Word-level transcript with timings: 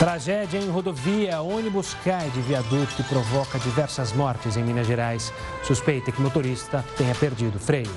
Tragédia 0.00 0.58
em 0.58 0.70
rodovia. 0.70 1.42
Ônibus 1.42 1.92
cai 2.02 2.30
de 2.30 2.40
viaduto 2.40 2.98
e 2.98 3.02
provoca 3.02 3.58
diversas 3.58 4.14
mortes 4.14 4.56
em 4.56 4.64
Minas 4.64 4.86
Gerais. 4.86 5.30
Suspeita 5.62 6.10
que 6.10 6.22
motorista 6.22 6.82
tenha 6.96 7.14
perdido 7.14 7.60
freio. 7.60 7.92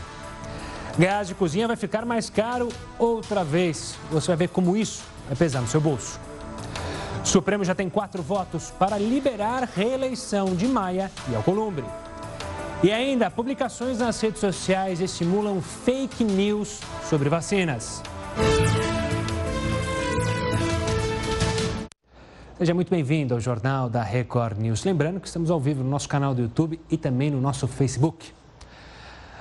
Gás 1.00 1.30
de 1.30 1.34
cozinha 1.34 1.66
vai 1.66 1.78
ficar 1.78 2.06
mais 2.06 2.30
caro 2.30 2.68
outra 3.00 3.42
vez. 3.46 3.96
Você 4.12 4.28
vai 4.28 4.36
ver 4.36 4.50
como 4.50 4.76
isso 4.76 5.02
vai 5.28 5.38
pesar 5.38 5.62
no 5.62 5.68
seu 5.70 5.80
bolso. 5.80 6.20
O 7.24 7.26
Supremo 7.26 7.64
já 7.64 7.74
tem 7.74 7.90
quatro 7.90 8.22
votos 8.22 8.70
para 8.78 8.98
liberar 8.98 9.70
reeleição 9.74 10.54
de 10.58 10.68
Maia 10.68 11.10
e 11.32 11.36
Alcolumbre. 11.36 11.86
E 12.84 12.92
ainda, 12.92 13.32
publicações 13.32 14.00
nas 14.00 14.20
redes 14.20 14.42
sociais 14.42 15.00
estimulam 15.00 15.62
fake 15.62 16.22
news 16.26 16.82
sobre 17.10 17.30
vacinas. 17.30 18.04
Seja 22.64 22.74
muito 22.74 22.90
bem-vindo 22.90 23.34
ao 23.34 23.42
Jornal 23.42 23.90
da 23.90 24.02
Record 24.02 24.58
News. 24.58 24.86
Lembrando 24.86 25.20
que 25.20 25.28
estamos 25.28 25.52
ao 25.52 25.60
vivo 25.60 25.84
no 25.84 25.90
nosso 25.90 26.08
canal 26.08 26.34
do 26.34 26.44
YouTube 26.44 26.80
e 26.90 26.96
também 26.96 27.30
no 27.30 27.42
nosso 27.42 27.68
Facebook. 27.68 28.32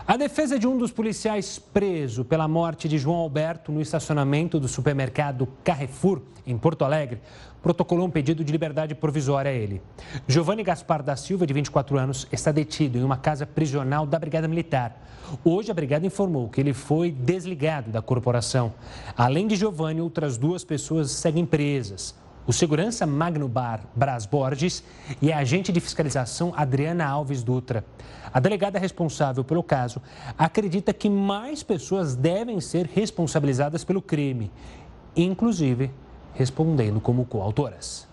A 0.05 0.17
defesa 0.17 0.59
de 0.59 0.67
um 0.67 0.77
dos 0.77 0.91
policiais 0.91 1.57
preso 1.57 2.25
pela 2.25 2.49
morte 2.49 2.89
de 2.89 2.99
João 2.99 3.19
Alberto 3.19 3.71
no 3.71 3.81
estacionamento 3.81 4.59
do 4.59 4.67
supermercado 4.67 5.47
Carrefour, 5.63 6.21
em 6.45 6.59
Porto 6.59 6.85
Alegre, 6.85 7.21
protocolou 7.63 8.09
um 8.09 8.11
pedido 8.11 8.43
de 8.43 8.51
liberdade 8.51 8.93
provisória 8.93 9.53
a 9.53 9.55
ele. 9.55 9.81
Giovanni 10.27 10.65
Gaspar 10.65 11.01
da 11.01 11.15
Silva, 11.15 11.47
de 11.47 11.55
24 11.55 11.97
anos, 11.97 12.27
está 12.33 12.51
detido 12.51 12.99
em 12.99 13.05
uma 13.05 13.17
casa 13.17 13.47
prisional 13.47 14.05
da 14.05 14.19
Brigada 14.19 14.49
Militar. 14.49 15.01
Hoje, 15.45 15.71
a 15.71 15.75
Brigada 15.75 16.05
informou 16.05 16.49
que 16.49 16.61
ele 16.61 16.73
foi 16.73 17.13
desligado 17.13 17.89
da 17.93 18.03
corporação. 18.03 18.75
Além 19.17 19.47
de 19.47 19.55
Giovanni, 19.55 20.01
outras 20.01 20.37
duas 20.37 20.65
pessoas 20.65 21.13
seguem 21.13 21.47
presas 21.47 22.21
o 22.47 22.53
segurança 22.53 23.07
Magno 23.07 23.49
Bar 23.49 23.83
Bras 23.95 24.27
Borges 24.27 24.83
e 25.21 25.33
a 25.33 25.39
agente 25.39 25.71
de 25.71 25.81
fiscalização 25.81 26.53
Adriana 26.57 27.07
Alves 27.07 27.43
Dutra. 27.43 27.85
A 28.33 28.41
delegada 28.41 28.79
responsável 28.79 29.45
pelo 29.45 29.63
caso 29.63 30.03
acredita 30.37 30.93
que 30.93 31.09
mais 31.09 31.63
pessoas 31.63 32.17
devem 32.17 32.61
ser 32.61 32.87
responsabilizadas 32.87 33.85
pelo 33.85 34.03
crime, 34.03 34.51
inclusive 35.15 35.91
respondendo 36.35 37.01
como 37.01 37.25
coautoras. 37.25 38.09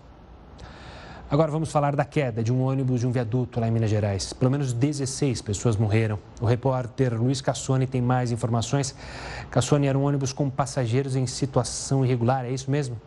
Agora 1.28 1.50
vamos 1.50 1.70
falar 1.70 1.94
da 1.94 2.04
queda 2.04 2.42
de 2.42 2.52
um 2.52 2.62
ônibus 2.62 3.00
de 3.00 3.06
um 3.06 3.12
viaduto 3.12 3.60
lá 3.60 3.68
em 3.68 3.70
Minas 3.70 3.88
Gerais. 3.88 4.32
Pelo 4.32 4.50
menos 4.50 4.72
16 4.72 5.40
pessoas 5.42 5.76
morreram. 5.76 6.18
O 6.40 6.44
repórter 6.44 7.14
Luiz 7.14 7.40
Cassoni 7.40 7.86
tem 7.86 8.02
mais 8.02 8.32
informações. 8.32 8.96
Cassoni 9.48 9.86
era 9.86 9.96
um 9.96 10.02
ônibus 10.02 10.32
com 10.32 10.50
passageiros 10.50 11.14
em 11.14 11.28
situação 11.28 12.04
irregular, 12.04 12.44
é 12.44 12.50
isso 12.50 12.68
mesmo? 12.68 13.00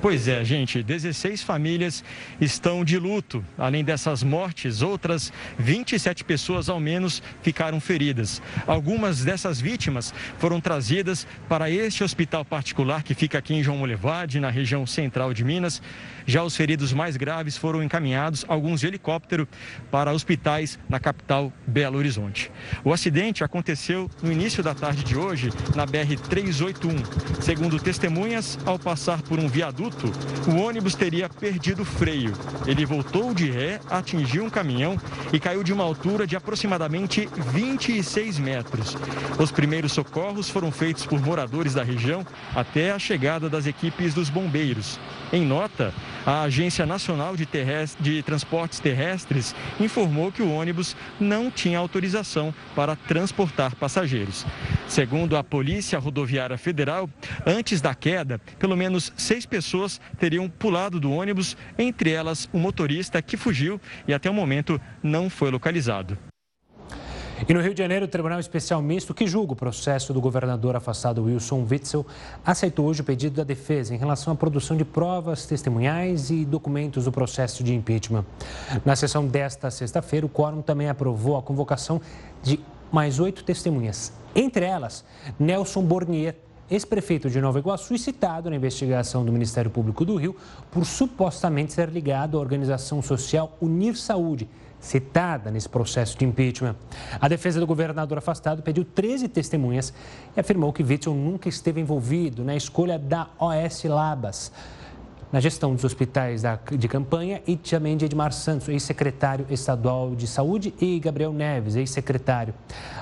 Pois 0.00 0.28
é, 0.28 0.44
gente, 0.44 0.80
16 0.80 1.42
famílias 1.42 2.04
estão 2.40 2.84
de 2.84 2.96
luto. 2.96 3.44
Além 3.58 3.82
dessas 3.82 4.22
mortes, 4.22 4.80
outras 4.80 5.32
27 5.58 6.22
pessoas 6.22 6.68
ao 6.68 6.78
menos 6.78 7.20
ficaram 7.42 7.80
feridas. 7.80 8.40
Algumas 8.64 9.24
dessas 9.24 9.60
vítimas 9.60 10.14
foram 10.38 10.60
trazidas 10.60 11.26
para 11.48 11.68
este 11.68 12.04
hospital 12.04 12.44
particular 12.44 13.02
que 13.02 13.12
fica 13.12 13.38
aqui 13.38 13.54
em 13.54 13.62
João 13.62 13.78
Molevade, 13.78 14.38
na 14.38 14.50
região 14.50 14.86
central 14.86 15.34
de 15.34 15.44
Minas. 15.44 15.82
Já 16.24 16.44
os 16.44 16.54
feridos 16.54 16.92
mais 16.92 17.16
graves 17.16 17.56
foram 17.56 17.82
encaminhados, 17.82 18.44
alguns 18.46 18.80
de 18.80 18.86
helicóptero, 18.86 19.48
para 19.90 20.12
hospitais 20.12 20.78
na 20.88 21.00
capital 21.00 21.52
Belo 21.66 21.98
Horizonte. 21.98 22.52
O 22.84 22.92
acidente 22.92 23.42
aconteceu 23.42 24.08
no 24.22 24.30
início 24.30 24.62
da 24.62 24.74
tarde 24.74 25.02
de 25.02 25.16
hoje, 25.16 25.50
na 25.74 25.84
BR-381. 25.86 27.42
Segundo 27.42 27.80
testemunhas, 27.80 28.58
ao 28.64 28.78
passar 28.78 29.22
por 29.22 29.40
um 29.40 29.48
viaduto, 29.48 29.87
viaduto, 29.88 30.12
o 30.50 30.56
ônibus 30.56 30.94
teria 30.94 31.28
perdido 31.28 31.84
freio. 31.84 32.32
Ele 32.66 32.84
voltou 32.84 33.32
de 33.34 33.50
ré, 33.50 33.80
atingiu 33.90 34.44
um 34.44 34.50
caminhão 34.50 34.96
e 35.32 35.40
caiu 35.40 35.62
de 35.62 35.72
uma 35.72 35.84
altura 35.84 36.26
de 36.26 36.36
aproximadamente 36.36 37.28
26 37.52 38.38
metros. 38.38 38.96
Os 39.38 39.50
primeiros 39.50 39.92
socorros 39.92 40.48
foram 40.48 40.70
feitos 40.70 41.06
por 41.06 41.20
moradores 41.20 41.74
da 41.74 41.82
região 41.82 42.24
até 42.54 42.90
a 42.90 42.98
chegada 42.98 43.48
das 43.48 43.66
equipes 43.66 44.14
dos 44.14 44.28
bombeiros. 44.28 44.98
Em 45.32 45.44
nota, 45.44 45.92
a 46.24 46.42
Agência 46.42 46.86
Nacional 46.86 47.36
de, 47.36 47.46
Terrestre, 47.46 48.02
de 48.02 48.22
Transportes 48.22 48.80
Terrestres 48.80 49.54
informou 49.78 50.32
que 50.32 50.42
o 50.42 50.50
ônibus 50.50 50.96
não 51.20 51.50
tinha 51.50 51.78
autorização 51.78 52.54
para 52.74 52.96
transportar 52.96 53.74
passageiros. 53.74 54.46
Segundo 54.86 55.36
a 55.36 55.44
Polícia 55.44 55.98
Rodoviária 55.98 56.56
Federal, 56.56 57.08
antes 57.46 57.80
da 57.80 57.94
queda, 57.94 58.40
pelo 58.58 58.76
menos 58.76 59.12
seis 59.16 59.44
pessoas 59.44 59.77
teriam 60.18 60.48
pulado 60.48 60.98
do 60.98 61.10
ônibus, 61.12 61.56
entre 61.78 62.10
elas 62.10 62.48
o 62.52 62.58
motorista 62.58 63.22
que 63.22 63.36
fugiu 63.36 63.80
e 64.06 64.14
até 64.14 64.28
o 64.30 64.34
momento 64.34 64.80
não 65.02 65.30
foi 65.30 65.50
localizado. 65.50 66.18
E 67.46 67.54
no 67.54 67.60
Rio 67.60 67.72
de 67.72 67.78
Janeiro, 67.78 68.06
o 68.06 68.08
Tribunal 68.08 68.40
Especial 68.40 68.82
Misto, 68.82 69.14
que 69.14 69.26
julga 69.26 69.52
o 69.52 69.56
processo 69.56 70.12
do 70.12 70.20
governador 70.20 70.74
afastado 70.74 71.22
Wilson 71.22 71.64
Witzel, 71.70 72.04
aceitou 72.44 72.86
hoje 72.86 73.02
o 73.02 73.04
pedido 73.04 73.36
da 73.36 73.44
defesa 73.44 73.94
em 73.94 73.98
relação 73.98 74.32
à 74.32 74.36
produção 74.36 74.76
de 74.76 74.84
provas 74.84 75.46
testemunhais 75.46 76.30
e 76.30 76.44
documentos 76.44 77.04
do 77.04 77.12
processo 77.12 77.62
de 77.62 77.72
impeachment. 77.72 78.24
Na 78.84 78.96
sessão 78.96 79.24
desta 79.24 79.70
sexta-feira, 79.70 80.26
o 80.26 80.28
quórum 80.28 80.60
também 80.60 80.88
aprovou 80.88 81.36
a 81.36 81.42
convocação 81.42 82.00
de 82.42 82.58
mais 82.90 83.20
oito 83.20 83.44
testemunhas. 83.44 84.12
Entre 84.34 84.64
elas, 84.64 85.04
Nelson 85.38 85.82
Bornier, 85.82 86.34
ex-prefeito 86.70 87.30
de 87.30 87.40
Nova 87.40 87.58
Iguaçu 87.58 87.94
e 87.94 87.98
citado 87.98 88.50
na 88.50 88.56
investigação 88.56 89.24
do 89.24 89.32
Ministério 89.32 89.70
Público 89.70 90.04
do 90.04 90.16
Rio 90.16 90.36
por 90.70 90.84
supostamente 90.84 91.72
ser 91.72 91.88
ligado 91.88 92.36
à 92.36 92.40
organização 92.40 93.00
social 93.00 93.56
Unir 93.60 93.96
Saúde 93.96 94.48
citada 94.80 95.50
nesse 95.50 95.68
processo 95.68 96.16
de 96.16 96.24
impeachment. 96.24 96.76
A 97.20 97.28
defesa 97.28 97.58
do 97.58 97.66
governador 97.66 98.18
afastado 98.18 98.62
pediu 98.62 98.84
13 98.84 99.28
testemunhas 99.28 99.92
e 100.36 100.40
afirmou 100.40 100.72
que 100.72 100.82
Witzel 100.82 101.14
nunca 101.14 101.48
esteve 101.48 101.80
envolvido 101.80 102.44
na 102.44 102.54
escolha 102.54 102.98
da 102.98 103.28
OS 103.38 103.84
Labas, 103.84 104.52
na 105.32 105.40
gestão 105.40 105.74
dos 105.74 105.84
hospitais 105.84 106.42
de 106.76 106.88
campanha 106.88 107.42
e 107.46 107.56
também 107.56 107.96
de 107.96 108.04
Edmar 108.04 108.32
Santos, 108.32 108.68
ex-secretário 108.68 109.46
estadual 109.50 110.14
de 110.14 110.26
saúde, 110.26 110.74
e 110.80 110.98
Gabriel 110.98 111.32
Neves, 111.32 111.76
ex-secretário. 111.76 112.54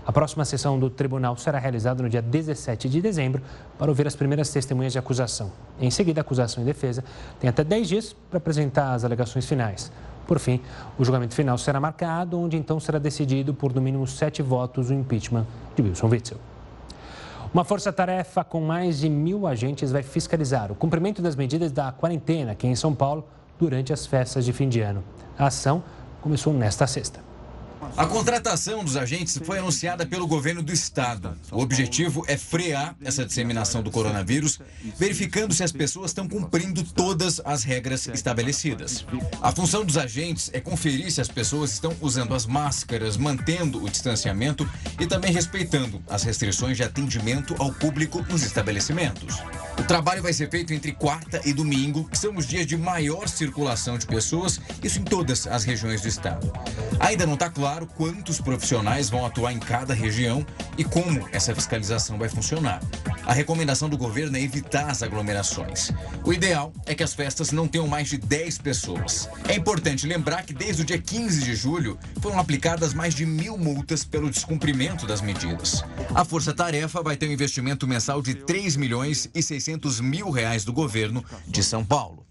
A 0.04 0.12
próxima 0.12 0.44
sessão 0.44 0.78
do 0.78 0.90
tribunal 0.90 1.36
será 1.36 1.58
realizada 1.58 2.02
no 2.02 2.08
dia 2.08 2.22
17 2.22 2.88
de 2.88 3.00
dezembro 3.00 3.42
para 3.78 3.90
ouvir 3.90 4.06
as 4.06 4.16
primeiras 4.16 4.50
testemunhas 4.50 4.92
de 4.92 4.98
acusação. 4.98 5.52
Em 5.80 5.90
seguida, 5.90 6.20
a 6.20 6.22
acusação 6.22 6.62
e 6.62 6.66
defesa 6.66 7.04
tem 7.40 7.48
até 7.48 7.62
10 7.62 7.88
dias 7.88 8.16
para 8.28 8.38
apresentar 8.38 8.94
as 8.94 9.04
alegações 9.04 9.46
finais. 9.46 9.92
Por 10.26 10.40
fim, 10.40 10.60
o 10.98 11.04
julgamento 11.04 11.34
final 11.34 11.56
será 11.56 11.78
marcado, 11.78 12.38
onde 12.40 12.56
então 12.56 12.80
será 12.80 12.98
decidido 12.98 13.54
por 13.54 13.72
no 13.72 13.80
mínimo 13.80 14.06
sete 14.06 14.42
votos 14.42 14.90
o 14.90 14.94
impeachment 14.94 15.46
de 15.76 15.82
Wilson 15.82 16.08
Witzel. 16.08 16.55
Uma 17.56 17.64
força-tarefa 17.64 18.44
com 18.44 18.60
mais 18.60 18.98
de 18.98 19.08
mil 19.08 19.46
agentes 19.46 19.90
vai 19.90 20.02
fiscalizar 20.02 20.70
o 20.70 20.74
cumprimento 20.74 21.22
das 21.22 21.34
medidas 21.34 21.72
da 21.72 21.90
quarentena 21.90 22.52
aqui 22.52 22.66
em 22.66 22.76
São 22.76 22.94
Paulo 22.94 23.26
durante 23.58 23.94
as 23.94 24.04
festas 24.04 24.44
de 24.44 24.52
fim 24.52 24.68
de 24.68 24.82
ano. 24.82 25.02
A 25.38 25.46
ação 25.46 25.82
começou 26.20 26.52
nesta 26.52 26.86
sexta. 26.86 27.18
A 27.96 28.04
contratação 28.04 28.84
dos 28.84 28.94
agentes 28.94 29.40
foi 29.42 29.58
anunciada 29.58 30.04
pelo 30.04 30.26
governo 30.26 30.62
do 30.62 30.70
estado. 30.70 31.34
O 31.50 31.62
objetivo 31.62 32.24
é 32.28 32.36
frear 32.36 32.94
essa 33.02 33.24
disseminação 33.24 33.82
do 33.82 33.90
coronavírus, 33.90 34.60
verificando 34.98 35.54
se 35.54 35.64
as 35.64 35.72
pessoas 35.72 36.10
estão 36.10 36.28
cumprindo 36.28 36.84
todas 36.84 37.40
as 37.42 37.64
regras 37.64 38.06
estabelecidas. 38.08 39.06
A 39.40 39.50
função 39.50 39.82
dos 39.82 39.96
agentes 39.96 40.50
é 40.52 40.60
conferir 40.60 41.10
se 41.10 41.22
as 41.22 41.28
pessoas 41.28 41.72
estão 41.72 41.96
usando 42.02 42.34
as 42.34 42.44
máscaras, 42.44 43.16
mantendo 43.16 43.82
o 43.82 43.88
distanciamento 43.88 44.68
e 45.00 45.06
também 45.06 45.32
respeitando 45.32 46.02
as 46.06 46.22
restrições 46.22 46.76
de 46.76 46.82
atendimento 46.82 47.54
ao 47.58 47.72
público 47.72 48.22
nos 48.28 48.42
estabelecimentos. 48.42 49.36
O 49.78 49.84
trabalho 49.84 50.22
vai 50.22 50.32
ser 50.32 50.50
feito 50.50 50.72
entre 50.72 50.92
quarta 50.92 51.40
e 51.44 51.52
domingo, 51.52 52.08
que 52.08 52.18
são 52.18 52.34
os 52.34 52.46
dias 52.46 52.66
de 52.66 52.76
maior 52.76 53.28
circulação 53.28 53.96
de 53.96 54.06
pessoas, 54.06 54.60
isso 54.82 54.98
em 54.98 55.04
todas 55.04 55.46
as 55.46 55.64
regiões 55.64 56.00
do 56.00 56.08
estado. 56.08 56.52
Ainda 56.98 57.26
não 57.26 57.34
está 57.34 57.50
claro 57.50 57.86
quantos 57.86 58.40
profissionais 58.40 59.10
vão 59.10 59.24
atuar 59.24 59.52
em 59.52 59.58
cada 59.58 59.94
região 59.94 60.44
e 60.76 60.84
como 60.84 61.28
essa 61.30 61.54
fiscalização 61.54 62.18
vai 62.18 62.28
funcionar. 62.28 62.80
A 63.26 63.32
recomendação 63.32 63.88
do 63.88 63.98
governo 63.98 64.36
é 64.36 64.40
evitar 64.40 64.88
as 64.88 65.02
aglomerações. 65.02 65.90
O 66.24 66.32
ideal 66.32 66.72
é 66.86 66.94
que 66.94 67.02
as 67.02 67.12
festas 67.12 67.50
não 67.50 67.66
tenham 67.66 67.88
mais 67.88 68.08
de 68.08 68.18
10 68.18 68.58
pessoas. 68.58 69.28
É 69.48 69.56
importante 69.56 70.06
lembrar 70.06 70.44
que 70.44 70.54
desde 70.54 70.82
o 70.82 70.84
dia 70.84 70.96
15 70.98 71.42
de 71.42 71.56
julho 71.56 71.98
foram 72.20 72.38
aplicadas 72.38 72.94
mais 72.94 73.16
de 73.16 73.26
mil 73.26 73.58
multas 73.58 74.04
pelo 74.04 74.30
descumprimento 74.30 75.08
das 75.08 75.20
medidas. 75.20 75.84
A 76.14 76.24
Força 76.24 76.54
Tarefa 76.54 77.02
vai 77.02 77.16
ter 77.16 77.28
um 77.28 77.32
investimento 77.32 77.84
mensal 77.88 78.22
de 78.22 78.32
3 78.32 78.76
milhões 78.76 79.28
e 79.34 79.42
600 79.42 80.00
mil 80.00 80.30
reais 80.30 80.64
do 80.64 80.72
governo 80.72 81.24
de 81.48 81.64
São 81.64 81.84
Paulo. 81.84 82.24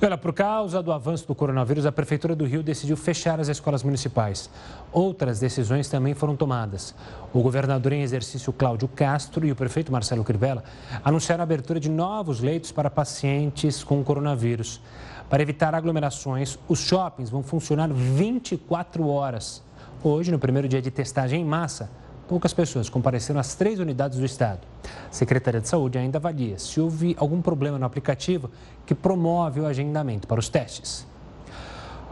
Olha, 0.00 0.16
por 0.16 0.32
causa 0.32 0.80
do 0.80 0.92
avanço 0.92 1.26
do 1.26 1.34
coronavírus, 1.34 1.84
a 1.84 1.90
Prefeitura 1.90 2.36
do 2.36 2.44
Rio 2.44 2.62
decidiu 2.62 2.96
fechar 2.96 3.40
as 3.40 3.48
escolas 3.48 3.82
municipais. 3.82 4.48
Outras 4.92 5.40
decisões 5.40 5.88
também 5.88 6.14
foram 6.14 6.36
tomadas. 6.36 6.94
O 7.34 7.42
governador 7.42 7.92
em 7.92 8.02
exercício 8.02 8.52
Cláudio 8.52 8.86
Castro 8.86 9.44
e 9.44 9.50
o 9.50 9.56
prefeito 9.56 9.90
Marcelo 9.90 10.22
Crivella 10.22 10.62
anunciaram 11.04 11.42
a 11.42 11.44
abertura 11.44 11.80
de 11.80 11.90
novos 11.90 12.38
leitos 12.40 12.70
para 12.70 12.88
pacientes 12.88 13.82
com 13.82 14.04
coronavírus. 14.04 14.80
Para 15.28 15.42
evitar 15.42 15.74
aglomerações, 15.74 16.56
os 16.68 16.78
shoppings 16.78 17.28
vão 17.28 17.42
funcionar 17.42 17.92
24 17.92 19.04
horas. 19.08 19.64
Hoje, 20.04 20.30
no 20.30 20.38
primeiro 20.38 20.68
dia 20.68 20.80
de 20.80 20.92
testagem 20.92 21.42
em 21.42 21.44
massa, 21.44 21.90
poucas 22.28 22.52
pessoas 22.52 22.90
compareceram 22.90 23.40
às 23.40 23.54
três 23.54 23.80
unidades 23.80 24.18
do 24.18 24.24
estado. 24.24 24.60
A 24.84 25.12
Secretaria 25.12 25.60
de 25.60 25.68
Saúde 25.68 25.96
ainda 25.96 26.18
avalia 26.18 26.58
se 26.58 26.78
houve 26.78 27.16
algum 27.18 27.40
problema 27.40 27.78
no 27.78 27.86
aplicativo 27.86 28.50
que 28.84 28.94
promove 28.94 29.60
o 29.60 29.66
agendamento 29.66 30.28
para 30.28 30.38
os 30.38 30.48
testes. 30.48 31.06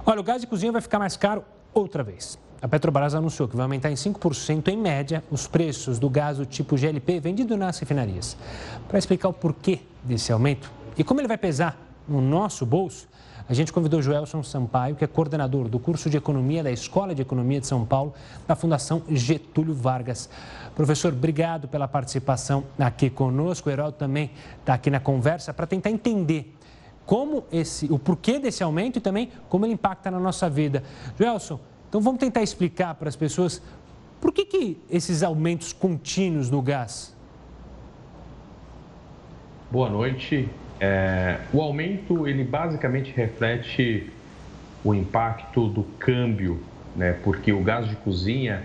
Olha, 0.04 0.20
o 0.20 0.24
gás 0.24 0.40
de 0.40 0.46
cozinha 0.46 0.72
vai 0.72 0.80
ficar 0.80 0.98
mais 0.98 1.16
caro 1.16 1.44
outra 1.74 2.02
vez. 2.02 2.38
A 2.62 2.66
Petrobras 2.66 3.14
anunciou 3.14 3.46
que 3.46 3.54
vai 3.54 3.64
aumentar 3.64 3.90
em 3.90 3.94
5% 3.94 4.68
em 4.68 4.76
média 4.78 5.22
os 5.30 5.46
preços 5.46 5.98
do 5.98 6.08
gás 6.08 6.38
do 6.38 6.46
tipo 6.46 6.76
GLP 6.76 7.20
vendido 7.20 7.54
nas 7.54 7.78
refinarias. 7.78 8.36
Para 8.88 8.98
explicar 8.98 9.28
o 9.28 9.32
porquê 9.32 9.80
desse 10.02 10.32
aumento 10.32 10.72
e 10.96 11.04
como 11.04 11.20
ele 11.20 11.28
vai 11.28 11.36
pesar 11.36 11.78
no 12.08 12.22
nosso 12.22 12.64
bolso, 12.64 13.06
a 13.48 13.54
gente 13.54 13.72
convidou 13.72 14.02
Joelson 14.02 14.42
Sampaio, 14.42 14.96
que 14.96 15.04
é 15.04 15.06
coordenador 15.06 15.68
do 15.68 15.78
curso 15.78 16.10
de 16.10 16.16
Economia 16.16 16.64
da 16.64 16.70
Escola 16.70 17.14
de 17.14 17.22
Economia 17.22 17.60
de 17.60 17.66
São 17.66 17.84
Paulo, 17.84 18.12
da 18.46 18.56
Fundação 18.56 19.02
Getúlio 19.08 19.72
Vargas. 19.72 20.28
Professor, 20.74 21.12
obrigado 21.12 21.68
pela 21.68 21.86
participação 21.86 22.64
aqui 22.76 23.08
conosco. 23.08 23.68
O 23.68 23.72
Herói 23.72 23.92
também 23.92 24.32
está 24.58 24.74
aqui 24.74 24.90
na 24.90 24.98
conversa 24.98 25.54
para 25.54 25.66
tentar 25.66 25.90
entender 25.90 26.52
como 27.06 27.44
esse, 27.52 27.86
o 27.86 28.00
porquê 28.00 28.40
desse 28.40 28.64
aumento 28.64 28.96
e 28.98 29.00
também 29.00 29.30
como 29.48 29.64
ele 29.64 29.74
impacta 29.74 30.10
na 30.10 30.18
nossa 30.18 30.50
vida. 30.50 30.82
Joelson, 31.16 31.60
então 31.88 32.00
vamos 32.00 32.18
tentar 32.18 32.42
explicar 32.42 32.96
para 32.96 33.08
as 33.08 33.14
pessoas 33.14 33.62
por 34.20 34.32
que, 34.32 34.44
que 34.44 34.78
esses 34.90 35.22
aumentos 35.22 35.72
contínuos 35.72 36.50
no 36.50 36.60
gás? 36.60 37.14
Boa 39.70 39.88
noite. 39.88 40.48
É, 40.78 41.38
o 41.52 41.60
aumento 41.60 42.26
ele 42.26 42.44
basicamente 42.44 43.12
reflete 43.14 44.12
o 44.84 44.94
impacto 44.94 45.68
do 45.68 45.82
câmbio, 45.98 46.62
né? 46.94 47.12
Porque 47.24 47.52
o 47.52 47.62
gás 47.62 47.88
de 47.88 47.96
cozinha 47.96 48.62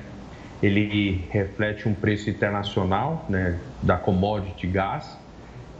ele 0.61 1.25
reflete 1.31 1.87
um 1.87 1.93
preço 1.93 2.29
internacional, 2.29 3.25
né? 3.29 3.59
Da 3.81 3.97
commodity 3.97 4.67
gás 4.67 5.17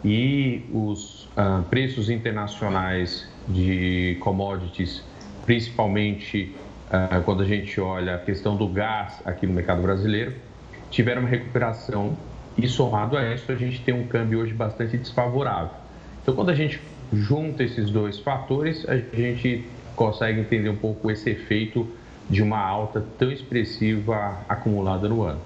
e 0.03 0.65
os 0.73 1.29
ah, 1.35 1.63
preços 1.69 2.09
internacionais 2.09 3.29
de 3.47 4.17
commodities, 4.19 5.03
principalmente 5.45 6.55
ah, 6.89 7.21
quando 7.23 7.43
a 7.43 7.45
gente 7.45 7.79
olha 7.79 8.15
a 8.15 8.17
questão 8.17 8.55
do 8.55 8.67
gás 8.67 9.21
aqui 9.25 9.45
no 9.45 9.53
mercado 9.53 9.81
brasileiro, 9.81 10.33
tiveram 10.89 11.21
uma 11.21 11.29
recuperação 11.29 12.17
e 12.57 12.67
somado 12.67 13.15
a 13.15 13.33
isso 13.33 13.51
a 13.51 13.55
gente 13.55 13.81
tem 13.81 13.93
um 13.93 14.07
câmbio 14.07 14.39
hoje 14.39 14.53
bastante 14.53 14.97
desfavorável. 14.97 15.80
Então, 16.21 16.35
quando 16.35 16.49
a 16.49 16.55
gente 16.55 16.79
junta 17.11 17.63
esses 17.63 17.89
dois 17.89 18.19
fatores, 18.19 18.87
a 18.87 18.95
gente 18.97 19.67
consegue 19.95 20.39
entender 20.39 20.69
um 20.69 20.75
pouco 20.75 21.09
esse 21.09 21.29
efeito 21.29 21.87
de 22.29 22.41
uma 22.41 22.59
alta 22.59 23.03
tão 23.17 23.31
expressiva 23.31 24.37
acumulada 24.47 25.09
no 25.09 25.23
ano. 25.23 25.41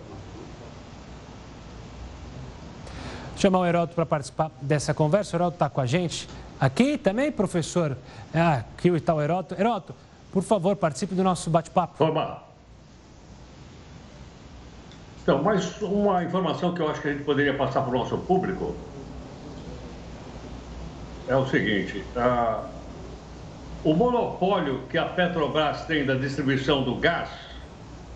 Vou 3.32 3.38
chamar 3.38 3.60
o 3.60 3.66
Heródoto 3.66 3.96
para 3.96 4.06
participar 4.06 4.52
dessa 4.62 4.94
conversa. 4.94 5.36
O 5.36 5.38
Heródoto 5.38 5.56
está 5.56 5.70
com 5.70 5.82
a 5.82 5.86
gente 5.86 6.28
aqui 6.60 6.98
também, 6.98 7.32
professor. 7.32 7.98
Ah, 8.34 8.64
aqui 8.78 8.90
está 8.90 9.14
o 9.14 9.22
Heródoto. 9.22 9.60
Heródoto, 9.60 9.96
por 10.32 10.44
favor, 10.44 10.76
participe 10.76 11.16
do 11.16 11.24
nosso 11.24 11.50
bate-papo. 11.50 12.04
Oba. 12.04 12.44
Então, 15.24 15.42
mais 15.42 15.82
uma 15.82 16.24
informação 16.24 16.74
que 16.74 16.82
eu 16.82 16.88
acho 16.88 17.02
que 17.02 17.08
a 17.08 17.12
gente 17.12 17.24
poderia 17.24 17.58
passar 17.58 17.82
para 17.82 17.90
o 17.90 17.98
nosso 17.98 18.18
público 18.20 18.76
é 21.28 21.36
o 21.36 21.46
seguinte: 21.46 22.04
o 23.84 23.94
monopólio 23.94 24.84
que 24.90 24.98
a 24.98 25.06
Petrobras 25.06 25.86
tem 25.86 26.06
da 26.06 26.16
distribuição 26.16 26.84
do 26.84 26.96
gás, 26.96 27.30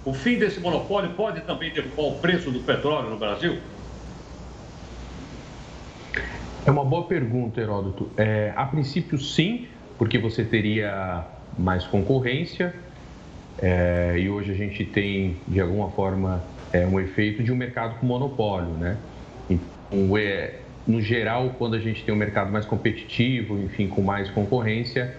o 0.06 0.14
fim 0.14 0.38
desse 0.38 0.60
monopólio 0.60 1.12
pode 1.12 1.42
também 1.42 1.72
derrubar 1.72 2.04
o 2.04 2.20
preço 2.20 2.52
do 2.52 2.62
petróleo 2.62 3.10
no 3.10 3.18
Brasil? 3.18 3.60
É 6.66 6.72
uma 6.72 6.86
boa 6.86 7.08
pergunta, 7.08 7.60
Heródoto. 7.60 8.10
É, 8.18 8.54
a 8.56 8.66
princípio, 8.66 9.18
sim, 9.18 9.68
porque 9.98 10.18
você 10.18 10.44
teria 10.44 11.26
mais 11.58 11.86
concorrência 11.86 12.74
é, 13.62 14.16
e 14.18 14.30
hoje 14.30 14.52
a 14.52 14.56
gente 14.56 14.86
tem, 14.86 15.38
de 15.48 15.60
alguma 15.60 15.90
forma, 15.92 16.44
é, 16.72 16.86
um 16.86 17.00
efeito 17.00 17.44
de 17.44 17.52
um 17.52 17.56
mercado 17.56 18.00
com 18.00 18.06
monopólio, 18.06 18.72
né? 18.74 18.98
Então, 19.50 20.18
é, 20.18 20.62
no 20.88 21.02
geral, 21.02 21.56
quando 21.58 21.76
a 21.76 21.80
gente 21.80 22.04
tem 22.04 22.14
um 22.14 22.18
mercado 22.18 22.52
mais 22.52 22.66
competitivo, 22.66 23.58
enfim, 23.60 23.88
com 23.88 24.02
mais 24.02 24.30
concorrência, 24.30 25.16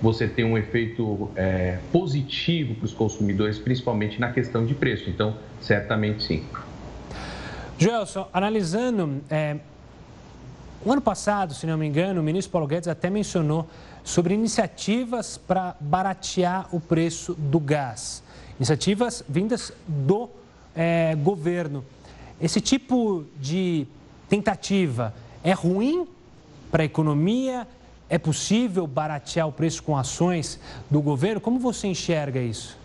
você 0.00 0.26
tem 0.26 0.44
um 0.44 0.58
efeito 0.58 1.30
é, 1.36 1.78
positivo 1.92 2.74
para 2.74 2.86
os 2.86 2.92
consumidores, 2.92 3.58
principalmente 3.58 4.20
na 4.20 4.32
questão 4.32 4.66
de 4.66 4.74
preço. 4.74 5.08
Então, 5.08 5.36
certamente 5.60 6.24
sim. 6.24 6.44
Gelson, 7.78 8.28
analisando, 8.32 9.22
é, 9.30 9.56
o 10.84 10.90
ano 10.90 11.00
passado, 11.00 11.54
se 11.54 11.66
não 11.66 11.78
me 11.78 11.86
engano, 11.86 12.20
o 12.20 12.24
ministro 12.24 12.50
Paulo 12.50 12.66
Guedes 12.66 12.88
até 12.88 13.08
mencionou 13.08 13.68
sobre 14.02 14.34
iniciativas 14.34 15.38
para 15.38 15.76
baratear 15.80 16.68
o 16.74 16.80
preço 16.80 17.34
do 17.34 17.60
gás. 17.60 18.22
Iniciativas 18.58 19.24
vindas 19.28 19.72
do 19.86 20.28
é, 20.74 21.14
governo. 21.14 21.84
Esse 22.40 22.60
tipo 22.60 23.24
de 23.40 23.86
tentativa 24.32 25.12
é 25.44 25.52
ruim 25.52 26.06
para 26.70 26.82
a 26.82 26.86
economia? 26.86 27.66
É 28.08 28.16
possível 28.16 28.86
baratear 28.86 29.46
o 29.46 29.52
preço 29.52 29.82
com 29.82 29.94
ações 29.94 30.58
do 30.90 31.02
governo? 31.02 31.38
Como 31.38 31.58
você 31.58 31.86
enxerga 31.86 32.40
isso? 32.40 32.78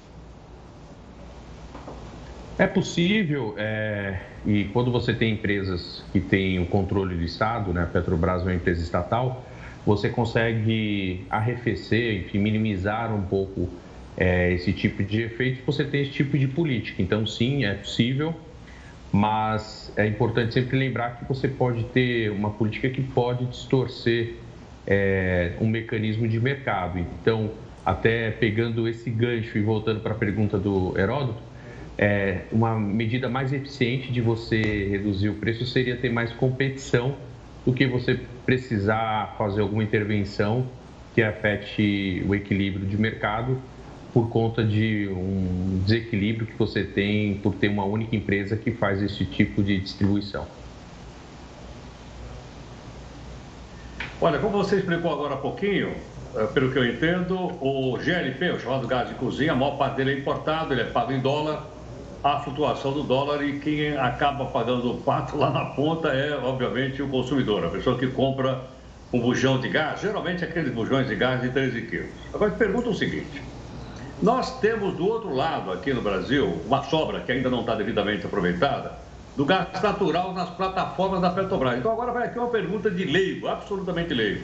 É 2.58 2.68
possível, 2.68 3.56
é, 3.58 4.20
e 4.46 4.66
quando 4.74 4.92
você 4.92 5.14
tem 5.14 5.36
empresas 5.36 6.04
que 6.12 6.20
têm 6.20 6.60
o 6.60 6.66
controle 6.66 7.16
do 7.16 7.24
Estado, 7.24 7.72
né, 7.72 7.84
a 7.84 7.86
Petrobras 7.86 8.42
é 8.42 8.46
uma 8.46 8.56
empresa 8.56 8.82
estatal, 8.82 9.46
você 9.86 10.10
consegue 10.10 11.26
arrefecer, 11.30 12.26
enfim, 12.26 12.40
minimizar 12.40 13.14
um 13.16 13.22
pouco 13.22 13.70
é, 14.18 14.52
esse 14.52 14.74
tipo 14.74 15.02
de 15.02 15.22
efeito, 15.22 15.62
você 15.66 15.86
tem 15.86 16.02
esse 16.02 16.12
tipo 16.12 16.38
de 16.38 16.48
política. 16.48 17.02
Então, 17.02 17.26
sim, 17.26 17.64
é 17.64 17.74
possível 17.76 18.36
mas 19.12 19.92
é 19.96 20.06
importante 20.06 20.54
sempre 20.54 20.78
lembrar 20.78 21.18
que 21.18 21.26
você 21.26 21.48
pode 21.48 21.84
ter 21.86 22.30
uma 22.32 22.52
política 22.52 22.90
que 22.90 23.02
pode 23.02 23.46
distorcer 23.46 24.36
é, 24.86 25.54
um 25.60 25.68
mecanismo 25.68 26.28
de 26.28 26.40
mercado. 26.40 27.00
Então, 27.00 27.52
até 27.86 28.32
pegando 28.32 28.88
esse 28.88 29.10
gancho 29.10 29.58
e 29.58 29.62
voltando 29.62 30.02
para 30.02 30.12
a 30.12 30.18
pergunta 30.18 30.58
do 30.58 30.98
Heródoto, 30.98 31.42
é, 31.98 32.42
uma 32.52 32.80
medida 32.80 33.28
mais 33.28 33.52
eficiente 33.52 34.12
de 34.12 34.22
você 34.22 34.62
reduzir 34.90 35.30
o 35.30 35.34
preço 35.36 35.66
seria 35.66 35.96
ter 35.96 36.12
mais 36.12 36.32
competição 36.32 37.16
do 37.66 37.74
que 37.74 37.88
você 37.88 38.20
precisar 38.46 39.36
fazer 39.38 39.62
alguma 39.62 39.84
intervenção 39.84 40.68
que 41.16 41.24
afete 41.24 42.24
o 42.28 42.36
equilíbrio 42.36 42.86
de 42.86 42.96
mercado 42.96 43.60
por 44.18 44.32
conta 44.32 44.64
de 44.64 45.08
um 45.10 45.80
desequilíbrio 45.84 46.48
que 46.48 46.58
você 46.58 46.84
tem 46.84 47.40
por 47.40 47.54
ter 47.54 47.68
uma 47.68 47.86
única 47.86 48.16
empresa 48.16 48.58
que 48.58 48.72
faz 48.72 49.00
esse 49.04 49.24
tipo 49.28 49.62
de 49.62 49.80
distribuição. 49.80 50.48
Olha, 54.20 54.40
como 54.40 54.58
você 54.58 54.78
explicou 54.78 55.14
agora 55.14 55.36
há 55.36 55.38
pouquinho, 55.38 56.02
eh, 56.36 56.48
pelo 56.48 56.72
que 56.72 56.80
eu 56.80 56.88
entendo, 56.88 57.38
o 57.38 57.96
GLP, 58.00 58.50
o 58.54 58.60
chamado 58.60 58.88
gás 58.88 59.08
de 59.08 59.14
cozinha, 59.14 59.52
a 59.52 59.56
maior 59.56 59.78
parte 59.78 59.98
dele 59.98 60.14
é 60.14 60.20
importado, 60.20 60.74
ele 60.74 60.82
é 60.82 60.86
pago 60.86 61.12
em 61.12 61.22
dólar, 61.22 61.70
a 62.24 62.40
flutuação 62.40 62.94
do 62.94 63.04
dólar 63.04 63.44
e 63.44 63.60
quem 63.60 63.96
acaba 63.98 64.48
pagando 64.48 64.92
o 64.94 65.04
pato 65.04 65.38
lá 65.38 65.52
na 65.52 65.66
ponta 65.76 66.08
é, 66.08 66.36
obviamente, 66.36 67.04
o 67.04 67.10
consumidor, 67.10 67.64
a 67.66 67.70
pessoa 67.70 68.00
que 68.00 68.08
compra 68.08 68.68
um 69.14 69.22
bujão 69.22 69.60
de 69.60 69.70
gás, 69.70 70.02
geralmente 70.02 70.44
aqueles 70.44 70.74
bujões 70.74 71.08
de 71.08 71.16
gás 71.16 71.40
de 71.40 71.52
13 71.52 71.84
quilos. 71.84 72.20
Agora, 72.34 72.54
pergunta 72.54 72.90
o 72.90 72.96
seguinte, 72.96 73.57
nós 74.22 74.60
temos 74.60 74.96
do 74.96 75.06
outro 75.06 75.34
lado, 75.34 75.72
aqui 75.72 75.94
no 75.94 76.02
Brasil, 76.02 76.62
uma 76.66 76.84
sobra 76.84 77.22
que 77.22 77.32
ainda 77.32 77.50
não 77.50 77.62
está 77.62 77.76
devidamente 77.76 78.26
aproveitada, 78.26 78.98
do 79.36 79.46
gás 79.46 79.68
natural 79.82 80.34
nas 80.34 80.50
plataformas 80.50 81.22
da 81.22 81.30
Petrobras. 81.30 81.78
Então, 81.78 81.92
agora 81.92 82.12
vai 82.12 82.28
aqui 82.28 82.40
uma 82.40 82.50
pergunta 82.50 82.90
de 82.90 83.04
leigo, 83.04 83.48
absolutamente 83.48 84.14
leigo. 84.14 84.44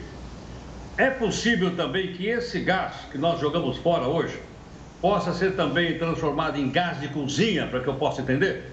É 0.96 1.10
possível 1.10 1.74
também 1.74 2.12
que 2.12 2.28
esse 2.28 2.60
gás 2.60 2.94
que 3.10 3.18
nós 3.18 3.40
jogamos 3.40 3.76
fora 3.78 4.06
hoje 4.06 4.40
possa 5.00 5.34
ser 5.34 5.56
também 5.56 5.98
transformado 5.98 6.56
em 6.56 6.70
gás 6.70 7.00
de 7.00 7.08
cozinha, 7.08 7.66
para 7.66 7.80
que 7.80 7.88
eu 7.88 7.94
possa 7.94 8.22
entender? 8.22 8.70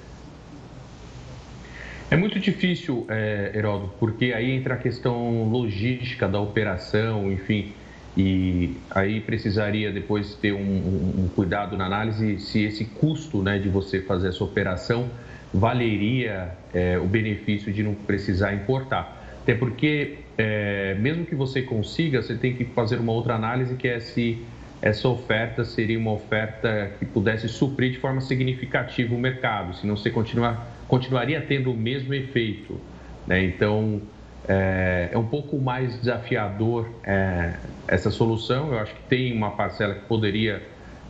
É 2.12 2.16
muito 2.16 2.40
difícil, 2.40 3.08
é, 3.10 3.52
porque 4.00 4.34
aí 4.34 4.52
entra 4.52 4.76
a 4.76 4.78
questão 4.78 5.50
logística 5.50 6.28
da 6.28 6.40
operação, 6.40 7.32
enfim, 7.32 7.74
E 8.16 8.76
aí 8.90 9.22
precisaria 9.22 9.92
depois 9.92 10.36
ter 10.36 10.52
um, 10.52 10.60
um, 10.60 11.30
cuidado 11.34 11.78
na 11.78 11.86
análise 11.86 12.40
se 12.40 12.64
esse 12.64 12.86
custo 12.86 13.42
né, 13.42 13.58
de 13.58 13.70
você 13.70 14.02
fazer 14.02 14.30
essa 14.30 14.44
operação 14.44 15.10
valeria 15.54 16.52
é, 16.74 16.98
o 16.98 17.06
benefício 17.06 17.72
de 17.72 17.84
não 17.84 17.94
precisar 17.94 18.54
importar. 18.54 19.40
Até 19.42 19.56
porque, 19.56 20.20
é, 20.38 20.96
mesmo 20.96 21.26
que 21.26 21.36
você 21.36 21.62
consiga, 21.62 22.22
você 22.22 22.36
tem 22.36 22.54
que 22.54 22.66
fazer 22.66 23.00
uma 23.00 23.12
outra 23.12 23.36
análise 23.36 23.76
que 23.76 23.88
é 23.88 24.00
se 24.00 24.42
essa 24.82 25.08
oferta 25.08 25.64
seria 25.64 25.98
uma 25.98 26.12
oferta 26.12 26.92
que 26.98 27.06
pudesse 27.06 27.48
suprir 27.48 27.92
de 27.92 28.00
forma 28.00 28.20
significativa 28.20 29.14
o 29.14 29.18
mercado, 29.18 29.76
senão 29.76 29.96
você 29.96 30.10
continuar, 30.10 30.76
continuaria 30.88 31.40
tendo 31.40 31.72
o 31.72 31.78
mesmo 31.78 32.14
efeito. 32.14 32.80
Né? 33.28 33.44
Então, 33.44 34.02
é, 34.48 35.10
é, 35.12 35.18
um 35.18 35.26
pouco 35.26 35.60
mais 35.60 36.00
desafiador 36.00 36.90
é, 37.04 37.56
essa 37.88 38.10
solução. 38.10 38.72
Eu 38.72 38.80
acho 38.80 38.94
que 38.94 39.02
tem 39.04 39.34
uma 39.34 39.52
parcela 39.52 39.94
que 39.96 40.06
poderia 40.06 40.62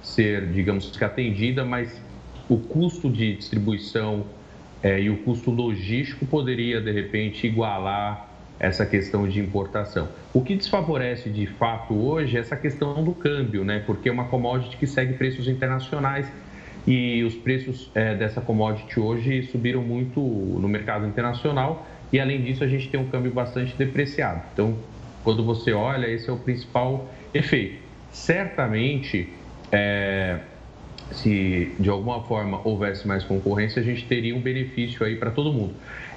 ser, 0.02 0.48
digamos 0.48 0.92
atendida, 1.02 1.64
mas 1.64 2.02
o 2.50 2.58
custo 2.58 3.10
de 3.10 3.36
distribuição 3.36 4.26
é, 4.84 5.00
e 5.00 5.10
o 5.10 5.18
custo 5.18 5.52
logístico 5.52 6.26
poderia, 6.26 6.82
de 6.82 6.92
repente, 6.92 7.46
igualar 7.48 8.28
essa 8.60 8.86
questão 8.86 9.28
de 9.28 9.40
importação. 9.40 10.10
O 10.34 10.42
que 10.42 10.56
desfavorece 10.56 11.30
de 11.30 11.48
fato 11.48 11.96
hoje 11.96 12.38
é 12.38 12.40
essa 12.40 12.56
questão 12.56 13.04
do 13.04 13.12
câmbio, 13.14 13.64
né? 13.64 13.82
Porque 13.86 14.08
é 14.08 14.12
uma 14.12 14.26
commodity 14.26 14.78
que 14.78 14.86
segue 14.86 15.14
preços 15.14 15.48
internacionais 15.48 16.32
e 16.86 17.24
os 17.24 17.36
preços 17.36 17.90
é, 17.96 18.16
dessa 18.16 18.42
commodity 18.42 19.00
hoje 19.00 19.44
subiram 19.44 19.82
muito 19.82 20.20
no 20.20 20.68
mercado 20.68 21.08
internacional 21.08 21.88
e 22.12 22.20
além 22.20 22.41
disso 22.41 22.63
a 22.63 22.68
gente 22.68 22.89
tem 22.89 23.00
um 23.00 23.08
câmbio 23.08 23.32
bastante 23.32 23.75
depreciado. 23.75 24.41
Então, 24.53 24.75
quando 25.24 25.44
você 25.44 25.72
olha, 25.72 26.08
esse 26.08 26.30
é 26.30 26.34
o 26.34 26.38
principal 26.38 27.10
efeito. 27.34 27.80
Certamente, 28.12 29.30
é, 29.72 30.39
se 31.12 31.74
de 31.80 31.89
alguma 31.89 32.24
forma 32.24 32.60
houvesse 32.63 33.08
mais 33.08 33.24
concorrência, 33.24 33.82
a 33.82 33.86
gente 33.86 34.06
teria 34.06 34.36
um 34.36 34.41
benefício 34.41 35.06
aí 35.06 35.15
para 35.15 35.32
todo 35.32 35.53
mundo. 35.53 35.74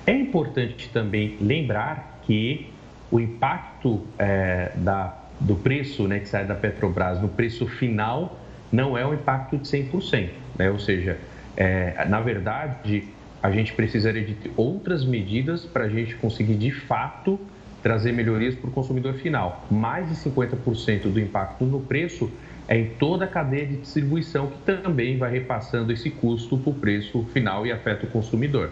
É 0.07 0.13
importante 0.13 0.89
também 0.91 1.37
lembrar 1.41 2.21
que 2.23 2.69
o 3.11 3.21
impacto 3.21 4.03
é, 4.19 4.73
da, 4.77 5.17
do 5.39 5.55
preço 5.55 6.09
né, 6.09 6.19
que 6.19 6.29
sai 6.29 6.45
da 6.45 6.55
Petrobras 6.55 7.21
no 7.21 7.29
preço 7.29 7.67
final 7.67 8.39
não 8.73 8.99
é 8.99 9.07
um 9.07 9.15
impacto 9.15 9.57
de 9.57 9.69
100%. 9.69 10.31
Né? 10.59 10.71
Ou 10.71 10.79
seja, 10.79 11.19
é, 11.57 12.05
na 12.09 12.21
verdade, 12.21 13.05
a 13.45 13.51
gente 13.51 13.75
precisaria 13.75 14.25
de 14.25 14.35
outras 14.57 15.05
medidas 15.05 15.67
para 15.67 15.85
a 15.85 15.89
gente 15.91 16.15
conseguir 16.15 16.55
de 16.55 16.71
fato 16.71 17.39
trazer 17.83 18.11
melhorias 18.11 18.55
para 18.55 18.71
o 18.71 18.73
consumidor 18.73 19.13
final. 19.17 19.67
Mais 19.71 20.09
de 20.09 20.15
50% 20.15 21.13
do 21.13 21.21
impacto 21.21 21.63
no 21.67 21.81
preço 21.81 22.31
é 22.67 22.79
em 22.79 22.95
toda 22.99 23.27
a 23.27 23.29
cadeia 23.29 23.67
de 23.67 23.77
distribuição 23.77 24.47
que 24.47 24.57
também 24.61 25.19
vai 25.19 25.31
repassando 25.31 25.93
esse 25.93 26.09
custo 26.09 26.57
para 26.57 26.71
o 26.71 26.73
preço 26.73 27.23
final 27.35 27.67
e 27.67 27.71
afeta 27.71 28.07
o 28.07 28.09
consumidor. 28.09 28.71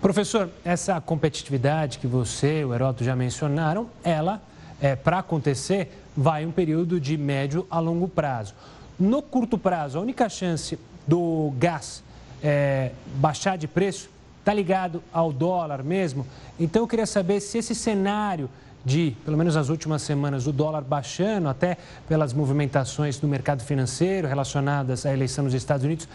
Professor, 0.00 0.48
essa 0.64 1.00
competitividade 1.00 1.98
que 1.98 2.06
você 2.06 2.60
e 2.60 2.64
o 2.64 2.72
Heroto 2.72 3.02
já 3.02 3.16
mencionaram, 3.16 3.90
ela, 4.04 4.40
é, 4.80 4.94
para 4.94 5.18
acontecer, 5.18 5.90
vai 6.16 6.46
um 6.46 6.52
período 6.52 7.00
de 7.00 7.18
médio 7.18 7.66
a 7.68 7.80
longo 7.80 8.06
prazo. 8.06 8.54
No 8.96 9.20
curto 9.20 9.58
prazo, 9.58 9.98
a 9.98 10.00
única 10.00 10.28
chance 10.28 10.78
do 11.04 11.52
gás 11.58 12.08
é, 12.42 12.92
baixar 13.16 13.56
de 13.56 13.68
preço 13.68 14.10
está 14.38 14.54
ligado 14.54 15.02
ao 15.12 15.32
dólar 15.32 15.82
mesmo. 15.82 16.26
Então, 16.58 16.82
eu 16.82 16.88
queria 16.88 17.06
saber 17.06 17.40
se 17.40 17.58
esse 17.58 17.74
cenário 17.74 18.48
de, 18.84 19.14
pelo 19.24 19.36
menos 19.36 19.54
nas 19.54 19.68
últimas 19.68 20.02
semanas, 20.02 20.46
o 20.46 20.52
dólar 20.52 20.82
baixando, 20.82 21.48
até 21.48 21.76
pelas 22.08 22.32
movimentações 22.32 23.18
do 23.18 23.28
mercado 23.28 23.62
financeiro 23.62 24.26
relacionadas 24.26 25.04
à 25.04 25.12
eleição 25.12 25.44
nos 25.44 25.54
Estados 25.54 25.84
Unidos, 25.84 26.08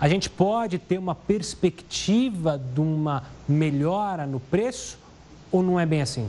a 0.00 0.08
gente 0.08 0.28
pode 0.28 0.78
ter 0.78 0.98
uma 0.98 1.14
perspectiva 1.14 2.58
de 2.58 2.80
uma 2.80 3.22
melhora 3.48 4.26
no 4.26 4.40
preço 4.40 4.98
ou 5.50 5.62
não 5.62 5.78
é 5.80 5.86
bem 5.86 6.02
assim? 6.02 6.28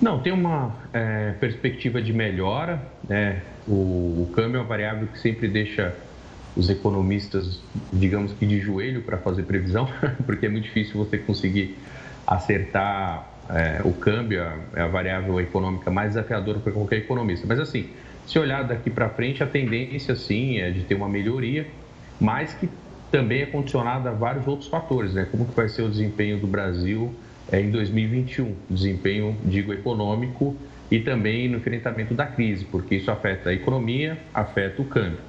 Não, 0.00 0.20
tem 0.20 0.32
uma 0.32 0.72
é, 0.92 1.32
perspectiva 1.40 2.00
de 2.00 2.12
melhora. 2.12 2.80
Né? 3.08 3.42
O, 3.66 3.72
o 4.22 4.32
câmbio 4.32 4.58
é 4.58 4.60
uma 4.60 4.68
variável 4.68 5.08
que 5.08 5.18
sempre 5.18 5.48
deixa 5.48 5.96
os 6.58 6.68
economistas, 6.68 7.62
digamos 7.92 8.32
que 8.32 8.44
de 8.44 8.58
joelho 8.58 9.02
para 9.02 9.16
fazer 9.16 9.44
previsão, 9.44 9.88
porque 10.26 10.46
é 10.46 10.48
muito 10.48 10.64
difícil 10.64 10.96
você 10.96 11.16
conseguir 11.16 11.78
acertar 12.26 13.26
é, 13.48 13.80
o 13.84 13.92
câmbio, 13.92 14.42
é 14.74 14.82
a 14.82 14.88
variável 14.88 15.40
econômica 15.40 15.88
mais 15.88 16.08
desafiadora 16.08 16.58
para 16.58 16.72
qualquer 16.72 16.96
economista. 16.96 17.46
Mas 17.48 17.60
assim, 17.60 17.88
se 18.26 18.38
olhar 18.38 18.64
daqui 18.64 18.90
para 18.90 19.08
frente, 19.08 19.42
a 19.42 19.46
tendência 19.46 20.16
sim 20.16 20.58
é 20.58 20.70
de 20.70 20.82
ter 20.82 20.96
uma 20.96 21.08
melhoria, 21.08 21.66
mas 22.20 22.52
que 22.52 22.68
também 23.10 23.42
é 23.42 23.46
condicionada 23.46 24.10
a 24.10 24.12
vários 24.12 24.46
outros 24.46 24.68
fatores, 24.68 25.14
né? 25.14 25.26
Como 25.30 25.46
que 25.46 25.54
vai 25.54 25.68
ser 25.68 25.82
o 25.82 25.88
desempenho 25.88 26.38
do 26.38 26.46
Brasil 26.46 27.14
é, 27.50 27.60
em 27.60 27.70
2021, 27.70 28.54
desempenho, 28.68 29.36
digo, 29.44 29.72
econômico 29.72 30.56
e 30.90 30.98
também 30.98 31.48
no 31.48 31.58
enfrentamento 31.58 32.14
da 32.14 32.26
crise, 32.26 32.64
porque 32.64 32.96
isso 32.96 33.10
afeta 33.10 33.50
a 33.50 33.54
economia, 33.54 34.18
afeta 34.34 34.82
o 34.82 34.84
câmbio. 34.84 35.20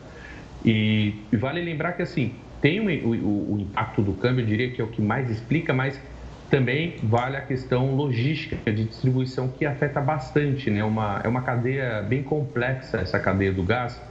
E, 0.64 1.28
e 1.32 1.38
vale 1.38 1.62
lembrar 1.62 1.94
que 1.94 2.02
assim 2.02 2.46
tem 2.62 2.80
o, 2.80 3.10
o, 3.10 3.54
o 3.54 3.60
impacto 3.60 4.02
do 4.02 4.14
câmbio, 4.14 4.44
eu 4.44 4.48
diria 4.48 4.74
que 4.74 4.82
é 4.82 4.84
o 4.84 4.90
que 4.90 5.02
mais 5.02 5.30
explica, 5.30 5.74
mas 5.74 6.02
também 6.50 7.00
vale 7.04 7.38
a 7.38 7.42
questão 7.42 7.96
logística 7.96 8.72
de 8.72 8.86
distribuição 8.86 9.50
que 9.50 9.66
afeta 9.66 10.02
bastante, 10.02 10.70
né? 10.70 10.84
Uma, 10.84 11.22
é 11.24 11.28
uma 11.28 11.44
cadeia 11.44 12.02
bem 12.02 12.24
complexa 12.24 12.98
essa 12.98 13.20
cadeia 13.20 13.54
do 13.54 13.64
gás 13.64 14.02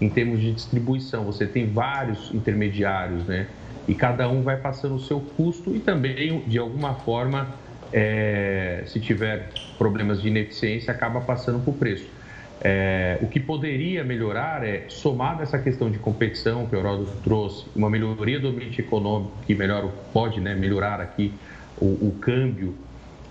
em 0.00 0.08
termos 0.08 0.40
de 0.40 0.52
distribuição. 0.52 1.24
Você 1.24 1.46
tem 1.46 1.72
vários 1.72 2.32
intermediários, 2.32 3.26
né? 3.26 3.48
E 3.86 3.94
cada 3.94 4.28
um 4.28 4.42
vai 4.42 4.58
passando 4.60 4.94
o 4.94 4.98
seu 4.98 5.20
custo 5.20 5.74
e 5.74 5.80
também, 5.80 6.46
de 6.46 6.58
alguma 6.58 6.94
forma, 7.00 7.58
é, 7.92 8.84
se 8.86 9.00
tiver 9.00 9.58
problemas 9.76 10.20
de 10.22 10.28
ineficiência, 10.28 10.92
acaba 10.92 11.22
passando 11.22 11.68
o 11.68 11.78
preço. 11.78 12.17
É, 12.60 13.18
o 13.22 13.28
que 13.28 13.38
poderia 13.38 14.02
melhorar 14.02 14.66
é, 14.66 14.86
somado 14.88 15.42
essa 15.42 15.58
questão 15.58 15.90
de 15.90 15.98
competição 15.98 16.66
que 16.66 16.74
o 16.74 16.78
Heródoto 16.78 17.12
trouxe, 17.22 17.66
uma 17.74 17.88
melhoria 17.88 18.40
do 18.40 18.48
ambiente 18.48 18.80
econômico 18.80 19.32
que 19.46 19.54
melhora, 19.54 19.88
pode 20.12 20.40
né, 20.40 20.54
melhorar 20.56 21.00
aqui 21.00 21.32
o, 21.76 22.08
o 22.08 22.16
câmbio, 22.20 22.74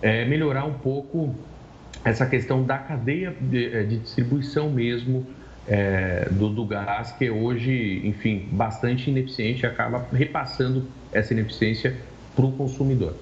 é, 0.02 0.24
melhorar 0.24 0.64
um 0.64 0.74
pouco 0.76 1.36
essa 2.06 2.26
questão 2.26 2.64
da 2.64 2.78
cadeia 2.78 3.36
de, 3.40 3.66
é, 3.76 3.84
de 3.84 3.98
distribuição 3.98 4.70
mesmo 4.70 5.28
é, 5.68 6.30
do, 6.32 6.48
do 6.48 6.66
gás, 6.66 7.12
que 7.12 7.30
hoje, 7.30 8.02
enfim, 8.06 8.48
bastante 8.52 9.10
ineficiente 9.10 9.66
acaba 9.66 10.08
repassando 10.14 10.88
essa 11.12 11.34
ineficiência 11.34 11.98
para 12.34 12.46
o 12.46 12.52
consumidor. 12.54 13.14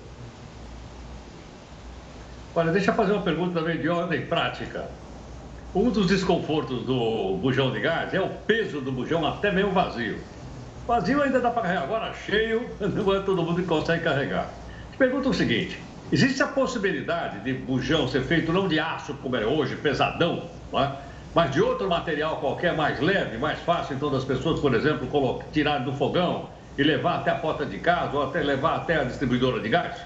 Olha, 2.53 2.71
deixa 2.71 2.91
eu 2.91 2.95
fazer 2.95 3.13
uma 3.13 3.23
pergunta 3.23 3.59
também 3.59 3.79
de 3.79 3.89
ordem 3.89 4.21
prática. 4.21 4.87
Um 5.75 5.89
dos 5.89 6.07
desconfortos 6.07 6.85
do 6.85 7.35
bujão 7.35 7.69
de 7.69 7.81
gás 7.81 8.13
é 8.13 8.21
o 8.21 8.29
peso 8.29 8.79
do 8.79 8.93
bujão 8.93 9.27
até 9.27 9.51
meio 9.51 9.71
vazio. 9.71 10.17
Vazio 10.87 11.21
ainda 11.21 11.41
dá 11.41 11.51
para 11.51 11.63
carregar, 11.63 11.83
agora 11.83 12.13
cheio, 12.13 12.69
não 12.79 13.13
é 13.13 13.19
todo 13.19 13.43
mundo 13.43 13.61
que 13.61 13.67
consegue 13.67 14.01
carregar. 14.01 14.49
Pergunta 14.97 15.27
o 15.27 15.33
seguinte: 15.33 15.77
existe 16.13 16.41
a 16.41 16.47
possibilidade 16.47 17.41
de 17.41 17.51
bujão 17.51 18.07
ser 18.07 18.21
feito 18.21 18.53
não 18.53 18.69
de 18.69 18.79
aço, 18.79 19.15
como 19.15 19.35
é 19.35 19.45
hoje, 19.45 19.75
pesadão, 19.75 20.49
é? 20.73 20.91
mas 21.33 21.51
de 21.51 21.61
outro 21.61 21.89
material 21.89 22.37
qualquer 22.37 22.73
mais 22.73 23.01
leve, 23.01 23.37
mais 23.37 23.59
fácil, 23.59 23.97
então, 23.97 24.09
das 24.09 24.23
pessoas, 24.23 24.61
por 24.61 24.73
exemplo, 24.73 25.43
tirar 25.51 25.79
do 25.79 25.91
fogão 25.91 26.47
e 26.77 26.83
levar 26.83 27.17
até 27.17 27.31
a 27.31 27.35
porta 27.35 27.65
de 27.65 27.79
casa 27.79 28.15
ou 28.15 28.23
até 28.23 28.41
levar 28.41 28.77
até 28.77 29.01
a 29.01 29.03
distribuidora 29.03 29.59
de 29.59 29.67
gás? 29.67 29.97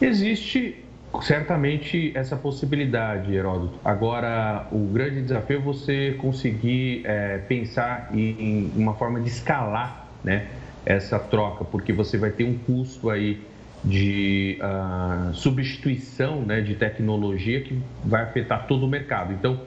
Existe 0.00 0.89
certamente 1.22 2.12
essa 2.14 2.36
possibilidade, 2.36 3.34
Heródoto. 3.34 3.78
Agora, 3.84 4.66
o 4.70 4.86
grande 4.86 5.22
desafio 5.22 5.58
é 5.58 5.60
você 5.60 6.14
conseguir 6.18 7.02
é, 7.04 7.38
pensar 7.38 8.10
em 8.14 8.70
uma 8.76 8.94
forma 8.94 9.20
de 9.20 9.28
escalar, 9.28 10.08
né? 10.22 10.46
essa 10.84 11.18
troca, 11.18 11.64
porque 11.64 11.92
você 11.92 12.16
vai 12.16 12.30
ter 12.30 12.44
um 12.44 12.56
custo 12.56 13.10
aí 13.10 13.40
de 13.84 14.58
uh, 14.60 15.32
substituição 15.34 16.42
né, 16.42 16.60
de 16.60 16.74
tecnologia 16.74 17.60
que 17.60 17.78
vai 18.04 18.22
afetar 18.22 18.66
todo 18.66 18.84
o 18.84 18.88
mercado. 18.88 19.32
Então, 19.32 19.60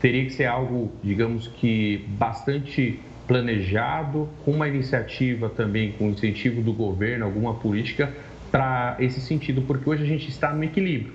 teria 0.00 0.24
que 0.24 0.30
ser 0.30 0.46
algo, 0.46 0.92
digamos 1.02 1.48
que, 1.48 2.04
bastante 2.08 3.00
planejado, 3.26 4.28
com 4.44 4.52
uma 4.52 4.68
iniciativa 4.68 5.48
também, 5.48 5.92
com 5.92 6.10
incentivo 6.10 6.60
do 6.60 6.72
governo, 6.72 7.24
alguma 7.24 7.54
política 7.54 8.12
para 8.52 8.96
esse 9.00 9.20
sentido, 9.20 9.62
porque 9.62 9.88
hoje 9.88 10.04
a 10.04 10.06
gente 10.06 10.28
está 10.28 10.52
no 10.52 10.62
equilíbrio. 10.62 11.14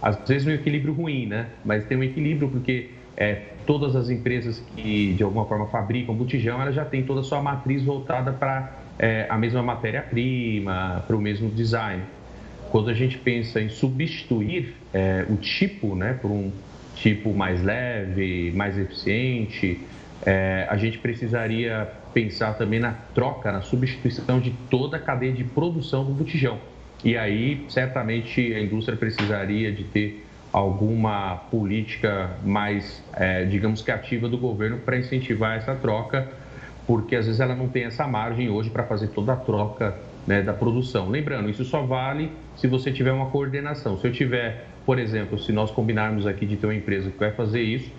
Às 0.00 0.16
vezes 0.28 0.46
no 0.46 0.52
equilíbrio 0.52 0.94
ruim, 0.94 1.26
né? 1.26 1.48
Mas 1.64 1.84
tem 1.86 1.98
um 1.98 2.04
equilíbrio 2.04 2.48
porque 2.48 2.90
é, 3.16 3.42
todas 3.66 3.96
as 3.96 4.08
empresas 4.08 4.62
que 4.76 5.12
de 5.14 5.22
alguma 5.24 5.44
forma 5.44 5.66
fabricam 5.66 6.14
botijão, 6.14 6.62
elas 6.62 6.74
já 6.74 6.84
têm 6.84 7.02
toda 7.02 7.20
a 7.20 7.24
sua 7.24 7.42
matriz 7.42 7.82
voltada 7.82 8.32
para 8.32 8.78
é, 8.96 9.26
a 9.28 9.36
mesma 9.36 9.60
matéria-prima, 9.60 11.02
para 11.04 11.16
o 11.16 11.20
mesmo 11.20 11.50
design. 11.50 12.02
quando 12.70 12.90
a 12.90 12.94
gente 12.94 13.18
pensa 13.18 13.60
em 13.60 13.68
substituir 13.68 14.74
é, 14.92 15.24
o 15.28 15.36
tipo 15.36 15.96
né, 15.96 16.12
por 16.20 16.30
um 16.30 16.52
tipo 16.94 17.32
mais 17.32 17.62
leve, 17.62 18.52
mais 18.54 18.78
eficiente, 18.78 19.80
é, 20.24 20.66
a 20.68 20.76
gente 20.76 20.98
precisaria 20.98 21.88
pensar 22.18 22.54
também 22.54 22.80
na 22.80 22.92
troca, 23.14 23.52
na 23.52 23.60
substituição 23.60 24.40
de 24.40 24.50
toda 24.68 24.96
a 24.96 25.00
cadeia 25.00 25.32
de 25.32 25.44
produção 25.44 26.04
do 26.04 26.10
botijão. 26.10 26.58
E 27.04 27.16
aí, 27.16 27.64
certamente, 27.68 28.40
a 28.52 28.60
indústria 28.60 28.98
precisaria 28.98 29.70
de 29.70 29.84
ter 29.84 30.26
alguma 30.52 31.36
política 31.48 32.30
mais, 32.44 33.04
é, 33.14 33.44
digamos 33.44 33.82
que 33.82 33.92
ativa 33.92 34.28
do 34.28 34.36
governo 34.36 34.78
para 34.78 34.98
incentivar 34.98 35.58
essa 35.58 35.76
troca, 35.76 36.26
porque 36.88 37.14
às 37.14 37.26
vezes 37.26 37.40
ela 37.40 37.54
não 37.54 37.68
tem 37.68 37.84
essa 37.84 38.04
margem 38.08 38.50
hoje 38.50 38.68
para 38.68 38.82
fazer 38.82 39.08
toda 39.08 39.34
a 39.34 39.36
troca 39.36 39.96
né, 40.26 40.42
da 40.42 40.52
produção. 40.52 41.08
Lembrando, 41.08 41.48
isso 41.48 41.64
só 41.64 41.82
vale 41.82 42.32
se 42.56 42.66
você 42.66 42.90
tiver 42.90 43.12
uma 43.12 43.26
coordenação. 43.26 43.96
Se 43.96 44.08
eu 44.08 44.12
tiver, 44.12 44.66
por 44.84 44.98
exemplo, 44.98 45.38
se 45.38 45.52
nós 45.52 45.70
combinarmos 45.70 46.26
aqui 46.26 46.44
de 46.46 46.56
ter 46.56 46.66
uma 46.66 46.74
empresa 46.74 47.10
que 47.10 47.18
vai 47.18 47.30
fazer 47.30 47.62
isso, 47.62 47.92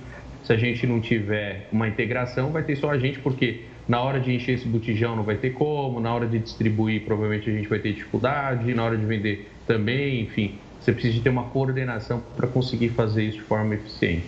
se 0.43 0.51
a 0.51 0.57
gente 0.57 0.85
não 0.85 0.99
tiver 0.99 1.69
uma 1.71 1.87
integração, 1.87 2.51
vai 2.51 2.63
ter 2.63 2.75
só 2.75 2.89
a 2.89 2.97
gente, 2.97 3.19
porque 3.19 3.68
na 3.89 3.99
hora 4.01 4.19
de 4.19 4.31
encher 4.31 4.53
esse 4.53 4.67
botijão 4.67 5.15
não 5.15 5.23
vai 5.23 5.35
ter 5.35 5.49
como, 5.49 5.99
na 5.99 6.13
hora 6.13 6.27
de 6.27 6.37
distribuir 6.37 7.03
provavelmente 7.03 7.49
a 7.49 7.53
gente 7.53 7.67
vai 7.67 7.79
ter 7.79 7.91
dificuldade, 7.91 8.71
na 8.75 8.83
hora 8.83 8.95
de 8.95 9.03
vender 9.03 9.51
também, 9.65 10.21
enfim. 10.21 10.59
Você 10.79 10.93
precisa 10.93 11.21
ter 11.23 11.29
uma 11.29 11.45
coordenação 11.45 12.21
para 12.37 12.47
conseguir 12.47 12.89
fazer 12.89 13.23
isso 13.23 13.39
de 13.39 13.43
forma 13.43 13.73
eficiente. 13.73 14.27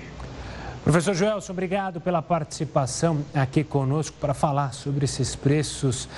Professor 0.84 1.13
Joelson, 1.13 1.53
obrigado 1.53 2.01
pela 2.01 2.24
participação 2.24 3.24
aqui 3.36 3.63
conosco 3.63 4.18
para 4.20 4.34
falar 4.34 4.74
sobre 4.74 5.06
esses 5.06 5.36
preços 5.36 6.10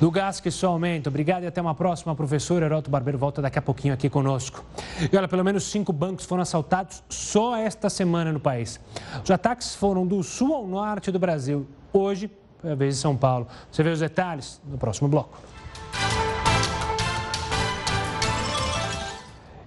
do 0.00 0.10
gás 0.10 0.40
que 0.40 0.50
só 0.50 0.70
aumenta. 0.70 1.08
Obrigado 1.08 1.44
e 1.44 1.46
até 1.46 1.60
uma 1.60 1.76
próxima, 1.76 2.12
professor. 2.16 2.64
Heroto 2.64 2.90
Barbeiro 2.90 3.16
volta 3.16 3.40
daqui 3.40 3.60
a 3.60 3.62
pouquinho 3.62 3.94
aqui 3.94 4.10
conosco. 4.10 4.64
E 5.10 5.16
olha, 5.16 5.28
pelo 5.28 5.44
menos 5.44 5.70
cinco 5.70 5.92
bancos 5.92 6.24
foram 6.24 6.42
assaltados 6.42 7.00
só 7.08 7.56
esta 7.56 7.88
semana 7.88 8.32
no 8.32 8.40
país. 8.40 8.80
Os 9.22 9.30
ataques 9.30 9.76
foram 9.76 10.04
do 10.04 10.20
sul 10.24 10.52
ao 10.52 10.66
norte 10.66 11.12
do 11.12 11.20
Brasil. 11.20 11.64
Hoje, 11.92 12.28
foi 12.62 12.70
a 12.70 12.74
vez 12.76 12.94
de 12.94 13.00
São 13.00 13.16
Paulo. 13.16 13.48
Você 13.70 13.82
vê 13.82 13.90
os 13.90 13.98
detalhes 13.98 14.60
no 14.64 14.78
próximo 14.78 15.08
bloco. 15.08 15.36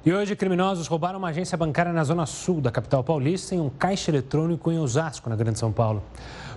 E 0.06 0.14
hoje, 0.14 0.36
criminosos 0.36 0.88
roubaram 0.88 1.20
uma 1.20 1.30
agência 1.30 1.58
bancária 1.58 1.92
na 1.92 2.04
zona 2.04 2.26
sul 2.26 2.62
da 2.62 2.72
capital 2.72 3.04
paulista 3.04 3.54
em 3.54 3.60
um 3.60 3.70
caixa 3.70 4.12
eletrônico 4.12 4.72
em 4.72 4.80
Osasco, 4.80 5.30
na 5.30 5.36
Grande 5.36 5.60
São 5.60 5.72
Paulo. 5.72 6.02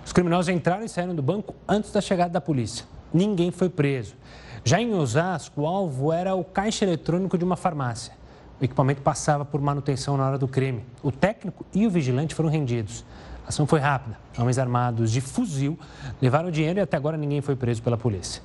Os 0.05 0.13
criminosos 0.13 0.49
entraram 0.49 0.85
e 0.85 0.89
saíram 0.89 1.13
do 1.13 1.21
banco 1.21 1.53
antes 1.67 1.91
da 1.91 1.99
chegada 1.99 2.31
da 2.31 2.39
polícia. 2.39 2.85
Ninguém 3.13 3.51
foi 3.51 3.67
preso. 3.67 4.15
Já 4.63 4.79
em 4.79 4.93
Osasco, 4.93 5.61
o 5.61 5.67
alvo 5.67 6.13
era 6.13 6.35
o 6.35 6.43
caixa 6.43 6.85
eletrônico 6.85 7.37
de 7.37 7.43
uma 7.43 7.57
farmácia. 7.57 8.13
O 8.61 8.63
equipamento 8.63 9.01
passava 9.01 9.43
por 9.43 9.59
manutenção 9.59 10.15
na 10.15 10.27
hora 10.27 10.37
do 10.37 10.47
crime. 10.47 10.85
O 11.01 11.11
técnico 11.11 11.65
e 11.73 11.87
o 11.87 11.89
vigilante 11.89 12.35
foram 12.35 12.49
rendidos. 12.49 13.03
A 13.49 13.51
ação 13.51 13.65
foi 13.65 13.79
rápida. 13.79 14.15
Homens 14.37 14.59
armados 14.59 15.11
de 15.11 15.19
fuzil 15.19 15.75
levaram 16.21 16.49
o 16.49 16.51
dinheiro 16.51 16.77
e 16.77 16.83
até 16.83 16.95
agora 16.95 17.17
ninguém 17.17 17.41
foi 17.41 17.55
preso 17.55 17.81
pela 17.81 17.97
polícia. 17.97 18.43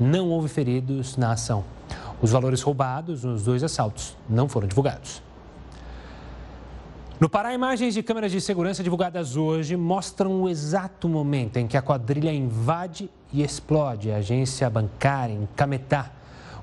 Não 0.00 0.30
houve 0.30 0.48
feridos 0.48 1.18
na 1.18 1.32
ação. 1.32 1.62
Os 2.22 2.30
valores 2.30 2.62
roubados 2.62 3.22
nos 3.22 3.44
dois 3.44 3.62
assaltos 3.62 4.16
não 4.26 4.48
foram 4.48 4.66
divulgados. 4.66 5.22
No 7.20 7.28
Pará, 7.28 7.52
imagens 7.52 7.92
de 7.92 8.02
câmeras 8.02 8.32
de 8.32 8.40
segurança 8.40 8.82
divulgadas 8.82 9.36
hoje 9.36 9.76
mostram 9.76 10.40
o 10.40 10.48
exato 10.48 11.06
momento 11.06 11.58
em 11.58 11.66
que 11.66 11.76
a 11.76 11.82
quadrilha 11.82 12.32
invade 12.32 13.10
e 13.30 13.42
explode 13.42 14.10
a 14.10 14.16
agência 14.16 14.70
bancária 14.70 15.34
em 15.34 15.46
Cametá. 15.54 16.12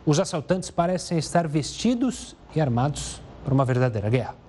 Os 0.04 0.20
assaltantes 0.20 0.72
parecem 0.72 1.20
estar 1.20 1.48
vestidos 1.48 2.36
e 2.56 2.60
armados 2.60 3.22
para 3.46 3.54
uma 3.54 3.64
verdadeira 3.64 4.10
guerra. 4.10 4.43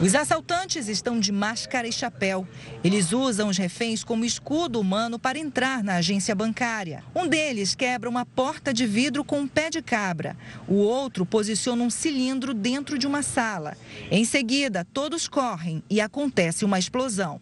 Os 0.00 0.14
assaltantes 0.14 0.88
estão 0.88 1.20
de 1.20 1.30
máscara 1.30 1.86
e 1.86 1.92
chapéu. 1.92 2.48
Eles 2.82 3.12
usam 3.12 3.48
os 3.50 3.58
reféns 3.58 4.02
como 4.02 4.24
escudo 4.24 4.80
humano 4.80 5.18
para 5.18 5.38
entrar 5.38 5.84
na 5.84 5.96
agência 5.96 6.34
bancária. 6.34 7.04
Um 7.14 7.28
deles 7.28 7.74
quebra 7.74 8.08
uma 8.08 8.24
porta 8.24 8.72
de 8.72 8.86
vidro 8.86 9.22
com 9.22 9.40
um 9.40 9.46
pé 9.46 9.68
de 9.68 9.82
cabra. 9.82 10.38
O 10.66 10.76
outro 10.76 11.26
posiciona 11.26 11.82
um 11.82 11.90
cilindro 11.90 12.54
dentro 12.54 12.96
de 12.96 13.06
uma 13.06 13.22
sala. 13.22 13.76
Em 14.10 14.24
seguida, 14.24 14.86
todos 14.90 15.28
correm 15.28 15.82
e 15.90 16.00
acontece 16.00 16.64
uma 16.64 16.78
explosão. 16.78 17.38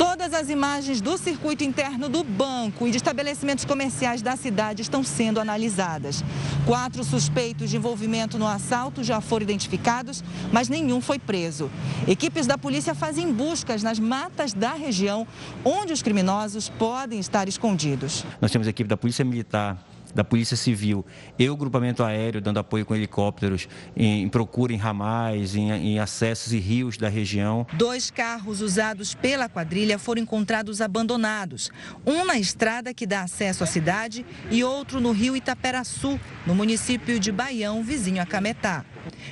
Todas 0.00 0.32
as 0.32 0.48
imagens 0.48 0.98
do 1.02 1.18
circuito 1.18 1.62
interno 1.62 2.08
do 2.08 2.24
banco 2.24 2.88
e 2.88 2.90
de 2.90 2.96
estabelecimentos 2.96 3.66
comerciais 3.66 4.22
da 4.22 4.34
cidade 4.34 4.80
estão 4.80 5.04
sendo 5.04 5.38
analisadas. 5.38 6.24
Quatro 6.64 7.04
suspeitos 7.04 7.68
de 7.68 7.76
envolvimento 7.76 8.38
no 8.38 8.46
assalto 8.46 9.04
já 9.04 9.20
foram 9.20 9.42
identificados, 9.42 10.24
mas 10.50 10.70
nenhum 10.70 11.02
foi 11.02 11.18
preso. 11.18 11.70
Equipes 12.08 12.46
da 12.46 12.56
polícia 12.56 12.94
fazem 12.94 13.30
buscas 13.30 13.82
nas 13.82 13.98
matas 13.98 14.54
da 14.54 14.72
região 14.72 15.26
onde 15.62 15.92
os 15.92 16.02
criminosos 16.02 16.70
podem 16.70 17.20
estar 17.20 17.46
escondidos. 17.46 18.24
Nós 18.40 18.50
temos 18.50 18.66
a 18.66 18.70
equipe 18.70 18.88
da 18.88 18.96
Polícia 18.96 19.22
Militar 19.22 19.76
da 20.14 20.24
Polícia 20.24 20.56
Civil 20.56 21.04
e 21.38 21.48
o 21.48 21.56
grupamento 21.56 22.02
aéreo 22.02 22.40
dando 22.40 22.58
apoio 22.58 22.84
com 22.84 22.94
helicópteros 22.94 23.68
em, 23.96 24.22
em 24.22 24.28
procura 24.28 24.72
em 24.72 24.76
ramais, 24.76 25.54
em, 25.54 25.70
em 25.70 25.98
acessos 25.98 26.52
e 26.52 26.58
rios 26.58 26.96
da 26.96 27.08
região. 27.08 27.66
Dois 27.74 28.10
carros 28.10 28.60
usados 28.60 29.14
pela 29.14 29.48
quadrilha 29.48 29.98
foram 29.98 30.22
encontrados 30.22 30.80
abandonados. 30.80 31.70
Um 32.06 32.24
na 32.24 32.38
estrada 32.38 32.94
que 32.94 33.06
dá 33.06 33.22
acesso 33.22 33.64
à 33.64 33.66
cidade 33.66 34.24
e 34.50 34.64
outro 34.64 35.00
no 35.00 35.12
rio 35.12 35.36
Itaperaçu, 35.36 36.18
no 36.46 36.54
município 36.54 37.18
de 37.18 37.32
Baião, 37.32 37.82
vizinho 37.82 38.22
a 38.22 38.26
Cametá. 38.26 38.84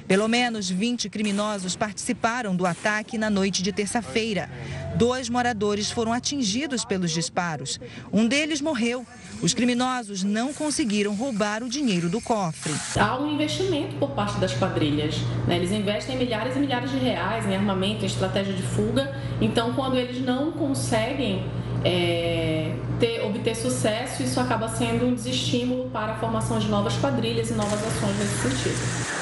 Pelo 0.06 0.28
menos 0.28 0.70
20 0.70 1.10
criminosos 1.10 1.76
participaram 1.76 2.56
do 2.56 2.66
ataque 2.66 3.18
na 3.18 3.28
noite 3.28 3.62
de 3.62 3.72
terça-feira. 3.72 4.50
Dois 4.96 5.28
moradores 5.28 5.90
foram 5.90 6.12
atingidos 6.12 6.84
pelos 6.84 7.10
disparos. 7.10 7.78
Um 8.12 8.26
deles 8.26 8.60
morreu. 8.60 9.06
Os 9.40 9.54
criminosos 9.54 10.24
não 10.24 10.52
conseguiram 10.52 11.14
roubar 11.14 11.62
o 11.62 11.68
dinheiro 11.68 12.08
do 12.08 12.20
cofre. 12.20 12.74
Há 12.96 13.18
um 13.18 13.32
investimento 13.32 13.94
por 13.96 14.10
parte 14.10 14.38
das 14.38 14.52
quadrilhas. 14.52 15.16
Né? 15.46 15.56
Eles 15.56 15.70
investem 15.70 16.16
milhares 16.16 16.56
e 16.56 16.58
milhares 16.58 16.90
de 16.90 16.98
reais 16.98 17.46
em 17.46 17.54
armamento, 17.54 18.02
em 18.02 18.06
estratégia 18.06 18.52
de 18.52 18.62
fuga. 18.62 19.14
Então, 19.40 19.72
quando 19.74 19.96
eles 19.96 20.20
não 20.20 20.50
conseguem 20.50 21.44
é, 21.84 22.74
ter, 22.98 23.24
obter 23.24 23.54
sucesso, 23.54 24.24
isso 24.24 24.40
acaba 24.40 24.68
sendo 24.68 25.06
um 25.06 25.14
desestímulo 25.14 25.88
para 25.90 26.14
a 26.14 26.18
formação 26.18 26.58
de 26.58 26.66
novas 26.68 26.96
quadrilhas 26.96 27.50
e 27.50 27.54
novas 27.54 27.80
ações 27.80 28.18
nesse 28.18 28.42
sentido. 28.42 29.18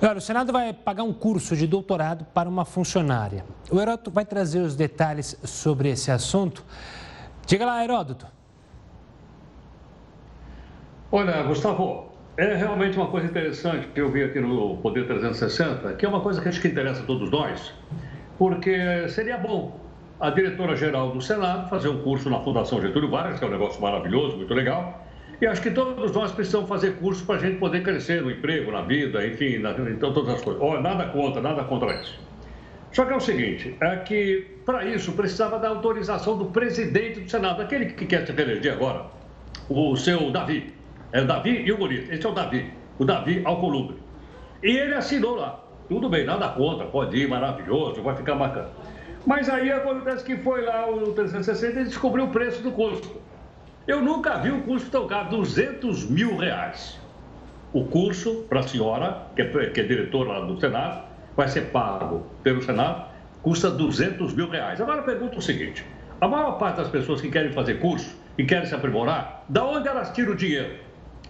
Olha, 0.00 0.18
o 0.18 0.20
Senado 0.20 0.52
vai 0.52 0.72
pagar 0.72 1.02
um 1.02 1.12
curso 1.12 1.56
de 1.56 1.66
doutorado 1.66 2.24
para 2.32 2.48
uma 2.48 2.64
funcionária. 2.64 3.44
O 3.68 3.80
Heródoto 3.80 4.12
vai 4.12 4.24
trazer 4.24 4.60
os 4.60 4.76
detalhes 4.76 5.36
sobre 5.42 5.88
esse 5.90 6.12
assunto. 6.12 6.64
Diga 7.48 7.64
lá, 7.64 7.82
Heródoto. 7.82 8.26
Olha, 11.10 11.42
Gustavo, 11.44 12.12
é 12.36 12.54
realmente 12.54 12.98
uma 12.98 13.06
coisa 13.06 13.26
interessante 13.26 13.88
que 13.88 13.98
eu 13.98 14.12
vi 14.12 14.22
aqui 14.22 14.38
no 14.38 14.76
Poder 14.76 15.06
360, 15.06 15.94
que 15.94 16.04
é 16.04 16.08
uma 16.10 16.20
coisa 16.20 16.42
que 16.42 16.48
acho 16.50 16.60
que 16.60 16.68
interessa 16.68 17.02
a 17.02 17.06
todos 17.06 17.30
nós, 17.30 17.72
porque 18.36 19.08
seria 19.08 19.38
bom 19.38 19.80
a 20.20 20.28
diretora-geral 20.28 21.10
do 21.10 21.22
Senado 21.22 21.70
fazer 21.70 21.88
um 21.88 22.02
curso 22.02 22.28
na 22.28 22.38
Fundação 22.40 22.82
Getúlio 22.82 23.08
Vargas, 23.08 23.38
que 23.38 23.44
é 23.46 23.48
um 23.48 23.52
negócio 23.52 23.80
maravilhoso, 23.80 24.36
muito 24.36 24.52
legal, 24.52 25.06
e 25.40 25.46
acho 25.46 25.62
que 25.62 25.70
todos 25.70 26.12
nós 26.12 26.30
precisamos 26.30 26.68
fazer 26.68 26.96
curso 26.96 27.24
para 27.24 27.36
a 27.36 27.38
gente 27.38 27.58
poder 27.58 27.82
crescer 27.82 28.20
no 28.20 28.30
emprego, 28.30 28.70
na 28.70 28.82
vida, 28.82 29.26
enfim, 29.26 29.56
na, 29.56 29.70
então 29.70 30.12
todas 30.12 30.34
as 30.34 30.42
coisas. 30.42 30.60
Oh, 30.60 30.78
nada 30.82 31.06
contra, 31.06 31.40
nada 31.40 31.64
contra 31.64 31.98
isso. 31.98 32.27
Só 32.92 33.04
que 33.04 33.12
é 33.12 33.16
o 33.16 33.20
seguinte, 33.20 33.76
é 33.80 33.96
que 33.96 34.46
para 34.64 34.84
isso 34.84 35.12
precisava 35.12 35.58
da 35.58 35.68
autorização 35.68 36.36
do 36.36 36.46
presidente 36.46 37.20
do 37.20 37.30
Senado, 37.30 37.62
aquele 37.62 37.86
que 37.86 38.06
quer 38.06 38.26
se 38.26 38.32
reeleger 38.32 38.72
agora, 38.72 39.06
o 39.68 39.96
seu 39.96 40.30
Davi. 40.30 40.74
É 41.12 41.20
o 41.20 41.26
Davi 41.26 41.62
e 41.64 41.72
o 41.72 41.78
Bonito. 41.78 42.12
Esse 42.12 42.26
é 42.26 42.28
o 42.28 42.32
Davi, 42.32 42.70
o 42.98 43.04
Davi 43.04 43.42
Alcolumbre. 43.44 43.96
E 44.62 44.76
ele 44.76 44.94
assinou 44.94 45.36
lá. 45.36 45.64
Tudo 45.88 46.08
bem, 46.08 46.24
nada 46.24 46.48
contra, 46.48 46.86
pode 46.86 47.16
ir, 47.16 47.28
maravilhoso, 47.28 48.02
vai 48.02 48.14
ficar 48.14 48.34
bacana. 48.34 48.68
Mas 49.26 49.48
aí 49.48 49.72
acontece 49.72 50.24
que 50.24 50.36
foi 50.36 50.64
lá 50.64 50.88
o 50.90 51.12
360 51.12 51.80
e 51.80 51.84
descobriu 51.84 52.26
o 52.26 52.28
preço 52.28 52.62
do 52.62 52.72
custo. 52.72 53.20
Eu 53.86 54.02
nunca 54.02 54.36
vi 54.36 54.50
um 54.50 54.60
curso 54.60 54.90
tão 54.90 55.06
caro, 55.06 55.30
200 55.30 56.10
mil 56.10 56.36
reais. 56.36 57.00
O 57.72 57.84
curso 57.84 58.44
para 58.48 58.60
a 58.60 58.62
senhora, 58.62 59.26
que 59.34 59.42
é, 59.42 59.70
que 59.70 59.80
é 59.80 59.84
diretora 59.84 60.38
lá 60.38 60.40
do 60.44 60.60
Senado, 60.60 61.07
vai 61.38 61.46
ser 61.46 61.66
pago 61.66 62.26
pelo 62.42 62.60
Senado, 62.60 63.04
custa 63.42 63.70
200 63.70 64.34
mil 64.34 64.50
reais. 64.50 64.80
Agora 64.80 65.02
pergunta 65.02 65.38
o 65.38 65.40
seguinte: 65.40 65.86
a 66.20 66.26
maior 66.26 66.58
parte 66.58 66.78
das 66.78 66.88
pessoas 66.88 67.20
que 67.20 67.30
querem 67.30 67.52
fazer 67.52 67.78
curso 67.78 68.12
e 68.36 68.44
querem 68.44 68.66
se 68.66 68.74
aprimorar, 68.74 69.44
da 69.48 69.64
onde 69.64 69.86
elas 69.86 70.10
tiram 70.10 70.32
o 70.32 70.34
dinheiro? 70.34 70.74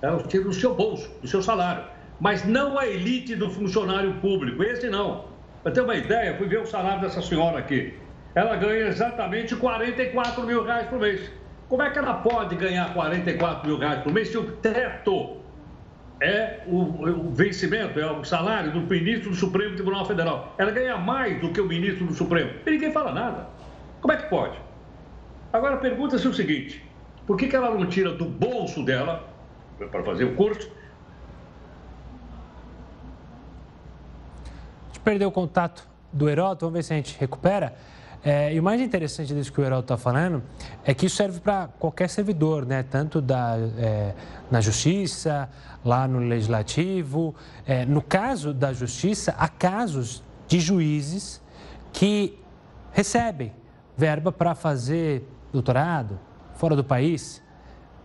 Elas 0.00 0.26
tiram 0.26 0.44
do 0.44 0.54
seu 0.54 0.74
bolso, 0.74 1.10
do 1.20 1.28
seu 1.28 1.42
salário. 1.42 1.84
Mas 2.18 2.44
não 2.44 2.78
a 2.78 2.86
elite 2.86 3.36
do 3.36 3.50
funcionário 3.50 4.14
público, 4.14 4.62
esse 4.64 4.88
não. 4.88 5.26
Para 5.62 5.72
ter 5.72 5.82
uma 5.82 5.94
ideia, 5.94 6.36
fui 6.38 6.48
ver 6.48 6.60
o 6.60 6.66
salário 6.66 7.02
dessa 7.02 7.20
senhora 7.20 7.58
aqui. 7.58 7.94
Ela 8.34 8.56
ganha 8.56 8.86
exatamente 8.86 9.54
44 9.54 10.42
mil 10.44 10.64
reais 10.64 10.88
por 10.88 10.98
mês. 10.98 11.30
Como 11.68 11.82
é 11.82 11.90
que 11.90 11.98
ela 11.98 12.14
pode 12.14 12.56
ganhar 12.56 12.94
44 12.94 13.68
mil 13.68 13.78
reais 13.78 14.02
por 14.02 14.12
mês 14.12 14.28
se 14.28 14.38
o 14.38 14.44
teto 14.52 15.37
é 16.20 16.60
o, 16.66 16.78
o, 16.78 17.30
vencimento, 17.30 17.98
é 17.98 18.10
o 18.10 18.24
salário 18.24 18.72
do 18.72 18.80
ministro 18.80 19.30
do 19.30 19.36
Supremo 19.36 19.74
Tribunal 19.74 20.04
Federal? 20.04 20.54
Ela 20.58 20.70
ganha 20.70 20.96
mais 20.96 21.40
do 21.40 21.52
que 21.52 21.60
o 21.60 21.66
ministro 21.66 22.06
do 22.06 22.14
Supremo. 22.14 22.50
E 22.66 22.70
ninguém 22.70 22.92
fala 22.92 23.12
nada. 23.12 23.48
Como 24.00 24.12
é 24.12 24.16
que 24.16 24.28
pode? 24.28 24.58
Agora 25.52 25.76
pergunta-se 25.76 26.26
o 26.26 26.34
seguinte: 26.34 26.84
por 27.26 27.36
que, 27.36 27.46
que 27.46 27.56
ela 27.56 27.70
não 27.70 27.86
tira 27.86 28.10
do 28.10 28.24
bolso 28.24 28.84
dela 28.84 29.28
para 29.90 30.02
fazer 30.02 30.24
o 30.24 30.34
curso? 30.34 30.70
A 34.82 34.86
gente 34.88 35.00
perdeu 35.00 35.28
o 35.28 35.32
contato 35.32 35.86
do 36.12 36.28
Heródoto, 36.28 36.66
vamos 36.66 36.78
ver 36.78 36.82
se 36.82 36.92
a 36.92 36.96
gente 36.96 37.18
recupera. 37.18 37.74
É, 38.24 38.52
e 38.52 38.58
o 38.58 38.62
mais 38.62 38.80
interessante 38.80 39.32
disso 39.32 39.52
que 39.52 39.60
o 39.60 39.64
Heraldo 39.64 39.84
está 39.84 39.96
falando 39.96 40.42
é 40.84 40.92
que 40.92 41.06
isso 41.06 41.16
serve 41.16 41.40
para 41.40 41.68
qualquer 41.78 42.10
servidor, 42.10 42.66
né? 42.66 42.82
tanto 42.82 43.20
da, 43.20 43.56
é, 43.78 44.14
na 44.50 44.60
justiça, 44.60 45.48
lá 45.84 46.08
no 46.08 46.18
legislativo. 46.18 47.34
É, 47.66 47.86
no 47.86 48.02
caso 48.02 48.52
da 48.52 48.72
justiça, 48.72 49.34
há 49.38 49.48
casos 49.48 50.22
de 50.48 50.58
juízes 50.58 51.40
que 51.92 52.38
recebem 52.92 53.52
verba 53.96 54.32
para 54.32 54.54
fazer 54.54 55.24
doutorado 55.52 56.18
fora 56.54 56.74
do 56.74 56.82
país, 56.82 57.42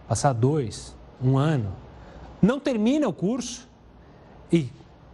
passar 0.07 0.33
dois, 0.33 0.95
um 1.21 1.37
ano, 1.37 1.73
não 2.41 2.59
termina 2.59 3.07
o 3.07 3.13
curso 3.13 3.67
e, 4.51 4.69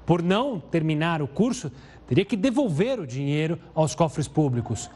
por 0.06 0.22
não 0.22 0.60
terminar 0.60 1.22
o 1.22 1.28
curso, 1.28 1.72
teria 2.10 2.26
que 2.26 2.36
devolver 2.36 3.00
o 3.00 3.06
dinheiro 3.06 3.60
aos 3.76 3.94
cofres 3.94 4.28
públicos. 4.28 4.90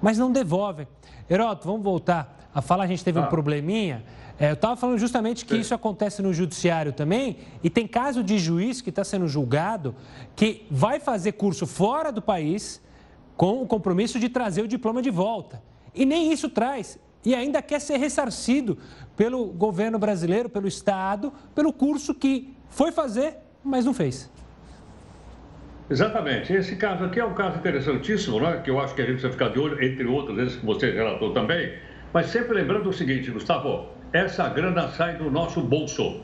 Mas 0.00 0.16
não 0.16 0.32
devolvem. 0.32 0.88
Heroto, 1.28 1.68
vamos 1.68 1.82
voltar 1.82 2.48
a 2.54 2.62
falar, 2.62 2.84
a 2.84 2.86
gente 2.86 3.04
teve 3.04 3.18
ah. 3.18 3.22
um 3.22 3.26
probleminha. 3.26 4.02
É, 4.40 4.48
eu 4.48 4.54
estava 4.54 4.74
falando 4.74 4.98
justamente 4.98 5.44
que 5.44 5.52
Sim. 5.52 5.60
isso 5.60 5.74
acontece 5.74 6.22
no 6.22 6.32
judiciário 6.32 6.90
também, 6.94 7.36
e 7.62 7.68
tem 7.68 7.86
caso 7.86 8.22
de 8.22 8.38
juiz 8.38 8.80
que 8.80 8.88
está 8.88 9.04
sendo 9.04 9.28
julgado 9.28 9.94
que 10.34 10.64
vai 10.70 10.98
fazer 10.98 11.32
curso 11.32 11.66
fora 11.66 12.10
do 12.10 12.22
país 12.22 12.80
com 13.36 13.60
o 13.60 13.66
compromisso 13.66 14.18
de 14.18 14.30
trazer 14.30 14.62
o 14.62 14.68
diploma 14.68 15.02
de 15.02 15.10
volta. 15.10 15.62
E 15.94 16.06
nem 16.06 16.32
isso 16.32 16.48
traz. 16.48 16.98
E 17.26 17.34
ainda 17.34 17.60
quer 17.60 17.80
ser 17.80 17.98
ressarcido 17.98 18.78
pelo 19.14 19.48
governo 19.48 19.98
brasileiro, 19.98 20.48
pelo 20.48 20.66
Estado, 20.66 21.30
pelo 21.54 21.74
curso 21.74 22.14
que 22.14 22.54
foi 22.70 22.90
fazer, 22.90 23.36
mas 23.62 23.84
não 23.84 23.92
fez. 23.92 24.30
Exatamente. 25.90 26.52
Esse 26.52 26.76
caso 26.76 27.04
aqui 27.04 27.18
é 27.18 27.24
um 27.24 27.34
caso 27.34 27.58
interessantíssimo, 27.58 28.40
né? 28.40 28.60
que 28.62 28.70
eu 28.70 28.78
acho 28.80 28.94
que 28.94 29.02
a 29.02 29.04
gente 29.04 29.14
precisa 29.14 29.32
ficar 29.32 29.48
de 29.48 29.58
olho, 29.58 29.82
entre 29.82 30.04
outros, 30.06 30.38
esses 30.38 30.56
que 30.56 30.66
você 30.66 30.90
relatou 30.90 31.32
também. 31.32 31.72
Mas 32.12 32.26
sempre 32.26 32.54
lembrando 32.54 32.88
o 32.88 32.92
seguinte, 32.92 33.30
Gustavo, 33.30 33.88
essa 34.12 34.48
grana 34.48 34.88
sai 34.88 35.16
do 35.16 35.30
nosso 35.30 35.60
bolso, 35.60 36.20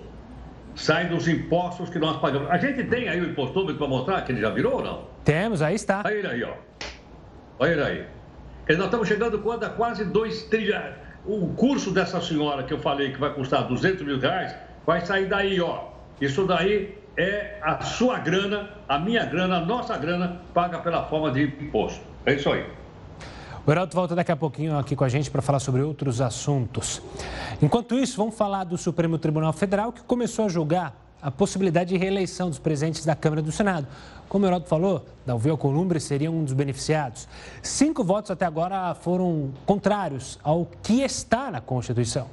sai 0.75 1.09
dos 1.09 1.29
impostos 1.29 1.89
que 1.89 1.99
nós 1.99 2.19
pagamos. 2.21 2.51
A 2.51 2.59
gente 2.59 2.85
tem 2.85 3.09
aí 3.09 3.21
o 3.21 3.31
impostômetro 3.31 3.77
para 3.77 3.89
mostrar 3.89 4.23
que 4.23 4.33
ele 4.33 4.41
já 4.41 4.51
virou 4.51 4.75
ou 4.75 4.83
não? 4.83 5.05
Temos, 5.25 5.63
aí 5.63 5.75
está. 5.75 6.03
Olha 6.05 6.15
ele 6.15 6.27
aí, 6.27 6.45
ó. 6.45 6.55
Olha 7.59 7.71
ele 7.71 7.83
aí. 7.83 8.05
Nós 8.77 8.87
estamos 8.87 9.09
chegando 9.09 9.39
quando 9.41 9.65
a 9.65 9.71
quase 9.71 10.05
2 10.05 10.45
trilhões. 10.45 10.95
O 11.27 11.49
curso 11.55 11.91
dessa 11.91 12.21
senhora 12.21 12.63
que 12.65 12.73
eu 12.73 12.79
falei 12.79 13.13
que 13.13 13.19
vai 13.19 13.33
custar 13.33 13.67
200 13.67 14.03
mil 14.03 14.19
reais, 14.19 14.55
vai 14.87 15.01
sair 15.01 15.27
daí, 15.27 15.61
ó. 15.61 15.89
Isso 16.21 16.47
daí 16.47 16.99
é 17.17 17.59
a 17.63 17.83
sua 17.83 18.19
grana, 18.19 18.71
a 18.89 18.99
minha 18.99 19.25
grana, 19.25 19.59
a 19.59 19.61
nossa 19.61 19.97
grana, 19.97 20.41
paga 20.53 20.79
pela 20.79 21.05
forma 21.05 21.31
de 21.31 21.45
imposto. 21.45 22.01
É 22.27 22.35
isso 22.35 22.51
aí. 22.51 22.67
O 23.67 23.71
Heraldo 23.71 23.95
volta 23.95 24.15
daqui 24.15 24.31
a 24.31 24.37
pouquinho 24.37 24.77
aqui 24.77 24.95
com 24.95 25.05
a 25.05 25.09
gente 25.09 25.31
para 25.31 25.41
falar 25.41 25.59
sobre 25.59 25.81
outros 25.81 26.21
assuntos. 26.21 27.01
Enquanto 27.63 27.99
isso, 27.99 28.17
vamos 28.17 28.37
falar 28.37 28.65
do 28.65 28.77
Supremo 28.77 29.17
Tribunal 29.17 29.53
Federal, 29.53 29.91
que 29.91 30.03
começou 30.03 30.45
a 30.45 30.49
julgar 30.49 30.95
a 31.23 31.31
possibilidade 31.31 31.89
de 31.89 31.97
reeleição 31.97 32.51
dos 32.51 32.59
presidentes 32.59 33.07
da 33.07 33.17
Câmara 33.17 33.41
e 33.41 33.45
do 33.45 33.51
Senado. 33.51 33.87
Como 34.29 34.45
o 34.45 34.49
Heraldo 34.49 34.67
falou, 34.67 35.07
Dalvi 35.25 35.49
Alcolumbre 35.49 35.99
seria 35.99 36.31
um 36.31 36.45
dos 36.45 36.53
beneficiados. 36.53 37.27
Cinco 37.63 38.05
votos 38.05 38.31
até 38.31 38.45
agora 38.45 38.95
foram 38.95 39.53
contrários 39.65 40.39
ao 40.43 40.67
que 40.83 41.01
está 41.01 41.51
na 41.51 41.63
Constituição. 41.63 42.29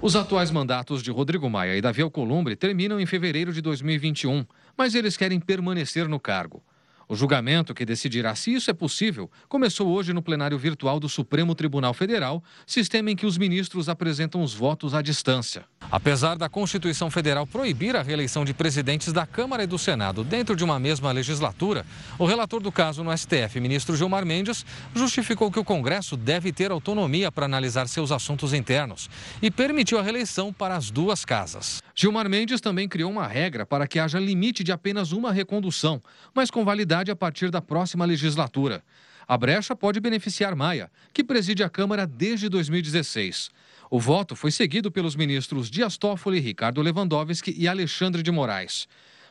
Os 0.00 0.14
atuais 0.14 0.52
mandatos 0.52 1.02
de 1.02 1.10
Rodrigo 1.10 1.50
Maia 1.50 1.76
e 1.76 1.80
Davi 1.80 2.02
Alcolumbre 2.02 2.54
terminam 2.54 3.00
em 3.00 3.06
fevereiro 3.06 3.52
de 3.52 3.60
2021, 3.60 4.46
mas 4.76 4.94
eles 4.94 5.16
querem 5.16 5.40
permanecer 5.40 6.08
no 6.08 6.20
cargo. 6.20 6.62
O 7.08 7.16
julgamento 7.16 7.72
que 7.72 7.86
decidirá 7.86 8.34
se 8.34 8.52
isso 8.52 8.70
é 8.70 8.74
possível 8.74 9.30
começou 9.48 9.88
hoje 9.88 10.12
no 10.12 10.20
plenário 10.20 10.58
virtual 10.58 11.00
do 11.00 11.08
Supremo 11.08 11.54
Tribunal 11.54 11.94
Federal, 11.94 12.44
sistema 12.66 13.10
em 13.10 13.16
que 13.16 13.24
os 13.24 13.38
ministros 13.38 13.88
apresentam 13.88 14.42
os 14.42 14.52
votos 14.52 14.92
à 14.92 15.00
distância. 15.00 15.64
Apesar 15.90 16.36
da 16.36 16.50
Constituição 16.50 17.10
Federal 17.10 17.46
proibir 17.46 17.96
a 17.96 18.02
reeleição 18.02 18.44
de 18.44 18.52
presidentes 18.52 19.10
da 19.10 19.24
Câmara 19.24 19.62
e 19.62 19.66
do 19.66 19.78
Senado 19.78 20.22
dentro 20.22 20.54
de 20.54 20.62
uma 20.62 20.78
mesma 20.78 21.10
legislatura, 21.10 21.86
o 22.18 22.26
relator 22.26 22.60
do 22.60 22.70
caso 22.70 23.02
no 23.02 23.16
STF, 23.16 23.58
ministro 23.58 23.96
Gilmar 23.96 24.26
Mendes, 24.26 24.66
justificou 24.94 25.50
que 25.50 25.58
o 25.58 25.64
Congresso 25.64 26.14
deve 26.14 26.52
ter 26.52 26.70
autonomia 26.70 27.32
para 27.32 27.46
analisar 27.46 27.88
seus 27.88 28.12
assuntos 28.12 28.52
internos 28.52 29.08
e 29.40 29.50
permitiu 29.50 29.98
a 29.98 30.02
reeleição 30.02 30.52
para 30.52 30.76
as 30.76 30.90
duas 30.90 31.24
casas. 31.24 31.82
Gilmar 31.94 32.28
Mendes 32.28 32.60
também 32.60 32.86
criou 32.86 33.10
uma 33.10 33.26
regra 33.26 33.64
para 33.64 33.86
que 33.86 33.98
haja 33.98 34.20
limite 34.20 34.62
de 34.62 34.72
apenas 34.72 35.10
uma 35.12 35.32
recondução, 35.32 36.02
mas 36.34 36.50
com 36.50 36.66
validade 36.66 36.97
a 37.10 37.16
partir 37.16 37.50
da 37.50 37.62
próxima 37.62 38.04
legislatura. 38.04 38.82
A 39.26 39.36
brecha 39.36 39.76
pode 39.76 40.00
beneficiar 40.00 40.56
Maia, 40.56 40.90
que 41.12 41.22
preside 41.22 41.62
a 41.62 41.68
Câmara 41.68 42.06
desde 42.06 42.48
2016. 42.48 43.50
O 43.90 44.00
voto 44.00 44.34
foi 44.34 44.50
seguido 44.50 44.90
pelos 44.90 45.14
ministros 45.14 45.70
Dias 45.70 45.96
Toffoli, 45.96 46.40
Ricardo 46.40 46.82
Lewandowski 46.82 47.54
e 47.56 47.68
Alexandre 47.68 48.22
de 48.22 48.30
Moraes. 48.30 48.88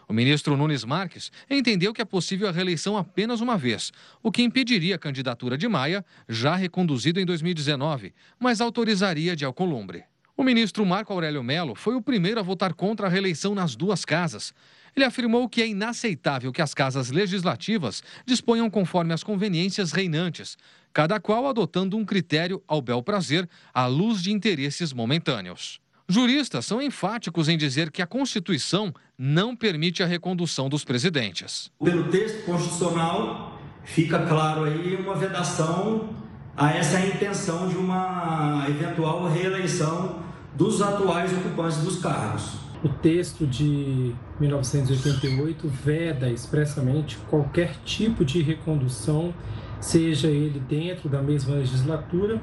O 0.08 0.13
ministro 0.13 0.56
Nunes 0.56 0.86
Marques 0.86 1.32
entendeu 1.49 1.93
que 1.93 2.01
é 2.01 2.06
possível 2.06 2.47
a 2.47 2.51
reeleição 2.51 2.95
apenas 2.95 3.41
uma 3.41 3.58
vez, 3.58 3.91
o 4.23 4.32
que 4.32 4.41
impediria 4.41 4.95
a 4.95 4.99
candidatura 4.99 5.58
de 5.58 5.67
Maia, 5.67 6.06
já 6.30 6.56
reconduzido 6.56 7.19
em 7.19 7.25
2019, 7.25 8.13
mas 8.39 8.62
autorizaria 8.62 9.36
de 9.36 9.43
Alcolumbre. 9.43 10.06
O 10.38 10.43
ministro 10.43 10.86
Marco 10.86 11.12
Aurélio 11.12 11.43
Melo 11.43 11.73
foi 11.73 11.95
o 11.95 12.01
primeiro 12.01 12.39
a 12.39 12.43
votar 12.43 12.73
contra 12.73 13.08
a 13.08 13.10
reeleição 13.10 13.56
nas 13.56 13.75
duas 13.75 14.06
casas. 14.06 14.53
Ele 14.97 15.05
afirmou 15.05 15.47
que 15.47 15.62
é 15.62 15.67
inaceitável 15.67 16.51
que 16.51 16.60
as 16.60 16.73
casas 16.73 17.12
legislativas 17.12 18.01
disponham 18.25 18.67
conforme 18.67 19.13
as 19.13 19.23
conveniências 19.23 19.91
reinantes, 19.91 20.57
cada 20.91 21.19
qual 21.19 21.47
adotando 21.47 21.95
um 21.95 22.03
critério 22.03 22.63
ao 22.67 22.81
bel 22.81 23.03
prazer 23.03 23.47
à 23.71 23.86
luz 23.86 24.23
de 24.23 24.31
interesses 24.31 24.91
momentâneos. 24.91 25.79
Juristas 26.10 26.65
são 26.65 26.81
enfáticos 26.81 27.47
em 27.47 27.55
dizer 27.55 27.91
que 27.91 28.01
a 28.01 28.07
Constituição 28.07 28.91
não 29.15 29.55
permite 29.55 30.01
a 30.01 30.07
recondução 30.07 30.67
dos 30.67 30.83
presidentes. 30.83 31.71
Pelo 31.83 32.10
texto 32.10 32.43
constitucional, 32.43 33.62
fica 33.83 34.25
claro 34.25 34.63
aí 34.63 34.95
uma 34.95 35.13
vedação 35.13 36.10
a 36.55 36.71
essa 36.71 36.99
intenção 37.01 37.69
de 37.69 37.77
uma 37.77 38.65
eventual 38.67 39.27
reeleição 39.27 40.23
dos 40.55 40.81
atuais 40.81 41.31
ocupantes 41.33 41.77
dos 41.83 41.99
cargos. 41.99 42.66
O 42.84 42.90
texto 42.90 43.48
de 43.48 44.13
1988 44.40 45.68
veda 45.68 46.30
expressamente 46.30 47.18
qualquer 47.28 47.76
tipo 47.84 48.24
de 48.24 48.42
recondução 48.42 49.34
seja 49.82 50.28
ele 50.28 50.60
dentro 50.60 51.10
da 51.10 51.22
mesma 51.22 51.56
legislatura 51.56 52.40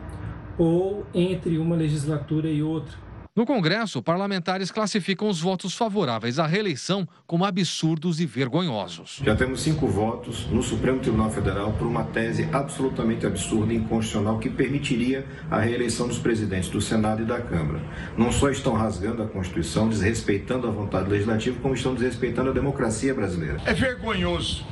ou 0.59 1.07
entre 1.15 1.57
uma 1.59 1.77
legislatura 1.77 2.49
e 2.49 2.63
outra. 2.63 3.04
No 3.37 3.45
Congresso, 3.45 4.01
parlamentares 4.01 4.71
classificam 4.71 5.29
os 5.29 5.41
votos 5.41 5.75
favoráveis 5.75 6.39
à 6.39 6.47
reeleição 6.47 7.09
como 7.27 7.45
absurdos 7.45 8.21
e 8.21 8.27
vergonhosos. 8.27 9.21
Já 9.25 9.35
temos 9.35 9.61
cinco 9.61 9.89
votos 9.89 10.47
no 10.53 10.63
Supremo 10.63 11.01
Tribunal 11.01 11.33
Federal 11.33 11.73
por 11.73 11.85
uma 11.85 12.05
tese 12.05 12.49
absolutamente 12.53 13.27
absurda 13.27 13.73
e 13.73 13.77
inconstitucional 13.79 14.39
que 14.39 14.49
permitiria 14.49 15.27
a 15.51 15.59
reeleição 15.59 16.07
dos 16.07 16.21
presidentes 16.21 16.69
do 16.69 16.81
Senado 16.81 17.23
e 17.23 17.25
da 17.25 17.41
Câmara. 17.41 17.83
Não 18.17 18.31
só 18.31 18.51
estão 18.51 18.73
rasgando 18.75 19.21
a 19.25 19.27
Constituição, 19.27 19.89
desrespeitando 19.89 20.69
a 20.69 20.71
vontade 20.71 21.11
legislativa, 21.11 21.59
como 21.61 21.75
estão 21.75 21.93
desrespeitando 21.93 22.51
a 22.51 22.53
democracia 22.53 23.13
brasileira. 23.13 23.61
É 23.65 23.75
vergonhoso 23.75 24.65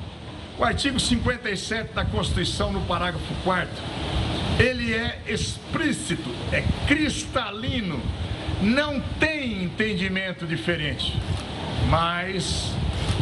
o 0.57 0.63
artigo 0.63 1.01
57 1.01 1.95
da 1.95 2.05
Constituição, 2.05 2.73
no 2.73 2.83
parágrafo 2.83 3.35
4 3.43 3.73
ele 4.59 4.93
é 4.93 5.23
explícito, 5.27 6.31
é 6.53 6.63
cristalino, 6.87 8.01
não 8.63 9.01
tem 9.19 9.65
entendimento 9.65 10.47
diferente. 10.47 11.13
Mas 11.91 12.73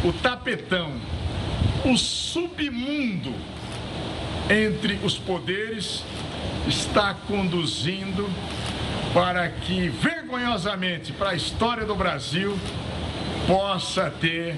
o 0.03 0.13
tapetão, 0.13 0.93
o 1.83 1.97
submundo 1.97 3.33
entre 4.49 4.99
os 5.03 5.17
poderes 5.17 6.03
está 6.67 7.13
conduzindo 7.13 8.29
para 9.13 9.49
que 9.49 9.89
vergonhosamente 9.89 11.11
para 11.11 11.31
a 11.31 11.35
história 11.35 11.85
do 11.85 11.95
Brasil 11.95 12.57
possa 13.47 14.09
ter 14.09 14.55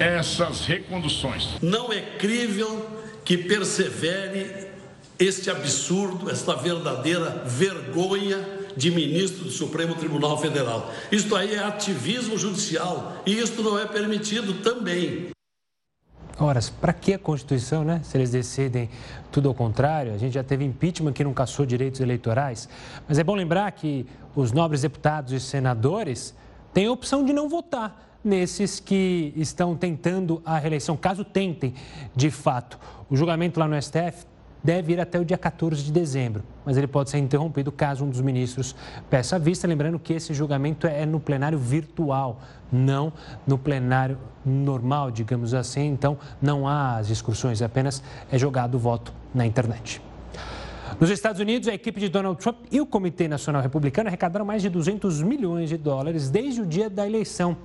essas 0.00 0.64
reconduções. 0.64 1.50
Não 1.62 1.92
é 1.92 2.00
crível 2.00 2.90
que 3.24 3.38
persevere 3.38 4.68
este 5.18 5.50
absurdo, 5.50 6.30
esta 6.30 6.56
verdadeira 6.56 7.42
vergonha 7.46 8.63
de 8.76 8.90
ministro 8.90 9.44
do 9.44 9.50
Supremo 9.50 9.94
Tribunal 9.94 10.38
Federal. 10.38 10.92
Isto 11.10 11.36
aí 11.36 11.54
é 11.54 11.64
ativismo 11.64 12.36
judicial 12.36 13.22
e 13.26 13.38
isto 13.38 13.62
não 13.62 13.78
é 13.78 13.86
permitido 13.86 14.62
também. 14.62 15.28
Ora, 16.38 16.58
para 16.80 16.92
que 16.92 17.14
a 17.14 17.18
Constituição, 17.18 17.84
né? 17.84 18.00
Se 18.02 18.16
eles 18.16 18.30
decidem 18.30 18.90
tudo 19.30 19.48
ao 19.48 19.54
contrário, 19.54 20.12
a 20.12 20.18
gente 20.18 20.34
já 20.34 20.42
teve 20.42 20.64
impeachment 20.64 21.12
que 21.12 21.22
não 21.22 21.32
caçou 21.32 21.64
direitos 21.64 22.00
eleitorais. 22.00 22.68
Mas 23.08 23.18
é 23.18 23.24
bom 23.24 23.34
lembrar 23.34 23.70
que 23.72 24.04
os 24.34 24.50
nobres 24.50 24.82
deputados 24.82 25.32
e 25.32 25.38
senadores 25.38 26.34
têm 26.72 26.86
a 26.86 26.92
opção 26.92 27.24
de 27.24 27.32
não 27.32 27.48
votar 27.48 28.18
nesses 28.24 28.80
que 28.80 29.32
estão 29.36 29.76
tentando 29.76 30.42
a 30.44 30.58
reeleição, 30.58 30.96
caso 30.96 31.24
tentem 31.24 31.74
de 32.16 32.30
fato. 32.30 32.80
O 33.08 33.16
julgamento 33.16 33.60
lá 33.60 33.68
no 33.68 33.80
STF 33.80 34.26
deve 34.64 34.94
ir 34.94 35.00
até 35.00 35.20
o 35.20 35.24
dia 35.24 35.36
14 35.36 35.82
de 35.82 35.92
dezembro, 35.92 36.42
mas 36.64 36.78
ele 36.78 36.86
pode 36.86 37.10
ser 37.10 37.18
interrompido 37.18 37.70
caso 37.70 38.02
um 38.02 38.08
dos 38.08 38.22
ministros 38.22 38.74
peça 39.10 39.36
a 39.36 39.38
vista. 39.38 39.68
Lembrando 39.68 39.98
que 39.98 40.14
esse 40.14 40.32
julgamento 40.32 40.86
é 40.86 41.04
no 41.04 41.20
plenário 41.20 41.58
virtual, 41.58 42.40
não 42.72 43.12
no 43.46 43.58
plenário 43.58 44.18
normal, 44.44 45.10
digamos 45.10 45.52
assim. 45.52 45.86
Então, 45.86 46.16
não 46.40 46.66
há 46.66 46.96
as 46.96 47.08
discussões, 47.08 47.60
apenas 47.60 48.02
é 48.32 48.38
jogado 48.38 48.76
o 48.76 48.78
voto 48.78 49.12
na 49.34 49.44
internet. 49.44 50.00
Nos 50.98 51.10
Estados 51.10 51.40
Unidos, 51.40 51.68
a 51.68 51.74
equipe 51.74 52.00
de 52.00 52.08
Donald 52.08 52.40
Trump 52.40 52.56
e 52.70 52.80
o 52.80 52.86
Comitê 52.86 53.26
Nacional 53.28 53.60
Republicano 53.60 54.08
arrecadaram 54.08 54.46
mais 54.46 54.62
de 54.62 54.70
200 54.70 55.22
milhões 55.22 55.68
de 55.68 55.76
dólares 55.76 56.30
desde 56.30 56.62
o 56.62 56.66
dia 56.66 56.88
da 56.88 57.06
eleição. 57.06 57.56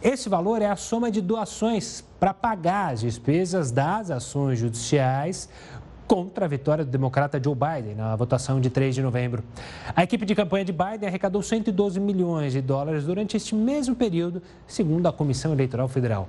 Esse 0.00 0.28
valor 0.28 0.60
é 0.62 0.66
a 0.66 0.74
soma 0.74 1.10
de 1.10 1.20
doações 1.20 2.02
para 2.18 2.34
pagar 2.34 2.94
as 2.94 3.02
despesas 3.02 3.70
das 3.70 4.10
ações 4.10 4.58
judiciais 4.58 5.48
contra 6.12 6.44
a 6.44 6.48
vitória 6.48 6.84
do 6.84 6.90
democrata 6.90 7.40
Joe 7.42 7.54
Biden 7.54 7.94
na 7.94 8.14
votação 8.14 8.60
de 8.60 8.68
3 8.68 8.94
de 8.94 9.00
novembro. 9.00 9.42
A 9.96 10.02
equipe 10.02 10.26
de 10.26 10.34
campanha 10.34 10.62
de 10.62 10.70
Biden 10.70 11.08
arrecadou 11.08 11.40
112 11.40 11.98
milhões 11.98 12.52
de 12.52 12.60
dólares 12.60 13.04
durante 13.04 13.34
este 13.34 13.54
mesmo 13.54 13.96
período, 13.96 14.42
segundo 14.66 15.06
a 15.06 15.12
Comissão 15.12 15.54
Eleitoral 15.54 15.88
Federal. 15.88 16.28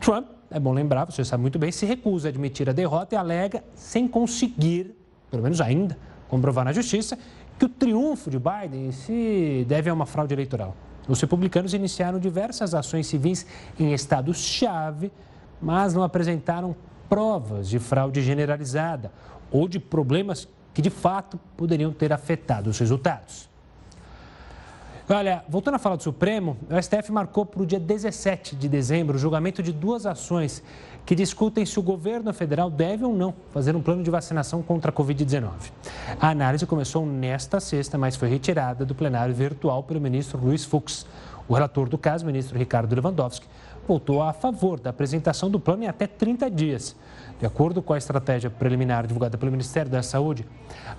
Trump, 0.00 0.26
é 0.50 0.58
bom 0.58 0.72
lembrar, 0.72 1.04
você 1.04 1.24
sabe 1.24 1.42
muito 1.42 1.60
bem, 1.60 1.70
se 1.70 1.86
recusa 1.86 2.26
a 2.26 2.30
admitir 2.30 2.68
a 2.68 2.72
derrota 2.72 3.14
e 3.14 3.16
alega, 3.16 3.62
sem 3.76 4.08
conseguir, 4.08 4.96
pelo 5.30 5.44
menos 5.44 5.60
ainda, 5.60 5.96
comprovar 6.28 6.64
na 6.64 6.72
justiça, 6.72 7.16
que 7.56 7.66
o 7.66 7.68
triunfo 7.68 8.28
de 8.28 8.40
Biden 8.40 8.90
se 8.90 9.64
deve 9.68 9.88
a 9.88 9.94
uma 9.94 10.06
fraude 10.06 10.34
eleitoral. 10.34 10.74
Os 11.06 11.20
republicanos 11.20 11.72
iniciaram 11.72 12.18
diversas 12.18 12.74
ações 12.74 13.06
civis 13.06 13.46
em 13.78 13.94
estados-chave, 13.94 15.12
mas 15.62 15.94
não 15.94 16.02
apresentaram 16.02 16.74
provas 17.08 17.68
de 17.68 17.78
fraude 17.78 18.22
generalizada 18.22 19.12
ou 19.50 19.68
de 19.68 19.78
problemas 19.78 20.48
que 20.72 20.82
de 20.82 20.90
fato 20.90 21.38
poderiam 21.56 21.92
ter 21.92 22.12
afetado 22.12 22.70
os 22.70 22.78
resultados. 22.78 23.48
Olha, 25.08 25.44
voltando 25.46 25.74
a 25.74 25.78
falar 25.78 25.96
do 25.96 26.02
Supremo, 26.02 26.56
o 26.70 26.82
STF 26.82 27.12
marcou 27.12 27.44
para 27.44 27.62
o 27.62 27.66
dia 27.66 27.78
17 27.78 28.56
de 28.56 28.68
dezembro 28.68 29.16
o 29.16 29.18
julgamento 29.18 29.62
de 29.62 29.70
duas 29.70 30.06
ações 30.06 30.62
que 31.04 31.14
discutem 31.14 31.66
se 31.66 31.78
o 31.78 31.82
governo 31.82 32.32
federal 32.32 32.70
deve 32.70 33.04
ou 33.04 33.14
não 33.14 33.34
fazer 33.50 33.76
um 33.76 33.82
plano 33.82 34.02
de 34.02 34.10
vacinação 34.10 34.62
contra 34.62 34.90
a 34.90 34.94
Covid-19. 34.94 35.50
A 36.18 36.30
análise 36.30 36.64
começou 36.64 37.04
nesta 37.04 37.60
sexta, 37.60 37.98
mas 37.98 38.16
foi 38.16 38.30
retirada 38.30 38.86
do 38.86 38.94
plenário 38.94 39.34
virtual 39.34 39.82
pelo 39.82 40.00
ministro 40.00 40.40
Luiz 40.42 40.64
Fux. 40.64 41.06
O 41.46 41.52
relator 41.52 41.86
do 41.86 41.98
caso, 41.98 42.24
ministro 42.24 42.58
Ricardo 42.58 42.94
Lewandowski, 42.94 43.46
votou 43.86 44.22
a 44.22 44.32
favor 44.32 44.80
da 44.80 44.90
apresentação 44.90 45.50
do 45.50 45.60
plano 45.60 45.84
em 45.84 45.86
até 45.86 46.06
30 46.06 46.50
dias. 46.50 46.96
De 47.38 47.46
acordo 47.46 47.82
com 47.82 47.92
a 47.92 47.98
estratégia 47.98 48.48
preliminar 48.48 49.06
divulgada 49.06 49.36
pelo 49.36 49.50
Ministério 49.50 49.90
da 49.90 50.02
Saúde, 50.02 50.46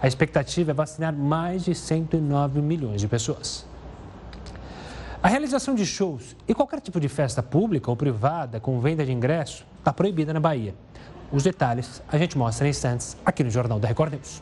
a 0.01 0.07
expectativa 0.07 0.71
é 0.71 0.73
vacinar 0.73 1.13
mais 1.13 1.63
de 1.63 1.73
109 1.73 2.61
milhões 2.61 3.01
de 3.01 3.07
pessoas. 3.07 3.65
A 5.23 5.27
realização 5.27 5.73
de 5.73 5.85
shows 5.85 6.35
e 6.47 6.53
qualquer 6.53 6.79
tipo 6.79 6.99
de 6.99 7.09
festa 7.09 7.41
pública 7.41 7.89
ou 7.89 7.97
privada 7.97 8.59
com 8.59 8.79
venda 8.79 9.03
de 9.03 9.11
ingresso 9.11 9.65
está 9.79 9.91
proibida 9.91 10.33
na 10.33 10.39
Bahia. 10.39 10.75
Os 11.31 11.41
detalhes 11.43 12.01
a 12.07 12.17
gente 12.17 12.37
mostra 12.37 12.67
em 12.67 12.69
instantes 12.69 13.17
aqui 13.25 13.43
no 13.43 13.49
Jornal 13.49 13.79
da 13.79 13.87
Record 13.87 14.13
News. 14.13 14.41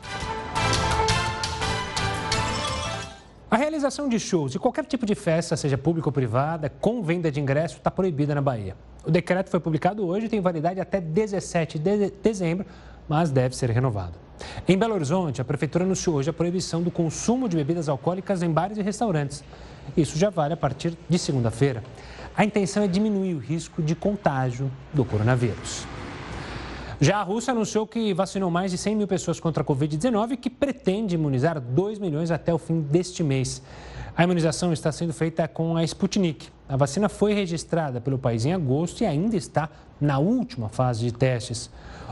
A 3.54 3.56
realização 3.56 4.10
de 4.10 4.20
shows 4.20 4.56
e 4.56 4.58
qualquer 4.58 4.84
tipo 4.84 5.06
de 5.06 5.14
festa, 5.14 5.56
seja 5.56 5.78
pública 5.78 6.10
ou 6.10 6.12
privada, 6.12 6.70
com 6.70 7.04
venda 7.04 7.32
de 7.32 7.40
ingresso, 7.40 7.78
está 7.78 7.92
proibida 7.92 8.34
na 8.34 8.42
Bahia. 8.42 8.76
O 9.06 9.12
decreto 9.12 9.52
foi 9.52 9.60
publicado 9.60 10.04
hoje 10.08 10.26
e 10.26 10.30
tem 10.30 10.42
validade 10.42 10.80
até 10.80 11.00
17 11.00 11.78
de 11.78 12.10
dezembro, 12.24 12.66
mas 13.08 13.30
deve 13.30 13.56
ser 13.56 13.70
renovado. 13.70 14.14
Em 14.68 14.76
Belo 14.76 14.96
Horizonte, 14.96 15.40
a 15.40 15.46
Prefeitura 15.46 15.86
anunciou 15.86 16.16
hoje 16.16 16.32
a 16.32 16.34
proibição 16.34 16.82
do 16.82 16.90
consumo 16.90 17.48
de 17.48 17.56
bebidas 17.56 17.88
alcoólicas 17.88 18.42
em 18.42 18.50
bares 18.50 18.80
e 18.80 18.82
restaurantes. 18.82 19.44
Isso 19.96 20.18
já 20.18 20.32
vale 20.32 20.56
a 20.56 20.58
partir 20.58 20.98
de 21.08 21.20
segunda-feira. 21.20 21.84
A 22.36 22.44
intenção 22.44 22.82
é 22.82 22.88
diminuir 22.88 23.36
o 23.36 23.38
risco 23.38 23.84
de 23.84 23.94
contágio 23.94 24.72
do 24.92 25.06
coronavírus. 25.06 25.86
Já 27.04 27.18
a 27.18 27.22
Rússia 27.22 27.52
anunciou 27.52 27.86
que 27.86 28.14
vacinou 28.14 28.50
mais 28.50 28.72
de 28.72 28.78
100 28.78 28.96
mil 28.96 29.08
pessoas 29.08 29.38
contra 29.38 29.62
a 29.62 29.66
Covid-19 29.66 30.32
e 30.32 30.38
que 30.38 30.50
pretende 30.50 31.16
imunizar 31.16 31.60
2 31.60 32.00
milhões 32.00 32.32
até 32.32 32.54
o 32.54 32.58
fim 32.58 32.80
deste 32.80 33.22
mês. 33.22 33.62
A 34.16 34.24
imunização 34.24 34.72
está 34.72 34.90
sendo 34.90 35.12
feita 35.12 35.46
com 35.46 35.76
a 35.76 35.84
Sputnik. 35.84 36.48
A 36.66 36.78
vacina 36.78 37.10
foi 37.10 37.34
registrada 37.34 38.00
pelo 38.00 38.18
país 38.18 38.46
em 38.46 38.54
agosto 38.54 39.02
e 39.02 39.06
ainda 39.06 39.36
está 39.36 39.70
na 40.00 40.18
última 40.18 40.70
fase 40.70 41.04
de 41.04 41.12
testes. 41.12 41.70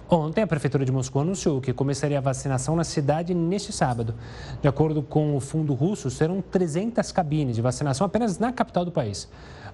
Ontem, 0.10 0.41
a 0.41 0.47
Prefeitura 0.47 0.84
de 0.84 0.91
Moscou 0.91 1.21
anunciou 1.21 1.62
que 1.62 1.71
começaria 1.71 2.17
a 2.17 2.21
vacinação 2.21 2.75
na 2.75 2.84
cidade 2.84 3.34
neste 3.34 3.71
sábado. 3.71 4.13
De 4.62 4.67
acordo 4.67 5.01
com 5.01 5.38
o 5.38 5.39
fundo 5.39 5.73
russo, 5.73 6.10
serão 6.10 6.41
300 6.41 7.13
cabines 7.13 7.56
de 7.56 7.62
vacinação 7.62 8.06
apenas 8.06 8.38
na 8.39 8.51
capital 8.51 8.84
do 8.84 8.91
país. 8.91 9.30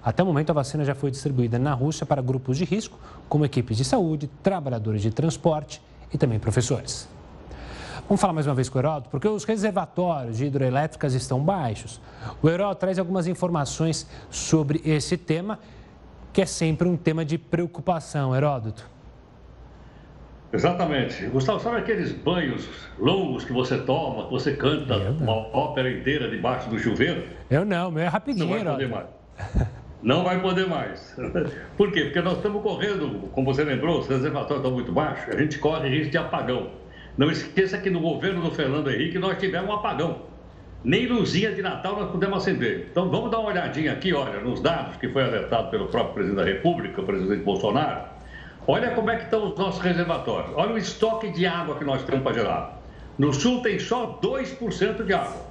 Até 0.08 0.22
o 0.22 0.26
momento, 0.26 0.48
a 0.48 0.54
vacina 0.54 0.86
já 0.86 0.94
foi 0.94 1.10
distribuída 1.10 1.58
na 1.58 1.74
Rússia 1.74 2.06
para 2.06 2.22
grupos 2.22 2.56
de 2.56 2.64
risco, 2.64 2.98
como 3.28 3.44
equipes 3.44 3.76
de 3.76 3.84
saúde, 3.84 4.26
trabalhadores 4.42 5.02
de 5.02 5.10
transporte 5.10 5.82
e 6.10 6.16
também 6.16 6.38
professores. 6.38 7.06
Vamos 8.08 8.18
falar 8.18 8.32
mais 8.32 8.46
uma 8.46 8.54
vez 8.54 8.70
com 8.70 8.78
o 8.78 8.80
Heródoto, 8.80 9.10
porque 9.10 9.28
os 9.28 9.44
reservatórios 9.44 10.38
de 10.38 10.46
hidroelétricas 10.46 11.12
estão 11.12 11.38
baixos. 11.40 12.00
O 12.40 12.48
Heródoto 12.48 12.80
traz 12.80 12.98
algumas 12.98 13.26
informações 13.26 14.08
sobre 14.30 14.80
esse 14.82 15.18
tema, 15.18 15.58
que 16.32 16.40
é 16.40 16.46
sempre 16.46 16.88
um 16.88 16.96
tema 16.96 17.22
de 17.22 17.36
preocupação, 17.36 18.34
Heródoto. 18.34 18.88
Exatamente. 20.50 21.26
Gustavo, 21.26 21.60
sabe 21.60 21.76
aqueles 21.76 22.12
banhos 22.12 22.66
longos 22.98 23.44
que 23.44 23.52
você 23.52 23.76
toma, 23.76 24.24
que 24.24 24.30
você 24.30 24.56
canta 24.56 24.96
uma 25.20 25.34
ópera 25.54 25.92
inteira 25.92 26.30
debaixo 26.30 26.70
do 26.70 26.78
chuveiro? 26.78 27.24
Eu 27.50 27.66
não, 27.66 27.90
meu 27.90 28.04
é 28.04 28.08
rapidinho, 28.08 28.46
Não 28.46 28.64
vai 28.64 28.72
poder 28.72 28.88
mais. 28.88 29.06
Não 30.02 30.22
vai 30.22 30.40
poder 30.40 30.66
mais. 30.68 31.16
Por 31.76 31.90
quê? 31.90 32.04
Porque 32.04 32.20
nós 32.20 32.36
estamos 32.36 32.62
correndo, 32.62 33.28
como 33.32 33.52
você 33.52 33.64
lembrou, 33.64 33.98
os 33.98 34.06
reservatórios 34.06 34.58
estão 34.58 34.70
muito 34.70 34.92
baixos, 34.92 35.34
a 35.34 35.38
gente 35.38 35.58
corre 35.58 35.88
risco 35.88 36.12
de 36.12 36.18
apagão. 36.18 36.70
Não 37.16 37.30
esqueça 37.30 37.78
que 37.78 37.90
no 37.90 38.00
governo 38.00 38.42
do 38.42 38.50
Fernando 38.52 38.90
Henrique 38.90 39.18
nós 39.18 39.38
tivemos 39.38 39.68
um 39.68 39.72
apagão. 39.72 40.22
Nem 40.84 41.06
luzinha 41.06 41.52
de 41.52 41.60
Natal 41.60 41.96
nós 41.96 42.10
pudemos 42.12 42.38
acender. 42.38 42.86
Então 42.90 43.10
vamos 43.10 43.30
dar 43.32 43.40
uma 43.40 43.48
olhadinha 43.48 43.92
aqui, 43.92 44.12
olha, 44.12 44.38
nos 44.40 44.60
dados 44.60 44.96
que 44.96 45.08
foi 45.08 45.24
alertado 45.24 45.70
pelo 45.70 45.88
próprio 45.88 46.14
presidente 46.14 46.36
da 46.36 46.44
República, 46.44 47.00
o 47.00 47.04
presidente 47.04 47.42
Bolsonaro. 47.42 48.04
Olha 48.68 48.92
como 48.92 49.10
é 49.10 49.16
que 49.16 49.24
estão 49.24 49.48
os 49.48 49.58
nossos 49.58 49.80
reservatórios. 49.80 50.52
Olha 50.54 50.74
o 50.74 50.78
estoque 50.78 51.30
de 51.30 51.44
água 51.46 51.76
que 51.76 51.84
nós 51.84 52.04
temos 52.04 52.22
para 52.22 52.34
gerar. 52.34 52.80
No 53.18 53.32
sul 53.32 53.62
tem 53.62 53.80
só 53.80 54.20
2% 54.22 55.04
de 55.04 55.12
água. 55.12 55.42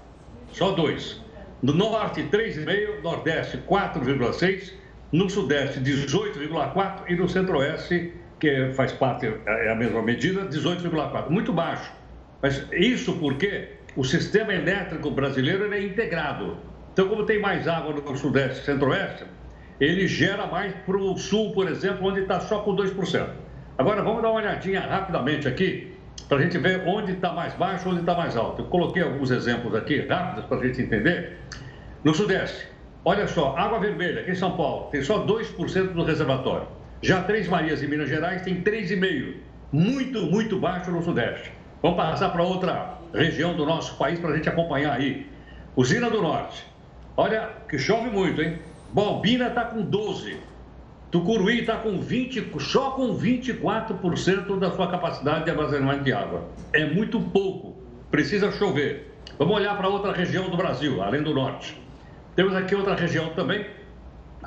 Só 0.54 0.74
2%. 0.74 1.27
No 1.62 1.74
norte, 1.74 2.24
3,5%, 2.24 3.02
nordeste, 3.02 3.58
4,6%, 3.68 4.74
no 5.12 5.30
sudeste, 5.30 5.80
18,4% 5.80 7.04
e 7.08 7.16
no 7.16 7.28
centro-oeste, 7.28 8.14
que 8.40 8.74
faz 8.74 8.92
parte, 8.92 9.26
é 9.46 9.72
a 9.72 9.76
mesma 9.76 10.02
medida, 10.02 10.46
18,4%. 10.46 11.30
Muito 11.30 11.52
baixo. 11.52 11.92
Mas 12.42 12.68
isso 12.72 13.18
porque 13.18 13.70
o 13.96 14.04
sistema 14.04 14.54
elétrico 14.54 15.10
brasileiro 15.10 15.74
é 15.74 15.82
integrado. 15.82 16.58
Então, 16.94 17.08
como 17.08 17.26
tem 17.26 17.40
mais 17.40 17.68
água 17.68 17.94
no 17.94 18.18
sudeste 18.18 18.62
e 18.62 18.66
centro-oeste, 18.66 19.24
ele 19.80 20.08
gera 20.08 20.46
mais 20.46 20.74
para 20.86 20.98
o 20.98 21.18
sul, 21.18 21.54
por 21.54 21.68
exemplo, 21.68 22.08
onde 22.08 22.22
está 22.22 22.40
só 22.40 22.60
com 22.60 22.76
2%. 22.76 23.30
Agora, 23.78 24.02
vamos 24.04 24.22
dar 24.22 24.30
uma 24.30 24.40
olhadinha 24.40 24.82
rapidamente 24.82 25.48
aqui, 25.48 25.97
para 26.28 26.38
a 26.38 26.42
gente 26.42 26.58
ver 26.58 26.84
onde 26.86 27.14
está 27.14 27.32
mais 27.32 27.54
baixo, 27.54 27.90
onde 27.90 28.02
está 28.02 28.14
mais 28.14 28.36
alto. 28.36 28.62
Eu 28.62 28.66
coloquei 28.66 29.02
alguns 29.02 29.32
exemplos 29.32 29.74
aqui, 29.76 30.06
rápidos, 30.06 30.46
para 30.46 30.58
a 30.58 30.68
gente 30.68 30.82
entender. 30.82 31.38
No 32.04 32.14
Sudeste, 32.14 32.68
olha 33.06 33.28
só, 33.28 33.56
Água 33.58 33.80
Vermelha, 33.80 34.22
aqui 34.22 34.32
em 34.32 34.36
São 34.36 34.56
Paulo, 34.56 34.90
tem 34.92 35.02
só 35.02 35.26
2% 35.26 35.94
do 35.94 36.04
reservatório. 36.04 36.68
Já 37.02 37.24
Três 37.24 37.48
Marias, 37.48 37.82
em 37.82 37.88
Minas 37.88 38.10
Gerais, 38.10 38.42
tem 38.42 38.62
3,5%. 38.62 39.36
Muito, 39.72 40.22
muito 40.28 40.60
baixo 40.60 40.92
no 40.92 41.02
Sudeste. 41.04 41.52
Vamos 41.82 41.98
passar 41.98 42.30
para 42.30 42.42
outra 42.42 42.98
região 43.14 43.56
do 43.56 43.66
nosso 43.66 43.98
país 43.98 44.20
para 44.20 44.32
a 44.32 44.36
gente 44.36 44.48
acompanhar 44.48 44.94
aí. 44.94 45.28
Usina 45.76 46.10
do 46.10 46.22
Norte. 46.22 46.66
Olha, 47.16 47.50
que 47.70 47.78
chove 47.78 48.10
muito, 48.10 48.42
hein? 48.42 48.60
Balbina 48.94 49.48
está 49.48 49.66
com 49.66 49.82
12. 49.82 50.38
Tucuruí 51.12 51.62
está 51.62 51.78
com 51.78 52.00
20, 52.00 52.52
só 52.60 52.92
com 52.92 53.18
24% 53.18 54.60
da 54.60 54.72
sua 54.72 54.90
capacidade 54.90 55.46
de 55.46 55.52
armazenamento 55.52 56.04
de 56.04 56.12
água. 56.12 56.44
É 56.74 56.86
muito 56.86 57.20
pouco. 57.20 57.78
Precisa 58.12 58.52
chover. 58.52 59.14
Vamos 59.40 59.56
olhar 59.56 59.78
para 59.78 59.88
outra 59.88 60.12
região 60.12 60.50
do 60.50 60.58
Brasil, 60.58 61.02
além 61.02 61.24
do 61.24 61.34
norte. 61.34 61.80
Temos 62.36 62.56
aqui 62.56 62.76
outra 62.76 62.96
região 62.96 63.30
também, 63.30 63.66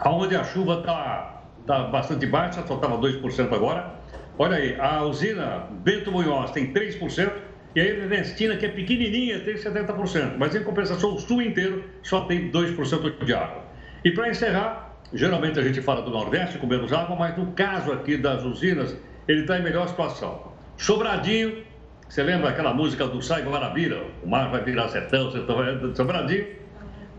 onde 0.05 0.37
a 0.37 0.44
chuva 0.44 0.81
está 0.81 1.44
tá 1.66 1.85
bastante 1.85 2.27
baixa, 2.27 2.64
só 2.66 2.75
estava 2.75 2.99
2% 2.99 3.53
agora. 3.53 3.94
Olha 4.38 4.57
aí, 4.57 4.77
a 4.79 5.03
usina 5.03 5.66
Bento 5.70 6.11
Munhoz 6.11 6.51
tem 6.51 6.73
3%, 6.73 7.33
e 7.75 7.81
a 7.81 7.85
Ernestina, 7.85 8.57
que 8.57 8.66
é 8.66 8.68
pequenininha, 8.68 9.40
tem 9.40 9.55
70%. 9.55 10.35
Mas, 10.37 10.55
em 10.55 10.64
compensação, 10.64 11.14
o 11.14 11.20
sul 11.20 11.40
inteiro 11.40 11.85
só 12.03 12.23
tem 12.23 12.51
2% 12.51 13.25
de 13.25 13.35
água. 13.35 13.62
E, 14.05 14.11
para 14.11 14.29
encerrar, 14.29 14.89
geralmente 15.12 15.59
a 15.59 15.62
gente 15.62 15.81
fala 15.81 16.03
do 16.03 16.11
Nordeste 16.11 16.59
com 16.59 16.66
menos 16.66 16.92
água, 16.92 17.16
mas 17.16 17.37
no 17.37 17.53
caso 17.53 17.92
aqui 17.92 18.16
das 18.16 18.44
usinas, 18.44 18.96
ele 19.27 19.42
está 19.42 19.59
em 19.59 19.62
melhor 19.62 19.88
situação. 19.88 20.53
Sobradinho, 20.77 21.64
você 22.09 22.23
lembra 22.23 22.51
aquela 22.51 22.73
música 22.73 23.07
do 23.07 23.20
Sai 23.23 23.42
Guarabira? 23.42 24.05
O 24.23 24.29
mar 24.29 24.51
vai 24.51 24.62
virar 24.64 24.88
sertão, 24.88 25.31
sertão 25.31 25.57
vai... 25.57 25.94
Sobradinho 25.94 26.61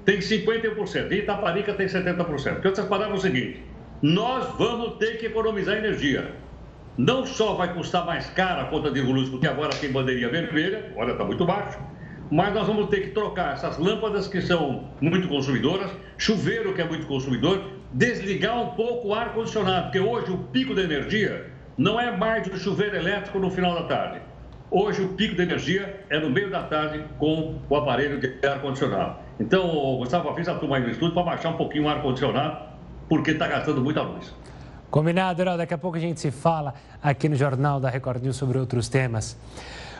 tem 0.05 0.17
51%, 0.17 1.11
e 1.11 1.19
Itaparica 1.19 1.73
tem 1.73 1.87
70%. 1.87 2.25
Porque 2.25 2.67
outras 2.67 2.87
palavras 2.87 3.15
é 3.15 3.19
o 3.19 3.21
seguinte, 3.21 3.63
nós 4.01 4.47
vamos 4.57 4.97
ter 4.97 5.17
que 5.17 5.27
economizar 5.27 5.77
energia. 5.77 6.33
Não 6.97 7.25
só 7.25 7.53
vai 7.53 7.73
custar 7.73 8.05
mais 8.05 8.29
caro 8.31 8.61
a 8.61 8.65
conta 8.65 8.91
de 8.91 8.99
luz, 8.99 9.29
porque 9.29 9.47
agora 9.47 9.69
tem 9.69 9.91
bandeirinha 9.91 10.29
vermelha, 10.29 10.91
olha, 10.97 11.11
está 11.11 11.23
muito 11.23 11.45
baixo, 11.45 11.79
mas 12.31 12.53
nós 12.53 12.67
vamos 12.67 12.89
ter 12.89 13.01
que 13.01 13.09
trocar 13.11 13.53
essas 13.53 13.77
lâmpadas 13.77 14.27
que 14.27 14.41
são 14.41 14.89
muito 14.99 15.27
consumidoras, 15.27 15.91
chuveiro 16.17 16.73
que 16.73 16.81
é 16.81 16.85
muito 16.85 17.05
consumidor, 17.07 17.63
desligar 17.93 18.59
um 18.59 18.67
pouco 18.75 19.09
o 19.09 19.13
ar-condicionado, 19.13 19.83
porque 19.83 19.99
hoje 19.99 20.31
o 20.31 20.37
pico 20.37 20.73
da 20.73 20.81
energia 20.81 21.51
não 21.77 21.99
é 21.99 22.15
mais 22.15 22.47
do 22.47 22.57
chuveiro 22.57 22.95
elétrico 22.95 23.39
no 23.39 23.49
final 23.49 23.73
da 23.75 23.83
tarde. 23.83 24.21
Hoje 24.69 25.01
o 25.01 25.09
pico 25.09 25.35
de 25.35 25.41
energia 25.41 26.05
é 26.09 26.19
no 26.19 26.29
meio 26.29 26.49
da 26.49 26.63
tarde 26.63 27.03
com 27.19 27.59
o 27.69 27.75
aparelho 27.75 28.19
de 28.19 28.47
ar-condicionado. 28.47 29.17
Então, 29.39 29.97
Gustavo, 29.97 30.29
avisa 30.29 30.53
a 30.53 30.55
turma 30.55 30.77
aí 30.77 30.83
no 30.83 30.89
estúdio 30.89 31.13
para 31.13 31.23
baixar 31.23 31.49
um 31.49 31.57
pouquinho 31.57 31.85
o 31.85 31.89
ar-condicionado, 31.89 32.69
porque 33.09 33.31
está 33.31 33.47
gastando 33.47 33.81
muita 33.81 34.01
luz. 34.01 34.33
Combinado, 34.89 35.41
Herói. 35.41 35.57
Daqui 35.57 35.73
a 35.73 35.77
pouco 35.77 35.97
a 35.97 35.99
gente 35.99 36.19
se 36.19 36.31
fala 36.31 36.73
aqui 37.01 37.27
no 37.27 37.35
Jornal 37.35 37.79
da 37.79 37.89
Record 37.89 38.23
News 38.23 38.37
sobre 38.37 38.57
outros 38.57 38.87
temas. 38.87 39.37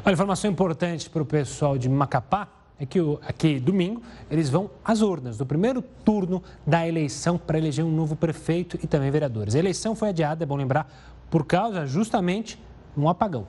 Olha, 0.06 0.13
informação 0.13 0.49
importante 0.49 1.10
para 1.10 1.21
o 1.21 1.25
pessoal 1.25 1.77
de 1.77 1.89
Macapá 1.89 2.47
é 2.81 2.85
que 2.87 2.99
aqui 3.27 3.59
domingo 3.59 4.01
eles 4.29 4.49
vão 4.49 4.67
às 4.83 5.01
urnas 5.01 5.37
do 5.37 5.45
primeiro 5.45 5.83
turno 6.03 6.41
da 6.65 6.87
eleição 6.87 7.37
para 7.37 7.59
eleger 7.59 7.85
um 7.85 7.91
novo 7.91 8.15
prefeito 8.15 8.75
e 8.81 8.87
também 8.87 9.11
vereadores. 9.11 9.53
A 9.53 9.59
eleição 9.59 9.95
foi 9.95 10.09
adiada, 10.09 10.43
é 10.43 10.47
bom 10.47 10.55
lembrar, 10.55 10.91
por 11.29 11.45
causa 11.45 11.85
justamente 11.85 12.59
um 12.97 13.07
apagão. 13.07 13.45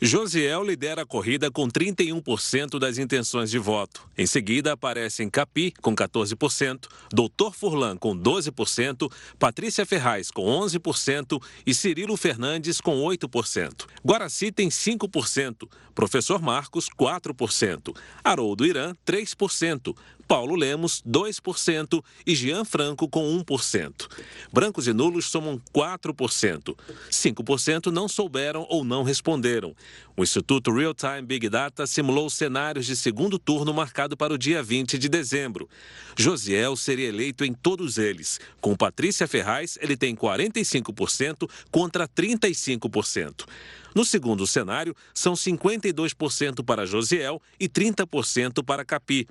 Josiel 0.00 0.62
lidera 0.62 1.02
a 1.02 1.06
corrida 1.06 1.50
com 1.50 1.66
31% 1.66 2.78
das 2.78 2.98
intenções 2.98 3.50
de 3.50 3.58
voto. 3.58 4.08
Em 4.16 4.26
seguida, 4.26 4.72
aparecem 4.72 5.28
Capi, 5.28 5.72
com 5.82 5.92
14%, 5.92 6.86
Doutor 7.10 7.52
Furlan, 7.52 7.96
com 7.96 8.16
12%, 8.16 9.10
Patrícia 9.40 9.84
Ferraz, 9.84 10.30
com 10.30 10.44
11% 10.44 11.42
e 11.66 11.74
Cirilo 11.74 12.16
Fernandes, 12.16 12.80
com 12.80 13.02
8%. 13.02 13.86
Guaraci 14.06 14.52
tem 14.52 14.68
5%, 14.68 15.68
Professor 15.96 16.40
Marcos, 16.40 16.88
4%, 16.88 17.96
Haroldo 18.22 18.64
Irã, 18.64 18.94
3%, 19.04 19.96
Paulo 20.28 20.54
Lemos, 20.54 21.02
2% 21.08 22.04
e 22.26 22.36
Jean 22.36 22.62
Franco 22.62 23.08
com 23.08 23.42
1%. 23.42 24.06
Brancos 24.52 24.86
e 24.86 24.92
nulos 24.92 25.24
somam 25.24 25.58
4%. 25.74 26.76
5% 27.10 27.86
não 27.86 28.06
souberam 28.06 28.66
ou 28.68 28.84
não 28.84 29.02
responderam. 29.02 29.74
O 30.14 30.22
Instituto 30.22 30.70
Real 30.70 30.92
Time 30.92 31.22
Big 31.22 31.48
Data 31.48 31.86
simulou 31.86 32.28
cenários 32.28 32.84
de 32.84 32.94
segundo 32.94 33.38
turno 33.38 33.72
marcado 33.72 34.18
para 34.18 34.34
o 34.34 34.38
dia 34.38 34.62
20 34.62 34.98
de 34.98 35.08
dezembro. 35.08 35.66
Josiel 36.14 36.76
seria 36.76 37.08
eleito 37.08 37.42
em 37.42 37.54
todos 37.54 37.96
eles. 37.96 38.38
Com 38.60 38.76
Patrícia 38.76 39.26
Ferraz, 39.26 39.78
ele 39.80 39.96
tem 39.96 40.14
45% 40.14 41.48
contra 41.70 42.06
35%. 42.06 43.46
No 43.94 44.04
segundo 44.04 44.46
cenário, 44.46 44.94
são 45.14 45.34
52% 45.34 46.64
para 46.64 46.86
Josiel 46.86 47.40
e 47.58 47.68
30% 47.68 48.64
para 48.64 48.84
Capi. 48.84 49.26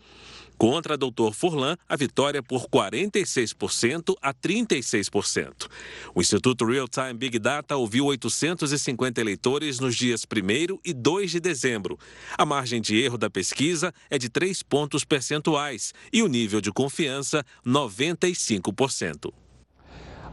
Contra 0.58 0.98
Dr. 0.98 1.34
Furlan, 1.34 1.78
a 1.88 1.96
vitória 1.96 2.42
por 2.42 2.68
46% 2.68 4.16
a 4.20 4.34
36%. 4.34 5.68
O 6.16 6.22
Instituto 6.22 6.66
Real 6.66 6.88
Time 6.88 7.14
Big 7.14 7.38
Data 7.38 7.78
ouviu 7.78 8.06
850 8.06 9.22
eleitores 9.22 9.80
nos 9.80 9.96
dias 9.96 10.24
1 10.24 10.80
e 10.84 10.94
2 10.94 11.32
de 11.32 11.40
dezembro. 11.40 12.00
A 12.36 12.44
margem 12.44 12.82
de 12.82 13.00
erro 13.00 13.20
da 13.20 13.30
pesquisa 13.30 13.94
é 14.10 14.18
de 14.18 14.30
3 14.30 14.64
pontos 14.64 15.06
percentuais 15.06 15.94
e 16.12 16.24
o 16.24 16.28
nível 16.28 16.60
de 16.60 16.72
confiança, 16.72 17.46
95%. 17.66 19.32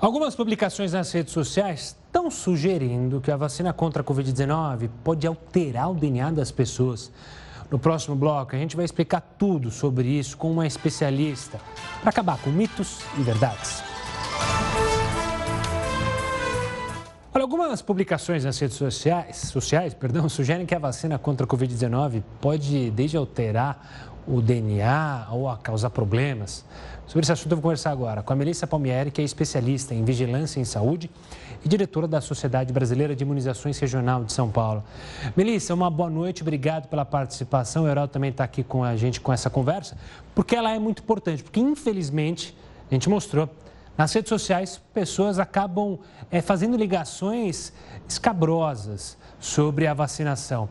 Algumas 0.01 0.35
publicações 0.35 0.93
nas 0.93 1.13
redes 1.13 1.33
sociais 1.33 1.97
estão 2.25 2.31
sugerindo 2.31 3.21
que 3.21 3.31
a 3.31 3.37
vacina 3.37 3.73
contra 3.73 4.01
a 4.01 4.05
Covid-19 4.05 4.89
pode 5.03 5.27
alterar 5.27 5.91
o 5.91 5.95
DNA 5.95 6.31
das 6.31 6.51
pessoas. 6.51 7.13
No 7.71 7.79
próximo 7.79 8.17
bloco, 8.17 8.57
a 8.57 8.59
gente 8.59 8.77
vai 8.77 8.85
explicar 8.85 9.21
tudo 9.21 9.71
sobre 9.71 10.09
isso 10.09 10.37
com 10.37 10.51
uma 10.51 10.67
especialista 10.67 11.61
para 12.01 12.11
acabar 12.11 12.39
com 12.39 12.51
mitos 12.51 13.01
e 13.19 13.23
verdades. 13.23 13.83
Olha, 17.35 17.43
algumas 17.43 17.83
publicações 17.83 18.45
nas 18.45 18.59
redes 18.59 18.77
sociais, 18.77 19.37
sociais 19.37 19.93
perdão, 19.93 20.29
sugerem 20.29 20.65
que 20.65 20.75
a 20.75 20.79
vacina 20.79 21.19
contra 21.19 21.45
a 21.45 21.49
Covid-19 21.49 22.23
pode 22.41 22.91
desde 22.93 23.17
alterar 23.17 24.15
o 24.27 24.41
DNA 24.41 25.27
ou 25.31 25.49
a 25.49 25.59
causar 25.59 25.91
problemas. 25.91 26.65
Sobre 27.07 27.25
esse 27.25 27.33
assunto 27.33 27.53
eu 27.53 27.57
vou 27.57 27.63
conversar 27.63 27.91
agora 27.91 28.23
com 28.23 28.33
a 28.33 28.37
Melissa 28.37 28.67
Palmieri, 28.67 29.11
que 29.11 29.21
é 29.21 29.25
especialista 29.25 29.95
em 29.95 30.03
vigilância 30.05 30.59
em 30.59 30.65
saúde 30.65 31.11
e 31.63 31.69
diretora 31.69 32.09
da 32.09 32.21
Sociedade 32.21 32.73
Brasileira 32.73 33.15
de 33.15 33.23
Imunizações 33.23 33.79
Regional 33.79 34.25
de 34.25 34.33
São 34.33 34.51
Paulo. 34.51 34.83
Melissa, 35.37 35.75
uma 35.75 35.91
boa 35.91 36.09
noite, 36.09 36.41
obrigado 36.41 36.89
pela 36.89 37.05
participação. 37.05 37.85
O 37.85 37.89
Herói 37.89 38.09
também 38.09 38.31
está 38.31 38.45
aqui 38.45 38.65
com 38.65 38.83
a 38.83 38.97
gente 38.97 39.21
com 39.21 39.33
essa 39.33 39.51
conversa, 39.51 39.99
porque 40.35 40.57
ela 40.57 40.73
é 40.73 40.79
muito 40.79 41.03
importante, 41.03 41.43
porque 41.43 41.61
infelizmente 41.61 42.57
a 42.91 42.95
gente 42.95 43.09
mostrou 43.09 43.51
nas 43.99 44.13
redes 44.13 44.31
sociais, 44.31 44.81
pessoas 44.93 45.39
acabam 45.39 45.99
é, 46.31 46.41
fazendo 46.41 46.77
ligações 46.77 47.73
escabrosas 48.09 49.17
sobre 49.45 49.87
a 49.87 49.93
vacinação. 49.93 50.71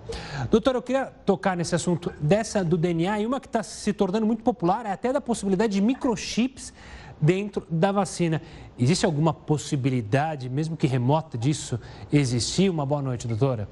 Doutor, 0.49 0.73
eu 0.73 0.81
queria 0.81 1.05
tocar 1.05 1.55
nesse 1.55 1.75
assunto 1.75 2.11
dessa 2.19 2.63
do 2.63 2.75
DNA 2.75 3.19
e 3.19 3.25
uma 3.25 3.39
que 3.39 3.45
está 3.45 3.61
se 3.61 3.93
tornando 3.93 4.25
muito 4.25 4.41
popular 4.41 4.85
é 4.87 4.91
até 4.91 5.13
da 5.13 5.21
possibilidade 5.21 5.73
de 5.73 5.81
microchips 5.81 6.73
dentro 7.21 7.65
da 7.69 7.91
vacina. 7.91 8.41
Existe 8.77 9.05
alguma 9.05 9.31
possibilidade, 9.31 10.49
mesmo 10.49 10.75
que 10.75 10.87
remota, 10.87 11.37
disso 11.37 11.79
existir? 12.11 12.67
Uma 12.69 12.83
boa 12.83 13.01
noite, 13.01 13.27
doutora. 13.27 13.69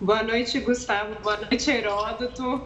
Boa 0.00 0.24
noite, 0.24 0.58
Gustavo. 0.58 1.14
Boa 1.22 1.36
noite, 1.36 1.70
Heródoto. 1.70 2.60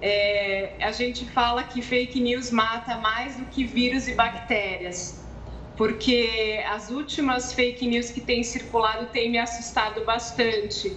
É, 0.00 0.76
a 0.80 0.92
gente 0.92 1.26
fala 1.26 1.62
que 1.62 1.82
fake 1.82 2.18
news 2.22 2.50
mata 2.50 2.96
mais 2.96 3.36
do 3.36 3.44
que 3.44 3.64
vírus 3.64 4.08
e 4.08 4.14
bactérias, 4.14 5.22
porque 5.80 6.62
as 6.68 6.90
últimas 6.90 7.54
fake 7.54 7.86
news 7.88 8.10
que 8.10 8.20
têm 8.20 8.42
circulado 8.42 9.06
têm 9.06 9.30
me 9.30 9.38
assustado 9.38 10.04
bastante. 10.04 10.94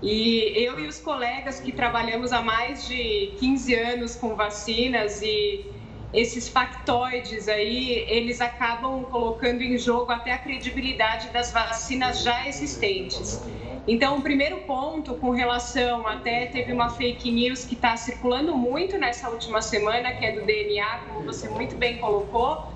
E 0.00 0.54
eu 0.56 0.80
e 0.80 0.86
os 0.86 0.98
colegas 0.98 1.60
que 1.60 1.70
trabalhamos 1.70 2.32
há 2.32 2.40
mais 2.40 2.86
de 2.86 3.36
15 3.38 3.74
anos 3.74 4.16
com 4.16 4.34
vacinas 4.34 5.20
e 5.20 5.70
esses 6.14 6.48
factoides 6.48 7.46
aí, 7.46 8.06
eles 8.08 8.40
acabam 8.40 9.04
colocando 9.04 9.60
em 9.60 9.76
jogo 9.76 10.10
até 10.10 10.32
a 10.32 10.38
credibilidade 10.38 11.30
das 11.30 11.52
vacinas 11.52 12.22
já 12.22 12.48
existentes. 12.48 13.46
Então, 13.86 14.16
o 14.16 14.22
primeiro 14.22 14.62
ponto 14.62 15.16
com 15.16 15.28
relação, 15.28 16.06
até 16.06 16.46
teve 16.46 16.72
uma 16.72 16.88
fake 16.88 17.30
news 17.30 17.66
que 17.66 17.74
está 17.74 17.94
circulando 17.98 18.56
muito 18.56 18.96
nessa 18.96 19.28
última 19.28 19.60
semana, 19.60 20.10
que 20.12 20.24
é 20.24 20.32
do 20.32 20.46
DNA, 20.46 21.00
como 21.04 21.22
você 21.22 21.50
muito 21.50 21.76
bem 21.76 21.98
colocou. 21.98 22.75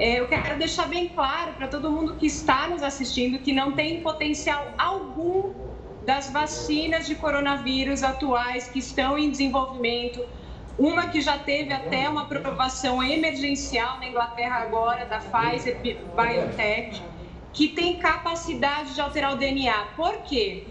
É, 0.00 0.18
eu 0.18 0.26
quero 0.28 0.58
deixar 0.58 0.88
bem 0.88 1.08
claro 1.08 1.52
para 1.52 1.68
todo 1.68 1.92
mundo 1.92 2.16
que 2.16 2.24
está 2.24 2.66
nos 2.66 2.82
assistindo 2.82 3.38
que 3.38 3.52
não 3.52 3.72
tem 3.72 4.00
potencial 4.00 4.72
algum 4.78 5.52
das 6.06 6.30
vacinas 6.30 7.06
de 7.06 7.14
coronavírus 7.14 8.02
atuais 8.02 8.66
que 8.66 8.78
estão 8.78 9.18
em 9.18 9.30
desenvolvimento. 9.30 10.18
Uma 10.78 11.08
que 11.08 11.20
já 11.20 11.36
teve 11.36 11.74
até 11.74 12.08
uma 12.08 12.22
aprovação 12.22 13.02
emergencial 13.02 13.98
na 13.98 14.08
Inglaterra 14.08 14.62
agora, 14.62 15.04
da 15.04 15.18
Pfizer 15.18 15.78
BioNTech 15.82 17.02
que 17.52 17.68
tem 17.68 17.98
capacidade 17.98 18.94
de 18.94 19.02
alterar 19.02 19.34
o 19.34 19.36
DNA. 19.36 19.88
Por 19.96 20.22
quê? 20.22 20.66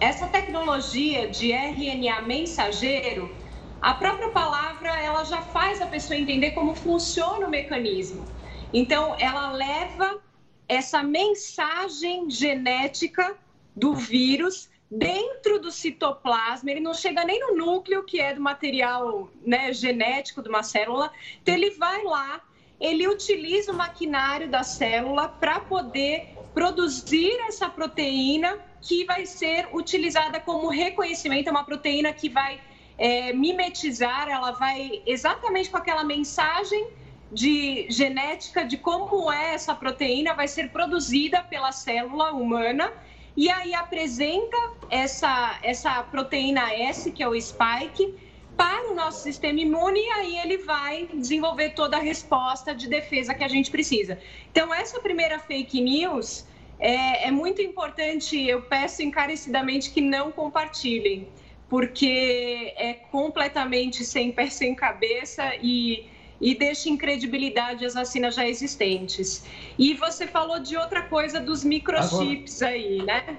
Essa 0.00 0.26
tecnologia 0.26 1.28
de 1.28 1.52
RNA 1.52 2.22
mensageiro, 2.22 3.32
a 3.80 3.94
própria 3.94 4.30
palavra 4.30 5.00
ela 5.00 5.22
já 5.22 5.42
faz 5.42 5.80
a 5.80 5.86
pessoa 5.86 6.18
entender 6.18 6.50
como 6.50 6.74
funciona 6.74 7.46
o 7.46 7.50
mecanismo. 7.50 8.26
Então, 8.72 9.16
ela 9.18 9.52
leva 9.52 10.20
essa 10.68 11.02
mensagem 11.02 12.28
genética 12.28 13.36
do 13.74 13.94
vírus 13.94 14.68
dentro 14.90 15.60
do 15.60 15.70
citoplasma, 15.70 16.70
ele 16.70 16.80
não 16.80 16.94
chega 16.94 17.24
nem 17.24 17.40
no 17.40 17.56
núcleo, 17.56 18.04
que 18.04 18.20
é 18.20 18.34
do 18.34 18.40
material 18.40 19.30
né, 19.44 19.72
genético 19.72 20.42
de 20.42 20.48
uma 20.48 20.62
célula, 20.62 21.10
então 21.42 21.54
ele 21.54 21.70
vai 21.70 22.02
lá, 22.04 22.42
ele 22.80 23.06
utiliza 23.06 23.72
o 23.72 23.76
maquinário 23.76 24.48
da 24.48 24.62
célula 24.62 25.28
para 25.28 25.60
poder 25.60 26.34
produzir 26.54 27.32
essa 27.46 27.68
proteína 27.68 28.58
que 28.80 29.04
vai 29.04 29.26
ser 29.26 29.68
utilizada 29.74 30.40
como 30.40 30.68
reconhecimento, 30.68 31.48
é 31.48 31.50
uma 31.50 31.64
proteína 31.64 32.12
que 32.12 32.28
vai 32.28 32.60
é, 32.96 33.32
mimetizar, 33.32 34.28
ela 34.28 34.52
vai 34.52 35.02
exatamente 35.06 35.70
com 35.70 35.76
aquela 35.76 36.02
mensagem 36.02 36.88
de 37.30 37.86
genética 37.90 38.64
de 38.64 38.76
como 38.76 39.30
é 39.30 39.54
essa 39.54 39.74
proteína, 39.74 40.34
vai 40.34 40.48
ser 40.48 40.70
produzida 40.70 41.42
pela 41.42 41.72
célula 41.72 42.32
humana 42.32 42.92
e 43.36 43.50
aí 43.50 43.74
apresenta 43.74 44.56
essa, 44.90 45.58
essa 45.62 46.02
proteína 46.02 46.72
S, 46.74 47.10
que 47.12 47.22
é 47.22 47.28
o 47.28 47.40
spike, 47.40 48.14
para 48.56 48.90
o 48.90 48.94
nosso 48.94 49.22
sistema 49.22 49.60
imune 49.60 50.00
e 50.00 50.10
aí 50.10 50.38
ele 50.38 50.58
vai 50.58 51.08
desenvolver 51.14 51.70
toda 51.70 51.96
a 51.96 52.00
resposta 52.00 52.74
de 52.74 52.88
defesa 52.88 53.32
que 53.32 53.44
a 53.44 53.48
gente 53.48 53.70
precisa. 53.70 54.18
Então, 54.50 54.74
essa 54.74 54.98
primeira 54.98 55.38
fake 55.38 55.80
news 55.80 56.44
é, 56.80 57.28
é 57.28 57.30
muito 57.30 57.62
importante, 57.62 58.40
eu 58.40 58.62
peço 58.62 59.02
encarecidamente 59.02 59.90
que 59.90 60.00
não 60.00 60.32
compartilhem, 60.32 61.28
porque 61.68 62.74
é 62.76 62.94
completamente 62.94 64.04
sem 64.04 64.32
pé, 64.32 64.50
sem 64.50 64.74
cabeça 64.74 65.54
e 65.62 66.08
e 66.40 66.54
deixa 66.54 66.88
incredibilidade 66.88 67.84
as 67.84 67.94
vacinas 67.94 68.34
já 68.34 68.46
existentes. 68.46 69.44
E 69.78 69.94
você 69.94 70.26
falou 70.26 70.60
de 70.60 70.76
outra 70.76 71.02
coisa 71.02 71.40
dos 71.40 71.64
microchips 71.64 72.62
Agora... 72.62 72.76
aí, 72.76 73.02
né? 73.02 73.36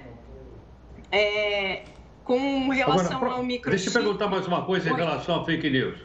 É, 1.11 1.83
com 2.23 2.69
relação 2.69 3.17
Agora, 3.17 3.33
ao 3.33 3.43
microchip. 3.43 3.83
Deixa 3.83 3.89
eu 3.89 4.03
perguntar 4.03 4.27
mais 4.27 4.45
uma 4.45 4.63
coisa 4.63 4.89
em 4.89 4.93
relação 4.93 5.41
à 5.41 5.45
fake 5.45 5.69
news. 5.69 5.97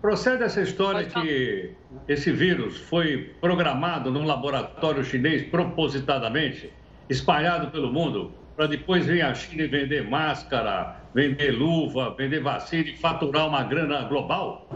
Procede 0.00 0.42
essa 0.42 0.62
história 0.62 1.04
que 1.04 1.74
esse 2.08 2.32
vírus 2.32 2.78
foi 2.78 3.34
programado 3.40 4.10
num 4.10 4.24
laboratório 4.24 5.04
chinês 5.04 5.42
propositadamente, 5.42 6.72
espalhado 7.08 7.70
pelo 7.70 7.92
mundo, 7.92 8.32
para 8.56 8.66
depois 8.66 9.04
vir 9.04 9.20
à 9.20 9.34
China 9.34 9.62
e 9.62 9.66
vender 9.66 10.08
máscara, 10.08 10.99
vender 11.14 11.50
luva, 11.50 12.14
vender 12.16 12.40
vacina 12.40 12.88
e 12.88 12.96
faturar 12.96 13.48
uma 13.48 13.62
grana 13.62 14.02
global? 14.04 14.68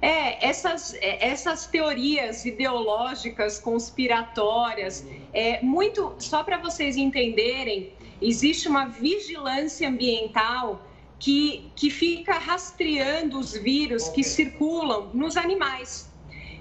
É, 0.00 0.46
essas, 0.46 0.94
é, 0.94 1.26
essas 1.26 1.66
teorias 1.66 2.44
ideológicas, 2.44 3.58
conspiratórias, 3.58 5.04
é, 5.32 5.60
muito, 5.60 6.14
só 6.18 6.44
para 6.44 6.56
vocês 6.58 6.96
entenderem, 6.96 7.92
existe 8.22 8.68
uma 8.68 8.86
vigilância 8.86 9.88
ambiental 9.88 10.86
que, 11.18 11.70
que 11.74 11.90
fica 11.90 12.34
rastreando 12.34 13.38
os 13.38 13.52
vírus 13.54 14.08
que 14.08 14.22
circulam 14.22 15.10
nos 15.12 15.36
animais. 15.36 16.07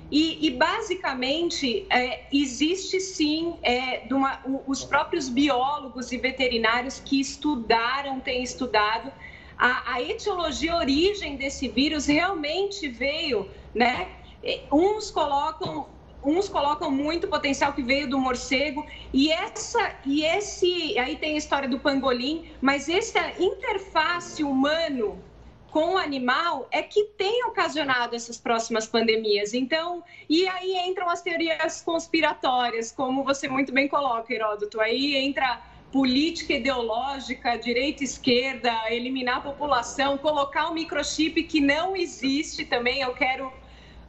E, 0.09 0.47
e 0.47 0.51
basicamente, 0.51 1.85
é, 1.89 2.25
existe 2.31 2.99
sim 2.99 3.55
é, 3.61 4.07
uma, 4.09 4.39
os 4.65 4.83
próprios 4.83 5.27
biólogos 5.27 6.11
e 6.11 6.17
veterinários 6.17 6.99
que 6.99 7.19
estudaram, 7.19 8.19
têm 8.21 8.41
estudado, 8.41 9.11
a, 9.57 9.93
a 9.95 10.01
etiologia, 10.01 10.73
a 10.73 10.77
origem 10.77 11.35
desse 11.35 11.67
vírus 11.67 12.05
realmente 12.05 12.87
veio, 12.87 13.49
né? 13.73 14.07
Uns 14.71 15.11
colocam 15.11 15.89
uns 16.23 16.49
colocam 16.49 16.91
muito 16.91 17.27
potencial 17.27 17.73
que 17.73 17.81
veio 17.81 18.09
do 18.09 18.19
morcego 18.19 18.85
e 19.13 19.31
essa 19.31 19.95
e 20.05 20.25
esse 20.25 20.97
aí 20.97 21.15
tem 21.15 21.35
a 21.35 21.37
história 21.37 21.69
do 21.69 21.79
pangolim, 21.79 22.49
mas 22.59 22.89
essa 22.89 23.31
interface 23.39 24.43
humano 24.43 25.21
com 25.71 25.93
o 25.93 25.97
animal 25.97 26.67
é 26.71 26.81
que 26.81 27.03
tem 27.17 27.43
ocasionado 27.45 28.15
essas 28.15 28.37
próximas 28.37 28.87
pandemias. 28.87 29.53
Então, 29.53 30.03
e 30.29 30.47
aí 30.47 30.77
entram 30.87 31.09
as 31.09 31.21
teorias 31.21 31.81
conspiratórias, 31.81 32.91
como 32.91 33.23
você 33.23 33.47
muito 33.47 33.73
bem 33.73 33.87
coloca, 33.87 34.33
Heródoto. 34.33 34.79
Aí 34.79 35.15
entra 35.15 35.61
política 35.91 36.53
ideológica, 36.53 37.57
direita 37.57 38.03
esquerda, 38.03 38.71
eliminar 38.89 39.37
a 39.37 39.41
população, 39.41 40.17
colocar 40.17 40.67
o 40.67 40.71
um 40.71 40.73
microchip 40.73 41.43
que 41.43 41.61
não 41.61 41.95
existe 41.95 42.65
também. 42.65 43.01
Eu 43.01 43.13
quero 43.13 43.51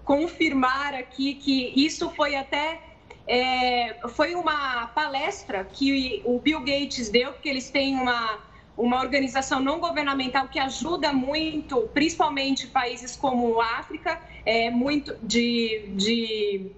confirmar 0.05 0.95
aqui 0.95 1.35
que 1.35 1.73
isso 1.77 2.11
foi 2.11 2.35
até 2.35 2.81
é, 3.27 3.95
foi 4.09 4.35
uma 4.35 4.87
palestra 4.89 5.63
que 5.63 6.23
o 6.25 6.39
Bill 6.39 6.61
Gates 6.61 7.11
deu, 7.11 7.33
porque 7.33 7.49
eles 7.49 7.69
têm 7.71 7.95
uma 7.95 8.39
uma 8.79 9.01
organização 9.01 9.59
não 9.61 9.81
governamental 9.81 10.47
que 10.49 10.59
ajuda 10.59 11.13
muito, 11.13 11.91
principalmente 11.93 12.69
países 12.69 13.17
como 13.17 13.61
África, 13.61 14.21
é, 14.47 14.71
muito 14.71 15.17
de, 15.21 15.91
de 15.97 16.71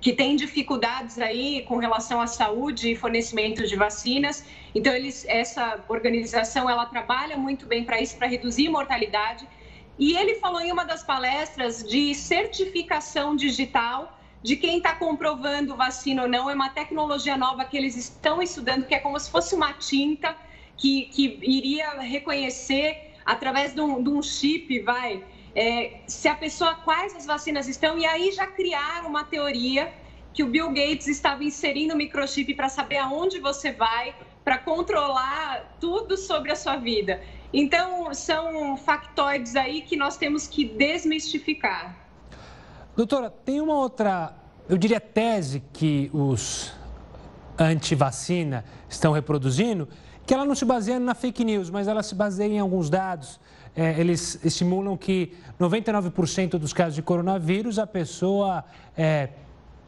que 0.00 0.12
tem 0.12 0.34
dificuldades 0.34 1.18
aí 1.20 1.62
com 1.62 1.78
relação 1.78 2.20
à 2.20 2.26
saúde 2.26 2.90
e 2.90 2.96
fornecimento 2.96 3.64
de 3.64 3.76
vacinas. 3.76 4.44
Então, 4.74 4.92
eles, 4.92 5.24
essa 5.28 5.84
organização 5.88 6.68
ela 6.68 6.84
trabalha 6.86 7.36
muito 7.36 7.64
bem 7.64 7.84
para 7.84 8.00
isso, 8.00 8.16
para 8.16 8.26
reduzir 8.26 8.68
mortalidade. 8.68 9.48
E 9.96 10.16
ele 10.16 10.34
falou 10.34 10.60
em 10.60 10.72
uma 10.72 10.84
das 10.84 11.04
palestras 11.04 11.82
de 11.82 12.12
certificação 12.14 13.36
digital 13.36 14.18
de 14.42 14.56
quem 14.56 14.78
está 14.78 14.94
comprovando 14.94 15.76
vacina 15.76 16.22
ou 16.22 16.28
não. 16.28 16.50
É 16.50 16.54
uma 16.54 16.70
tecnologia 16.70 17.36
nova 17.36 17.64
que 17.64 17.76
eles 17.76 17.96
estão 17.96 18.42
estudando, 18.42 18.84
que 18.84 18.94
é 18.94 18.98
como 18.98 19.18
se 19.18 19.30
fosse 19.30 19.54
uma 19.54 19.72
tinta 19.72 20.36
que, 20.76 21.06
que 21.06 21.38
iria 21.42 22.00
reconhecer 22.00 23.12
através 23.24 23.74
de 23.74 23.80
um, 23.80 24.02
de 24.02 24.10
um 24.10 24.22
chip, 24.22 24.80
vai, 24.80 25.24
é, 25.54 26.00
se 26.06 26.28
a 26.28 26.34
pessoa, 26.34 26.74
quais 26.76 27.14
as 27.14 27.26
vacinas 27.26 27.66
estão, 27.66 27.98
e 27.98 28.06
aí 28.06 28.30
já 28.30 28.46
criaram 28.46 29.08
uma 29.08 29.24
teoria 29.24 29.92
que 30.32 30.42
o 30.42 30.48
Bill 30.48 30.68
Gates 30.68 31.08
estava 31.08 31.42
inserindo 31.42 31.94
o 31.94 31.96
microchip 31.96 32.54
para 32.54 32.68
saber 32.68 32.98
aonde 32.98 33.40
você 33.40 33.72
vai, 33.72 34.14
para 34.44 34.58
controlar 34.58 35.76
tudo 35.80 36.16
sobre 36.16 36.52
a 36.52 36.56
sua 36.56 36.76
vida. 36.76 37.20
Então, 37.52 38.12
são 38.12 38.76
factoides 38.76 39.56
aí 39.56 39.80
que 39.80 39.96
nós 39.96 40.16
temos 40.16 40.46
que 40.46 40.64
desmistificar. 40.64 41.96
Doutora, 42.94 43.30
tem 43.30 43.60
uma 43.60 43.74
outra, 43.74 44.34
eu 44.68 44.76
diria, 44.76 45.00
tese 45.00 45.62
que 45.72 46.10
os 46.12 46.72
anti-vacina 47.58 48.64
estão 48.88 49.12
reproduzindo, 49.12 49.88
que 50.26 50.34
ela 50.34 50.44
não 50.44 50.54
se 50.54 50.64
baseia 50.64 50.98
na 50.98 51.14
fake 51.14 51.44
news, 51.44 51.70
mas 51.70 51.86
ela 51.86 52.02
se 52.02 52.14
baseia 52.14 52.52
em 52.52 52.58
alguns 52.58 52.90
dados. 52.90 53.38
É, 53.76 53.98
eles 54.00 54.40
estimulam 54.44 54.96
que 54.96 55.34
99% 55.60 56.58
dos 56.58 56.72
casos 56.72 56.94
de 56.94 57.02
coronavírus 57.02 57.78
a 57.78 57.86
pessoa 57.86 58.64
é, 58.96 59.28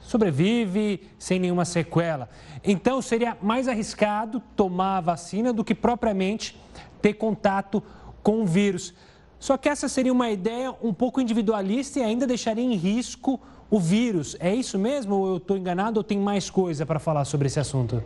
sobrevive 0.01 1.09
sem 1.19 1.41
nenhuma 1.41 1.65
sequela. 1.65 2.29
Então 2.63 3.03
seria 3.03 3.37
mais 3.43 3.67
arriscado 3.67 4.41
tomar 4.55 4.99
a 4.99 5.01
vacina 5.01 5.53
do 5.53 5.65
que 5.65 5.75
propriamente 5.75 6.59
ter 7.03 7.15
contato 7.15 7.83
com 8.23 8.43
o 8.43 8.47
vírus. 8.47 8.95
Só 9.41 9.57
que 9.57 9.69
essa 9.69 9.89
seria 9.89 10.13
uma 10.13 10.31
ideia 10.31 10.73
um 10.83 10.93
pouco 10.93 11.21
individualista 11.21 11.99
e 11.99 12.03
ainda 12.03 12.27
deixaria 12.27 12.65
em 12.65 12.75
risco 12.75 13.41
o 13.71 13.81
vírus. 13.81 14.37
É 14.39 14.55
isso 14.55 14.79
mesmo 14.79 15.15
ou 15.17 15.29
eu 15.29 15.37
estou 15.39 15.57
enganado 15.57 15.99
ou 15.99 16.05
tem 16.05 16.19
mais 16.19 16.49
coisa 16.51 16.87
para 16.87 16.99
falar 16.99 17.25
sobre 17.25 17.47
esse 17.47 17.59
assunto? 17.59 18.03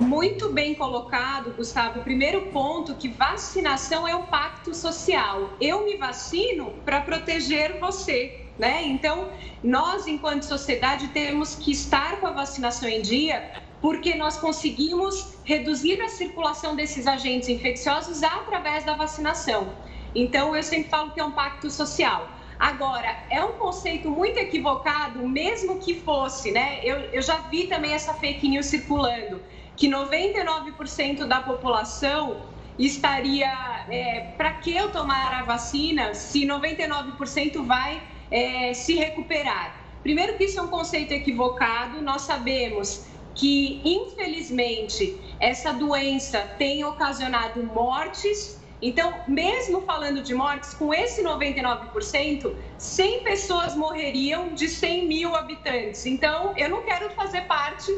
Muito 0.00 0.50
bem 0.50 0.74
colocado, 0.74 1.52
Gustavo. 1.54 2.00
O 2.00 2.02
primeiro 2.02 2.46
ponto 2.46 2.94
que 2.94 3.08
vacinação 3.08 4.08
é 4.08 4.16
o 4.16 4.22
pacto 4.22 4.74
social. 4.74 5.50
Eu 5.60 5.84
me 5.84 5.96
vacino 5.96 6.72
para 6.82 7.02
proteger 7.02 7.78
você, 7.78 8.46
né? 8.58 8.82
Então, 8.84 9.28
nós 9.62 10.06
enquanto 10.06 10.44
sociedade 10.44 11.08
temos 11.08 11.56
que 11.56 11.72
estar 11.72 12.20
com 12.20 12.26
a 12.26 12.30
vacinação 12.30 12.88
em 12.88 13.02
dia, 13.02 13.52
porque 13.82 14.14
nós 14.14 14.38
conseguimos 14.38 15.34
reduzir 15.44 16.00
a 16.00 16.08
circulação 16.08 16.74
desses 16.74 17.06
agentes 17.06 17.50
infecciosos 17.50 18.22
através 18.22 18.84
da 18.84 18.94
vacinação. 18.94 19.74
Então, 20.14 20.56
eu 20.56 20.62
sempre 20.62 20.88
falo 20.88 21.10
que 21.10 21.20
é 21.20 21.24
um 21.24 21.32
pacto 21.32 21.70
social. 21.70 22.30
Agora, 22.58 23.26
é 23.28 23.44
um 23.44 23.52
conceito 23.54 24.08
muito 24.08 24.38
equivocado, 24.38 25.28
mesmo 25.28 25.78
que 25.80 26.00
fosse, 26.00 26.50
né? 26.50 26.80
Eu, 26.82 26.96
eu 27.12 27.20
já 27.20 27.38
vi 27.50 27.66
também 27.66 27.92
essa 27.92 28.14
fake 28.14 28.48
news 28.48 28.66
circulando 28.66 29.40
que 29.82 29.88
99% 29.88 31.26
da 31.26 31.40
população 31.40 32.42
estaria. 32.78 33.50
É, 33.90 34.32
Para 34.36 34.52
que 34.52 34.72
eu 34.76 34.92
tomar 34.92 35.34
a 35.34 35.42
vacina 35.42 36.14
se 36.14 36.46
99% 36.46 37.66
vai 37.66 38.00
é, 38.30 38.72
se 38.74 38.94
recuperar? 38.94 39.74
Primeiro, 40.00 40.36
que 40.36 40.44
isso 40.44 40.60
é 40.60 40.62
um 40.62 40.68
conceito 40.68 41.10
equivocado, 41.12 42.00
nós 42.00 42.22
sabemos 42.22 43.08
que, 43.34 43.82
infelizmente, 43.84 45.20
essa 45.40 45.72
doença 45.72 46.38
tem 46.56 46.84
ocasionado 46.84 47.60
mortes 47.64 48.60
Então, 48.80 49.14
mesmo 49.28 49.82
falando 49.82 50.22
de 50.22 50.34
mortes, 50.34 50.74
com 50.74 50.92
esse 50.92 51.22
99%, 51.22 52.54
100 52.78 53.22
pessoas 53.22 53.76
morreriam 53.76 54.54
de 54.54 54.68
100 54.68 55.06
mil 55.08 55.36
habitantes. 55.36 56.04
Então, 56.06 56.52
eu 56.56 56.68
não 56.68 56.82
quero 56.82 57.10
fazer 57.10 57.42
parte 57.42 57.92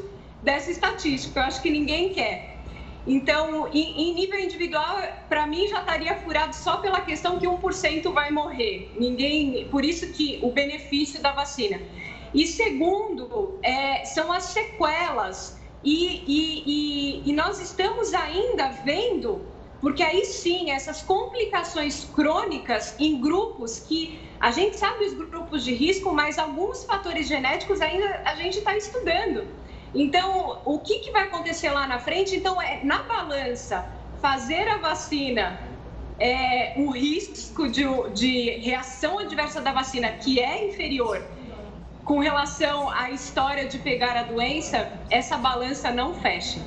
dessa 0.45 0.71
estatística, 0.71 1.41
eu 1.41 1.45
acho 1.45 1.63
que 1.63 1.71
ninguém 1.71 2.11
quer. 2.11 2.59
Então, 3.07 3.69
em, 3.69 4.03
em 4.03 4.15
nível 4.15 4.39
individual, 4.39 4.97
para 5.29 5.47
mim 5.47 5.67
já 5.69 5.81
estaria 5.81 6.15
furado 6.17 6.55
só 6.55 6.77
pela 6.77 7.01
questão 7.01 7.39
que 7.39 7.47
1% 7.47 8.13
vai 8.13 8.31
morrer. 8.31 8.95
Ninguém, 8.99 9.67
por 9.69 9.85
isso 9.85 10.13
que 10.13 10.39
o 10.43 10.51
benefício 10.53 11.21
da 11.21 11.33
vacina. 11.33 11.81
E 12.33 12.47
segundo, 12.47 13.59
é, 13.63 14.05
são 14.05 14.33
as 14.33 14.45
sequelas. 14.45 15.59
E, 15.83 16.25
e, 16.27 16.63
e, 16.67 17.31
e 17.31 17.33
nós 17.33 17.61
estamos 17.61 18.15
ainda 18.15 18.69
vendo 18.71 19.55
porque 19.85 20.03
aí 20.03 20.25
sim, 20.25 20.71
essas 20.71 21.03
complicações 21.03 22.07
crônicas 22.07 22.99
em 22.99 23.21
grupos 23.21 23.81
que 23.81 24.19
a 24.41 24.51
gente 24.51 24.79
sabe 24.79 25.05
os 25.05 25.13
grupos 25.13 25.63
de 25.63 25.75
risco, 25.75 26.11
mas 26.11 26.39
alguns 26.39 26.85
fatores 26.85 27.29
genéticos 27.29 27.83
ainda 27.83 28.23
a 28.25 28.35
gente 28.35 28.57
está 28.57 28.75
estudando. 28.75 29.47
Então, 29.95 30.61
o 30.65 30.79
que, 30.79 30.99
que 30.99 31.11
vai 31.11 31.25
acontecer 31.25 31.71
lá 31.71 31.87
na 31.87 31.99
frente? 31.99 32.35
Então, 32.35 32.61
é 32.61 32.83
na 32.83 33.03
balança, 33.03 33.87
fazer 34.21 34.69
a 34.69 34.79
vacina, 34.79 35.61
é, 36.19 36.75
o 36.77 36.91
risco 36.91 37.69
de, 37.69 37.85
de 38.13 38.51
reação 38.61 39.19
adversa 39.19 39.61
da 39.61 39.73
vacina, 39.73 40.11
que 40.11 40.41
é 40.41 40.69
inferior, 40.69 41.23
com 42.05 42.19
relação 42.19 42.91
à 42.91 43.11
história 43.11 43.67
de 43.67 43.79
pegar 43.79 44.17
a 44.17 44.25
doença, 44.25 44.91
essa 45.11 45.37
balança 45.37 45.91
não 45.91 46.15
fecha. 46.15 46.61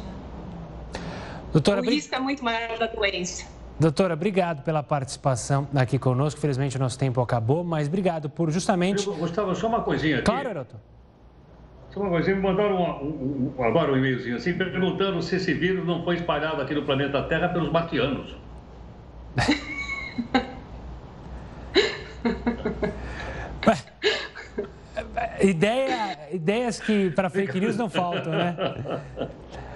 Doutora, 1.51 1.81
o 1.81 1.83
risco 1.83 2.15
é 2.15 2.19
muito 2.19 2.43
maior 2.43 2.77
da 2.77 2.87
doença. 2.87 3.45
Doutora, 3.79 4.15
obrigado 4.15 4.63
pela 4.63 4.81
participação 4.81 5.67
aqui 5.75 5.99
conosco. 5.99 6.39
Felizmente 6.39 6.77
o 6.77 6.79
nosso 6.79 6.97
tempo 6.97 7.21
acabou, 7.21 7.63
mas 7.63 7.87
obrigado 7.87 8.29
por 8.29 8.49
justamente. 8.49 9.05
Gustavo, 9.05 9.53
só 9.55 9.67
uma 9.67 9.81
coisinha 9.81 10.15
aqui. 10.15 10.25
Claro, 10.25 10.49
Heroto. 10.49 10.75
Uma 11.97 12.09
coisinha, 12.09 12.35
me 12.35 12.41
mandaram 12.43 12.75
um, 12.75 13.53
um, 13.57 13.63
agora 13.63 13.91
um 13.91 13.97
e-mailzinho 13.97 14.37
assim, 14.37 14.53
perguntando 14.53 15.21
se 15.21 15.35
esse 15.35 15.53
vírus 15.53 15.85
não 15.85 16.03
foi 16.03 16.15
espalhado 16.15 16.61
aqui 16.61 16.75
no 16.75 16.83
planeta 16.83 17.23
Terra 17.23 17.49
pelos 17.49 17.71
martianos. 17.71 18.35
Ideia, 25.41 26.17
ideias 26.31 26.79
que 26.79 27.11
para 27.11 27.29
fake 27.29 27.59
news 27.59 27.77
não 27.77 27.89
faltam, 27.89 28.31
né? 28.33 28.55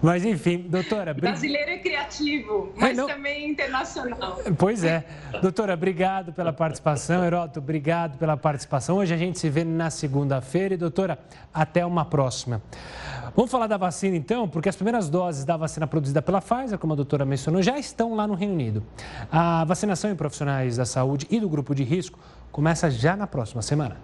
Mas 0.00 0.24
enfim, 0.24 0.58
doutora. 0.68 1.12
Brasileiro 1.12 1.70
é 1.72 1.78
criativo, 1.78 2.72
mas 2.76 2.96
é, 2.96 3.06
também 3.06 3.50
internacional. 3.50 4.38
Pois 4.56 4.84
é. 4.84 5.04
Doutora, 5.42 5.74
obrigado 5.74 6.32
pela 6.32 6.52
participação. 6.52 7.24
Heroto, 7.24 7.58
obrigado 7.58 8.16
pela 8.16 8.36
participação. 8.36 8.98
Hoje 8.98 9.12
a 9.12 9.16
gente 9.16 9.38
se 9.38 9.50
vê 9.50 9.64
na 9.64 9.90
segunda-feira. 9.90 10.74
E, 10.74 10.76
doutora, 10.76 11.18
até 11.52 11.84
uma 11.84 12.04
próxima. 12.04 12.62
Vamos 13.34 13.50
falar 13.50 13.66
da 13.66 13.76
vacina 13.76 14.16
então, 14.16 14.48
porque 14.48 14.68
as 14.68 14.76
primeiras 14.76 15.08
doses 15.08 15.44
da 15.44 15.56
vacina 15.56 15.86
produzida 15.86 16.22
pela 16.22 16.40
Pfizer, 16.40 16.78
como 16.78 16.92
a 16.92 16.96
doutora 16.96 17.24
mencionou, 17.24 17.62
já 17.62 17.78
estão 17.78 18.14
lá 18.14 18.26
no 18.26 18.34
Reino 18.34 18.54
Unido. 18.54 18.82
A 19.30 19.64
vacinação 19.64 20.10
em 20.10 20.16
profissionais 20.16 20.76
da 20.76 20.84
saúde 20.84 21.26
e 21.30 21.40
do 21.40 21.48
grupo 21.48 21.74
de 21.74 21.82
risco 21.82 22.18
começa 22.50 22.90
já 22.90 23.16
na 23.16 23.26
próxima 23.26 23.62
semana. 23.62 23.96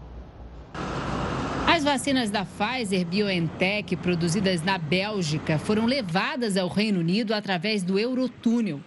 As 1.85 2.01
vacinas 2.01 2.31
da 2.31 2.47
Pfizer 2.47 3.05
BioNTech, 3.05 3.95
produzidas 3.97 4.63
na 4.63 4.79
Bélgica, 4.79 5.59
foram 5.59 5.85
levadas 5.85 6.57
ao 6.57 6.67
Reino 6.67 7.01
Unido 7.01 7.35
através 7.35 7.83
do 7.83 7.99
Eurotúnel. 7.99 8.81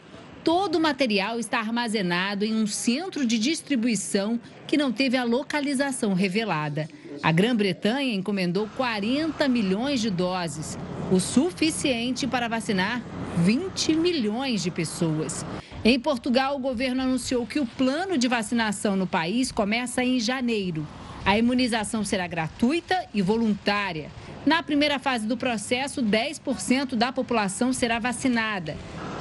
Todo 0.43 0.77
o 0.77 0.81
material 0.81 1.39
está 1.39 1.59
armazenado 1.59 2.43
em 2.43 2.55
um 2.55 2.65
centro 2.65 3.23
de 3.23 3.37
distribuição 3.37 4.39
que 4.65 4.75
não 4.75 4.91
teve 4.91 5.15
a 5.15 5.23
localização 5.23 6.15
revelada. 6.15 6.89
A 7.21 7.31
Grã-Bretanha 7.31 8.15
encomendou 8.15 8.67
40 8.75 9.47
milhões 9.47 10.01
de 10.01 10.09
doses, 10.09 10.75
o 11.11 11.19
suficiente 11.19 12.25
para 12.25 12.47
vacinar 12.47 13.03
20 13.37 13.93
milhões 13.93 14.63
de 14.63 14.71
pessoas. 14.71 15.45
Em 15.85 15.99
Portugal, 15.99 16.55
o 16.55 16.59
governo 16.59 17.03
anunciou 17.03 17.45
que 17.45 17.59
o 17.59 17.65
plano 17.67 18.17
de 18.17 18.27
vacinação 18.27 18.95
no 18.95 19.05
país 19.05 19.51
começa 19.51 20.03
em 20.03 20.19
janeiro. 20.19 20.83
A 21.27 21.37
imunização 21.37 22.05
será 22.05 22.25
gratuita 22.25 23.05
e 23.13 23.21
voluntária. 23.21 24.09
Na 24.45 24.63
primeira 24.63 24.97
fase 24.97 25.27
do 25.27 25.35
processo, 25.35 26.01
10% 26.01 26.95
da 26.95 27.11
população 27.11 27.73
será 27.73 27.99
vacinada. 27.99 28.77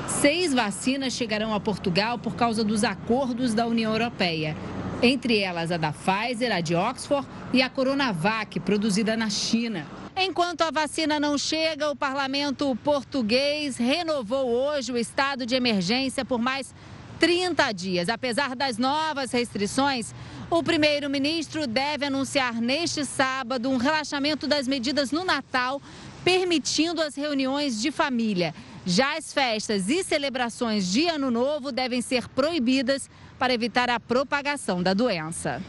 Seis 0.06 0.54
vacinas 0.54 1.14
chegarão 1.14 1.52
a 1.52 1.58
Portugal 1.58 2.16
por 2.16 2.36
causa 2.36 2.62
dos 2.62 2.84
acordos 2.84 3.54
da 3.54 3.66
União 3.66 3.90
Europeia. 3.90 4.56
Entre 5.02 5.40
elas 5.40 5.72
a 5.72 5.76
da 5.76 5.92
Pfizer, 5.92 6.54
a 6.54 6.60
de 6.60 6.76
Oxford 6.76 7.26
e 7.52 7.60
a 7.60 7.68
Coronavac, 7.68 8.60
produzida 8.60 9.16
na 9.16 9.28
China. 9.28 9.84
Enquanto 10.16 10.62
a 10.62 10.70
vacina 10.70 11.18
não 11.18 11.36
chega, 11.36 11.90
o 11.90 11.96
parlamento 11.96 12.78
português 12.84 13.78
renovou 13.78 14.48
hoje 14.48 14.92
o 14.92 14.96
estado 14.96 15.44
de 15.44 15.56
emergência 15.56 16.24
por 16.24 16.38
mais 16.38 16.72
30 17.18 17.72
dias. 17.72 18.08
Apesar 18.08 18.54
das 18.54 18.78
novas 18.78 19.32
restrições, 19.32 20.14
o 20.50 20.62
primeiro-ministro 20.62 21.66
deve 21.66 22.06
anunciar 22.06 22.60
neste 22.60 23.04
sábado 23.04 23.68
um 23.68 23.76
relaxamento 23.76 24.46
das 24.46 24.68
medidas 24.68 25.10
no 25.10 25.24
Natal, 25.24 25.80
permitindo 26.24 27.02
as 27.02 27.14
reuniões 27.16 27.80
de 27.80 27.90
família. 27.90 28.54
Já 28.84 29.16
as 29.16 29.32
festas 29.32 29.88
e 29.88 30.04
celebrações 30.04 30.86
de 30.86 31.08
Ano 31.08 31.30
Novo 31.30 31.72
devem 31.72 32.00
ser 32.00 32.28
proibidas 32.28 33.10
para 33.38 33.52
evitar 33.52 33.90
a 33.90 33.98
propagação 33.98 34.82
da 34.82 34.94
doença. 34.94 35.60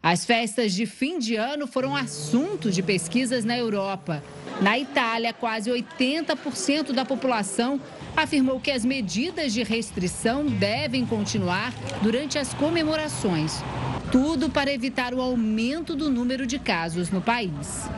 As 0.00 0.24
festas 0.24 0.72
de 0.72 0.86
fim 0.86 1.18
de 1.18 1.36
ano 1.36 1.66
foram 1.66 1.94
assunto 1.94 2.70
de 2.70 2.82
pesquisas 2.82 3.44
na 3.44 3.56
Europa. 3.56 4.22
Na 4.60 4.78
Itália, 4.78 5.32
quase 5.32 5.70
80% 5.70 6.92
da 6.92 7.04
população 7.04 7.80
afirmou 8.16 8.60
que 8.60 8.70
as 8.70 8.84
medidas 8.84 9.52
de 9.52 9.62
restrição 9.62 10.46
devem 10.46 11.04
continuar 11.06 11.72
durante 12.02 12.38
as 12.38 12.52
comemorações. 12.54 13.62
Tudo 14.10 14.50
para 14.50 14.72
evitar 14.72 15.14
o 15.14 15.20
aumento 15.20 15.96
do 15.96 16.10
número 16.10 16.46
de 16.46 16.58
casos 16.58 17.10
no 17.10 17.20
país. 17.20 17.88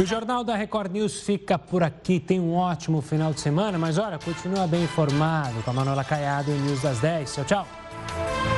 O 0.00 0.06
Jornal 0.06 0.42
da 0.42 0.56
Record 0.56 0.92
News 0.92 1.20
fica 1.20 1.58
por 1.58 1.82
aqui. 1.82 2.18
Tem 2.18 2.40
um 2.40 2.54
ótimo 2.54 3.02
final 3.02 3.34
de 3.34 3.40
semana, 3.40 3.78
mas 3.78 3.98
olha, 3.98 4.18
continua 4.18 4.66
bem 4.66 4.84
informado 4.84 5.62
com 5.62 5.70
a 5.70 5.74
Manuela 5.74 6.04
Caiado 6.04 6.50
em 6.50 6.58
News 6.60 6.80
das 6.80 6.98
10. 7.00 7.34
Tchau, 7.34 7.44
tchau. 7.44 8.53